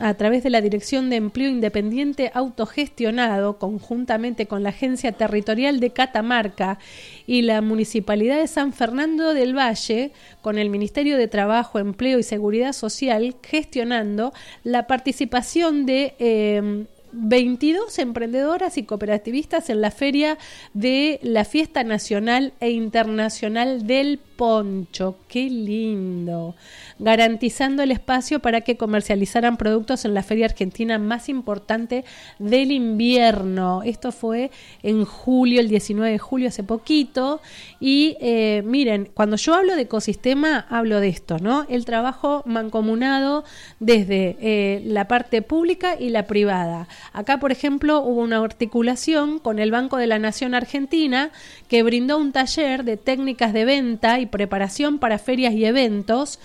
a 0.00 0.14
través 0.14 0.42
de 0.42 0.50
la 0.50 0.60
Dirección 0.60 1.10
de 1.10 1.16
Empleo 1.16 1.48
Independiente 1.48 2.30
Autogestionado, 2.34 3.58
conjuntamente 3.58 4.46
con 4.46 4.62
la 4.62 4.70
Agencia 4.70 5.12
Territorial 5.12 5.78
de 5.78 5.90
Catamarca 5.90 6.78
y 7.26 7.42
la 7.42 7.60
Municipalidad 7.60 8.38
de 8.38 8.48
San 8.48 8.72
Fernando 8.72 9.34
del 9.34 9.56
Valle, 9.56 10.12
con 10.42 10.58
el 10.58 10.70
Ministerio 10.70 11.16
de 11.16 11.28
Trabajo, 11.28 11.78
Empleo 11.78 12.18
y 12.18 12.22
Seguridad 12.22 12.72
Social, 12.72 13.36
gestionando 13.42 14.32
la 14.64 14.86
participación 14.86 15.86
de 15.86 16.14
eh, 16.18 16.86
22 17.18 17.98
emprendedoras 17.98 18.76
y 18.76 18.84
cooperativistas 18.84 19.70
en 19.70 19.80
la 19.80 19.90
feria 19.90 20.36
de 20.74 21.18
la 21.22 21.44
Fiesta 21.44 21.82
Nacional 21.82 22.52
e 22.60 22.70
Internacional 22.70 23.86
del 23.86 24.18
Poncho. 24.18 25.16
¡Qué 25.28 25.48
lindo! 25.48 26.54
Garantizando 26.98 27.82
el 27.82 27.90
espacio 27.90 28.40
para 28.40 28.62
que 28.62 28.76
comercializaran 28.76 29.56
productos 29.56 30.04
en 30.04 30.14
la 30.14 30.22
feria 30.22 30.46
argentina 30.46 30.98
más 30.98 31.28
importante 31.28 32.04
del 32.38 32.72
invierno. 32.72 33.82
Esto 33.84 34.12
fue 34.12 34.50
en 34.82 35.04
julio, 35.04 35.60
el 35.60 35.68
19 35.68 36.12
de 36.12 36.18
julio, 36.18 36.48
hace 36.48 36.62
poquito. 36.62 37.40
Y 37.80 38.16
eh, 38.20 38.62
miren, 38.64 39.10
cuando 39.12 39.36
yo 39.36 39.54
hablo 39.54 39.76
de 39.76 39.82
ecosistema, 39.82 40.66
hablo 40.70 41.00
de 41.00 41.08
esto, 41.08 41.38
¿no? 41.38 41.66
El 41.68 41.84
trabajo 41.84 42.42
mancomunado 42.46 43.44
desde 43.78 44.36
eh, 44.40 44.82
la 44.84 45.06
parte 45.08 45.42
pública 45.42 45.96
y 45.98 46.10
la 46.10 46.26
privada. 46.26 46.88
Acá, 47.12 47.38
por 47.38 47.52
ejemplo, 47.52 48.00
hubo 48.00 48.22
una 48.22 48.38
articulación 48.38 49.38
con 49.38 49.58
el 49.58 49.70
Banco 49.70 49.96
de 49.96 50.06
la 50.06 50.18
Nación 50.18 50.54
Argentina 50.54 51.30
que 51.68 51.82
brindó 51.82 52.18
un 52.18 52.32
taller 52.32 52.84
de 52.84 52.96
técnicas 52.96 53.52
de 53.52 53.64
venta 53.64 54.20
y 54.20 54.26
preparación 54.26 54.98
para 54.98 55.18
ferias 55.18 55.54
y 55.54 55.64
eventos 55.64 56.38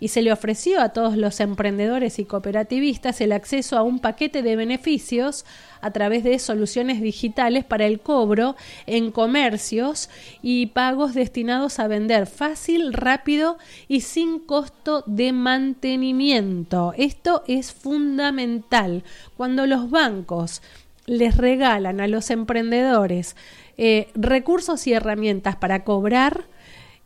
y 0.00 0.08
se 0.08 0.22
le 0.22 0.32
ofreció 0.32 0.80
a 0.80 0.90
todos 0.90 1.16
los 1.16 1.40
emprendedores 1.40 2.18
y 2.18 2.24
cooperativistas 2.24 3.20
el 3.20 3.32
acceso 3.32 3.76
a 3.78 3.82
un 3.82 3.98
paquete 3.98 4.42
de 4.42 4.56
beneficios 4.56 5.44
a 5.80 5.90
través 5.90 6.24
de 6.24 6.38
soluciones 6.38 7.00
digitales 7.00 7.64
para 7.64 7.86
el 7.86 8.00
cobro 8.00 8.56
en 8.86 9.10
comercios 9.12 10.10
y 10.42 10.66
pagos 10.66 11.14
destinados 11.14 11.78
a 11.78 11.88
vender 11.88 12.26
fácil, 12.26 12.92
rápido 12.92 13.58
y 13.88 14.00
sin 14.00 14.38
costo 14.40 15.04
de 15.06 15.32
mantenimiento. 15.32 16.92
Esto 16.96 17.44
es 17.46 17.72
fundamental. 17.72 19.04
Cuando 19.36 19.66
los 19.66 19.90
bancos 19.90 20.62
les 21.06 21.36
regalan 21.36 22.00
a 22.00 22.08
los 22.08 22.30
emprendedores 22.30 23.36
eh, 23.78 24.08
recursos 24.14 24.86
y 24.86 24.92
herramientas 24.92 25.56
para 25.56 25.84
cobrar, 25.84 26.46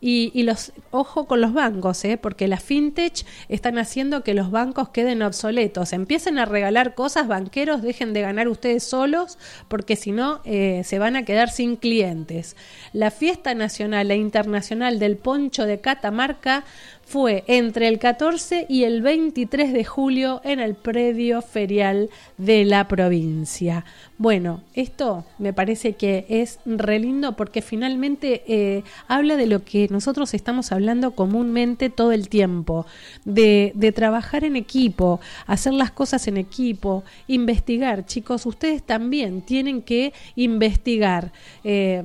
y, 0.01 0.31
y, 0.33 0.43
los 0.43 0.73
ojo 0.89 1.25
con 1.25 1.39
los 1.39 1.53
bancos, 1.53 2.03
¿eh? 2.05 2.17
porque 2.17 2.47
las 2.47 2.63
fintech 2.63 3.23
están 3.49 3.77
haciendo 3.77 4.23
que 4.23 4.33
los 4.33 4.49
bancos 4.49 4.89
queden 4.89 5.21
obsoletos. 5.21 5.93
Empiecen 5.93 6.39
a 6.39 6.45
regalar 6.45 6.95
cosas, 6.95 7.27
banqueros, 7.27 7.83
dejen 7.83 8.11
de 8.13 8.21
ganar 8.21 8.47
ustedes 8.47 8.83
solos, 8.83 9.37
porque 9.67 9.95
si 9.95 10.11
no 10.11 10.41
eh, 10.43 10.81
se 10.83 10.99
van 10.99 11.15
a 11.15 11.23
quedar 11.23 11.49
sin 11.49 11.75
clientes. 11.75 12.55
La 12.93 13.11
fiesta 13.11 13.53
nacional 13.53 14.09
e 14.11 14.15
internacional 14.15 14.99
del 14.99 15.17
poncho 15.17 15.65
de 15.65 15.79
Catamarca 15.79 16.63
fue 17.11 17.43
entre 17.47 17.89
el 17.89 17.99
14 17.99 18.67
y 18.69 18.85
el 18.85 19.01
23 19.01 19.73
de 19.73 19.83
julio 19.83 20.39
en 20.45 20.61
el 20.61 20.75
predio 20.75 21.41
ferial 21.41 22.09
de 22.37 22.63
la 22.63 22.87
provincia. 22.87 23.83
Bueno, 24.17 24.63
esto 24.75 25.25
me 25.37 25.51
parece 25.51 25.93
que 25.93 26.25
es 26.29 26.59
re 26.65 26.99
lindo 26.99 27.35
porque 27.35 27.61
finalmente 27.61 28.43
eh, 28.47 28.83
habla 29.09 29.35
de 29.35 29.45
lo 29.45 29.65
que 29.65 29.89
nosotros 29.89 30.33
estamos 30.33 30.71
hablando 30.71 31.11
comúnmente 31.11 31.89
todo 31.89 32.13
el 32.13 32.29
tiempo, 32.29 32.85
de, 33.25 33.73
trabajar 33.93 34.45
en 34.45 34.55
equipo, 34.55 35.19
hacer 35.47 35.73
las 35.73 35.91
cosas 35.91 36.29
en 36.29 36.37
equipo, 36.37 37.03
investigar. 37.27 38.05
Chicos, 38.05 38.45
ustedes 38.45 38.83
también 38.83 39.41
tienen 39.41 39.81
que 39.81 40.13
investigar. 40.37 41.33
Eh, 41.65 42.03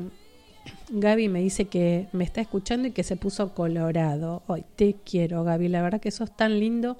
Gaby 0.88 1.28
me 1.28 1.40
dice 1.40 1.64
que 1.66 2.06
me 2.12 2.24
está 2.24 2.40
escuchando 2.40 2.88
y 2.88 2.92
que 2.92 3.02
se 3.02 3.16
puso 3.16 3.54
colorado. 3.54 4.42
Te 4.76 4.94
quiero, 5.04 5.42
Gaby. 5.42 5.68
La 5.68 5.82
verdad 5.82 6.00
que 6.00 6.10
sos 6.10 6.34
tan 6.36 6.60
lindo. 6.60 6.96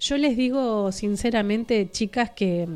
Yo 0.00 0.16
les 0.16 0.36
digo 0.36 0.90
sinceramente, 0.90 1.88
chicas, 1.90 2.30
que 2.30 2.66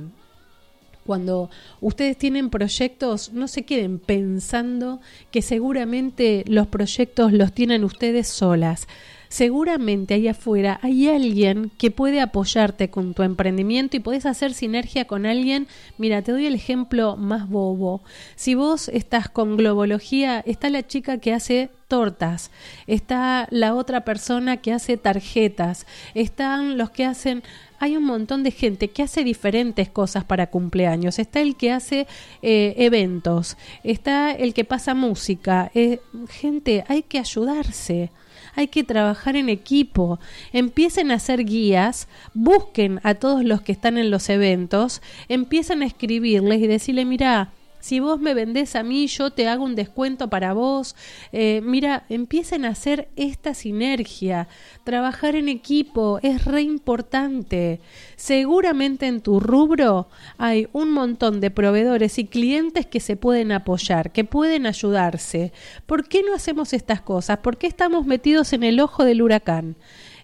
cuando 1.04 1.50
ustedes 1.80 2.16
tienen 2.16 2.48
proyectos, 2.48 3.32
no 3.32 3.48
se 3.48 3.64
queden 3.64 3.98
pensando 3.98 5.00
que 5.32 5.42
seguramente 5.42 6.44
los 6.46 6.68
proyectos 6.68 7.32
los 7.32 7.52
tienen 7.52 7.82
ustedes 7.82 8.28
solas 8.28 8.86
seguramente 9.32 10.12
ahí 10.12 10.28
afuera 10.28 10.78
hay 10.82 11.08
alguien 11.08 11.70
que 11.78 11.90
puede 11.90 12.20
apoyarte 12.20 12.90
con 12.90 13.14
tu 13.14 13.22
emprendimiento 13.22 13.96
y 13.96 14.00
puedes 14.00 14.26
hacer 14.26 14.52
sinergia 14.52 15.06
con 15.06 15.24
alguien. 15.24 15.68
Mira, 15.96 16.20
te 16.20 16.32
doy 16.32 16.44
el 16.44 16.54
ejemplo 16.54 17.16
más 17.16 17.48
bobo. 17.48 18.02
Si 18.36 18.54
vos 18.54 18.90
estás 18.90 19.30
con 19.30 19.56
globología, 19.56 20.40
está 20.40 20.68
la 20.68 20.86
chica 20.86 21.16
que 21.16 21.32
hace 21.32 21.70
tortas, 21.88 22.50
está 22.86 23.48
la 23.50 23.74
otra 23.74 24.04
persona 24.04 24.58
que 24.58 24.74
hace 24.74 24.98
tarjetas, 24.98 25.86
están 26.12 26.76
los 26.76 26.90
que 26.90 27.06
hacen 27.06 27.42
hay 27.78 27.96
un 27.96 28.04
montón 28.04 28.44
de 28.44 28.50
gente 28.52 28.90
que 28.90 29.02
hace 29.02 29.24
diferentes 29.24 29.88
cosas 29.88 30.22
para 30.22 30.50
cumpleaños. 30.50 31.18
Está 31.18 31.40
el 31.40 31.56
que 31.56 31.72
hace 31.72 32.06
eh, 32.40 32.74
eventos, 32.76 33.56
está 33.82 34.30
el 34.30 34.54
que 34.54 34.64
pasa 34.64 34.94
música. 34.94 35.72
Eh, 35.74 36.00
gente, 36.28 36.84
hay 36.86 37.02
que 37.02 37.18
ayudarse 37.18 38.10
hay 38.54 38.68
que 38.68 38.84
trabajar 38.84 39.36
en 39.36 39.48
equipo, 39.48 40.18
empiecen 40.52 41.10
a 41.10 41.14
hacer 41.14 41.44
guías, 41.44 42.08
busquen 42.34 43.00
a 43.02 43.14
todos 43.14 43.44
los 43.44 43.62
que 43.62 43.72
están 43.72 43.98
en 43.98 44.10
los 44.10 44.28
eventos, 44.28 45.02
empiecen 45.28 45.82
a 45.82 45.86
escribirles 45.86 46.60
y 46.60 46.66
decirle, 46.66 47.04
mira, 47.04 47.50
si 47.82 47.98
vos 47.98 48.20
me 48.20 48.32
vendés 48.32 48.76
a 48.76 48.84
mí, 48.84 49.08
yo 49.08 49.32
te 49.32 49.48
hago 49.48 49.64
un 49.64 49.74
descuento 49.74 50.30
para 50.30 50.52
vos. 50.52 50.94
Eh, 51.32 51.60
mira, 51.64 52.04
empiecen 52.08 52.64
a 52.64 52.68
hacer 52.68 53.08
esta 53.16 53.54
sinergia. 53.54 54.46
Trabajar 54.84 55.34
en 55.34 55.48
equipo 55.48 56.20
es 56.22 56.44
re 56.44 56.62
importante. 56.62 57.80
Seguramente 58.14 59.08
en 59.08 59.20
tu 59.20 59.40
rubro 59.40 60.08
hay 60.38 60.68
un 60.72 60.92
montón 60.92 61.40
de 61.40 61.50
proveedores 61.50 62.20
y 62.20 62.26
clientes 62.26 62.86
que 62.86 63.00
se 63.00 63.16
pueden 63.16 63.50
apoyar, 63.50 64.12
que 64.12 64.22
pueden 64.22 64.66
ayudarse. 64.66 65.52
¿Por 65.84 66.06
qué 66.06 66.22
no 66.22 66.36
hacemos 66.36 66.74
estas 66.74 67.00
cosas? 67.00 67.38
¿Por 67.38 67.56
qué 67.56 67.66
estamos 67.66 68.06
metidos 68.06 68.52
en 68.52 68.62
el 68.62 68.78
ojo 68.78 69.04
del 69.04 69.22
huracán? 69.22 69.74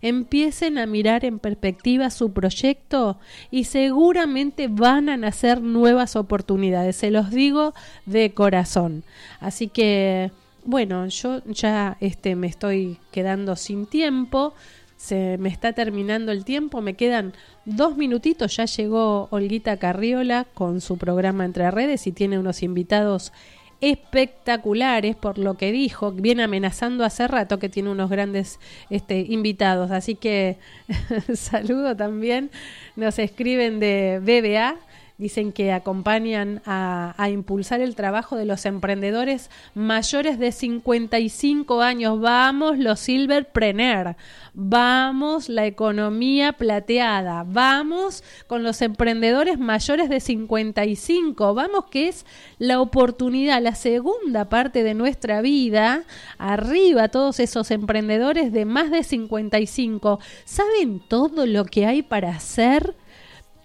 Empiecen 0.03 0.79
a 0.79 0.87
mirar 0.87 1.25
en 1.25 1.39
perspectiva 1.39 2.11
su 2.11 2.33
proyecto 2.33 3.19
y 3.51 3.65
seguramente 3.65 4.69
van 4.69 5.09
a 5.09 5.17
nacer 5.17 5.61
nuevas 5.61 6.17
oportunidades, 6.17 6.97
se 6.97 7.11
los 7.11 7.31
digo 7.31 7.75
de 8.07 8.33
corazón. 8.33 9.05
Así 9.41 9.69
que, 9.69 10.31
bueno, 10.65 11.07
yo 11.07 11.43
ya 11.47 11.97
este, 12.01 12.37
me 12.37 12.47
estoy 12.47 12.99
quedando 13.11 13.57
sin 13.57 13.87
tiempo 13.87 14.55
se 14.99 15.39
me 15.39 15.49
está 15.49 15.73
terminando 15.73 16.33
el 16.33 16.45
tiempo, 16.45 16.83
me 16.83 16.95
quedan 16.95 17.33
dos 17.65 17.97
minutitos, 17.97 18.57
ya 18.57 18.65
llegó 18.65 19.29
Olguita 19.31 19.77
Carriola 19.77 20.45
con 20.55 20.81
su 20.81 20.99
programa 20.99 21.45
Entre 21.45 21.71
Redes 21.71 22.09
y 22.09 22.13
tiene 22.13 22.37
unos 22.37 22.65
invitados 22.65 23.33
espectaculares 23.81 25.15
por 25.15 25.39
lo 25.39 25.55
que 25.55 25.71
dijo, 25.71 26.13
viene 26.13 26.43
amenazando 26.43 27.05
hace 27.05 27.29
rato 27.29 27.59
que 27.59 27.69
tiene 27.69 27.91
unos 27.91 28.11
grandes 28.11 28.59
este, 28.91 29.21
invitados, 29.21 29.91
así 29.91 30.15
que 30.15 30.59
saludo 31.35 31.97
también, 31.97 32.51
nos 32.97 33.19
escriben 33.19 33.79
de 33.79 34.19
BBA, 34.21 34.77
dicen 35.19 35.51
que 35.51 35.73
acompañan 35.73 36.63
a, 36.65 37.13
a 37.19 37.29
impulsar 37.29 37.81
el 37.81 37.97
trabajo 37.97 38.37
de 38.37 38.45
los 38.45 38.65
emprendedores 38.67 39.51
mayores 39.75 40.39
de 40.39 40.53
55 40.53 41.83
años. 41.83 42.21
Vamos, 42.21 42.79
los 42.79 43.01
Silverpreneur. 43.01 44.15
Vamos, 44.55 45.49
la 45.49 45.67
economía 45.67 46.53
plateada. 46.53 47.45
Vamos 47.45 48.23
con 48.47 48.63
los 48.63 48.81
emprendedores 48.81 49.59
mayores 49.59 50.09
de 50.09 50.21
55. 50.21 51.53
Vamos, 51.53 51.87
que 51.91 52.07
es 52.07 52.25
la 52.59 52.81
oportunidad, 52.81 53.61
la 53.61 53.75
segunda 53.75 54.49
parte 54.49 54.85
de 54.85 54.95
nuestra 54.95 55.41
vida. 55.41 56.05
Arriba 56.39 57.09
todos 57.09 57.41
esos 57.41 57.73
emprendedores 57.73 58.53
de 58.53 58.65
más 58.65 58.93
de 58.93 59.03
55. 59.03 60.21
¿Saben 60.45 61.01
todo 61.01 61.45
lo 61.45 61.65
que 61.65 61.87
hay 61.87 62.03
para 62.03 62.31
hacer? 62.31 62.95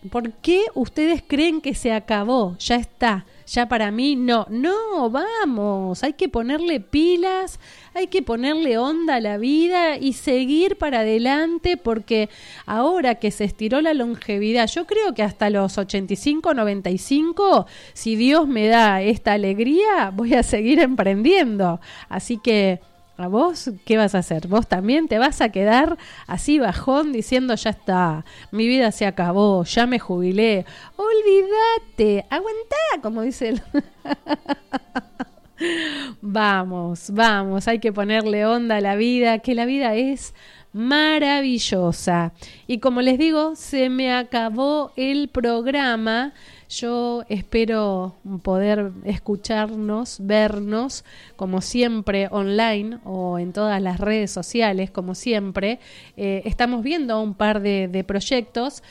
¿Por 0.09 0.31
qué 0.33 0.65
ustedes 0.73 1.23
creen 1.25 1.61
que 1.61 1.75
se 1.75 1.91
acabó? 1.91 2.57
Ya 2.59 2.75
está. 2.75 3.25
Ya 3.45 3.67
para 3.67 3.91
mí 3.91 4.15
no. 4.15 4.45
No, 4.49 5.09
vamos. 5.09 6.03
Hay 6.03 6.13
que 6.13 6.29
ponerle 6.29 6.79
pilas, 6.79 7.59
hay 7.93 8.07
que 8.07 8.21
ponerle 8.21 8.77
onda 8.77 9.15
a 9.15 9.21
la 9.21 9.37
vida 9.37 9.97
y 9.97 10.13
seguir 10.13 10.77
para 10.77 10.99
adelante 10.99 11.77
porque 11.77 12.29
ahora 12.65 13.15
que 13.15 13.31
se 13.31 13.43
estiró 13.43 13.81
la 13.81 13.93
longevidad, 13.93 14.67
yo 14.67 14.85
creo 14.85 15.13
que 15.13 15.23
hasta 15.23 15.49
los 15.49 15.77
85, 15.77 16.53
95, 16.53 17.65
si 17.93 18.15
Dios 18.15 18.47
me 18.47 18.67
da 18.67 19.01
esta 19.01 19.33
alegría, 19.33 20.11
voy 20.13 20.33
a 20.33 20.43
seguir 20.43 20.79
emprendiendo. 20.79 21.79
Así 22.09 22.37
que 22.37 22.81
¿A 23.15 23.27
vos 23.27 23.69
qué 23.85 23.97
vas 23.97 24.15
a 24.15 24.19
hacer? 24.19 24.47
¿Vos 24.47 24.67
también 24.67 25.07
te 25.07 25.19
vas 25.19 25.41
a 25.41 25.49
quedar 25.49 25.97
así 26.25 26.57
bajón 26.57 27.11
diciendo 27.11 27.53
ya 27.53 27.69
está, 27.69 28.25
mi 28.51 28.67
vida 28.67 28.91
se 28.91 29.05
acabó, 29.05 29.63
ya 29.65 29.85
me 29.85 29.99
jubilé? 29.99 30.65
Olvídate, 30.95 32.25
aguantá, 32.31 33.01
como 33.03 33.21
dice 33.21 33.49
el... 33.49 33.61
vamos, 36.21 37.11
vamos, 37.11 37.67
hay 37.67 37.77
que 37.77 37.93
ponerle 37.93 38.47
onda 38.47 38.77
a 38.77 38.81
la 38.81 38.95
vida, 38.95 39.37
que 39.39 39.53
la 39.53 39.65
vida 39.65 39.93
es 39.93 40.33
maravillosa. 40.73 42.33
Y 42.65 42.79
como 42.79 43.01
les 43.01 43.19
digo, 43.19 43.55
se 43.55 43.89
me 43.89 44.11
acabó 44.11 44.91
el 44.95 45.29
programa. 45.29 46.33
Yo 46.69 47.23
espero 47.29 48.15
poder 48.41 48.91
escucharnos, 49.05 50.17
vernos, 50.19 51.05
como 51.35 51.61
siempre, 51.61 52.27
online 52.31 52.99
o 53.03 53.39
en 53.39 53.53
todas 53.53 53.81
las 53.81 53.99
redes 53.99 54.31
sociales, 54.31 54.91
como 54.91 55.15
siempre. 55.15 55.79
Eh, 56.17 56.41
estamos 56.45 56.83
viendo 56.83 57.21
un 57.21 57.33
par 57.33 57.61
de, 57.61 57.87
de 57.87 58.03
proyectos. 58.03 58.83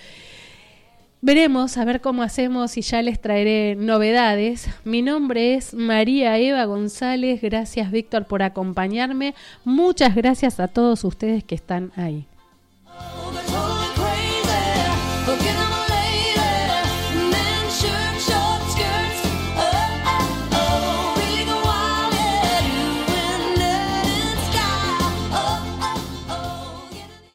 Veremos 1.24 1.76
a 1.76 1.84
ver 1.84 2.00
cómo 2.00 2.24
hacemos 2.24 2.76
y 2.76 2.82
ya 2.82 3.00
les 3.00 3.20
traeré 3.20 3.76
novedades. 3.76 4.68
Mi 4.82 5.02
nombre 5.02 5.54
es 5.54 5.72
María 5.72 6.36
Eva 6.36 6.64
González. 6.64 7.40
Gracias 7.40 7.92
Víctor 7.92 8.26
por 8.26 8.42
acompañarme. 8.42 9.36
Muchas 9.64 10.16
gracias 10.16 10.58
a 10.58 10.66
todos 10.66 11.04
ustedes 11.04 11.44
que 11.44 11.54
están 11.54 11.92
ahí. 11.94 12.26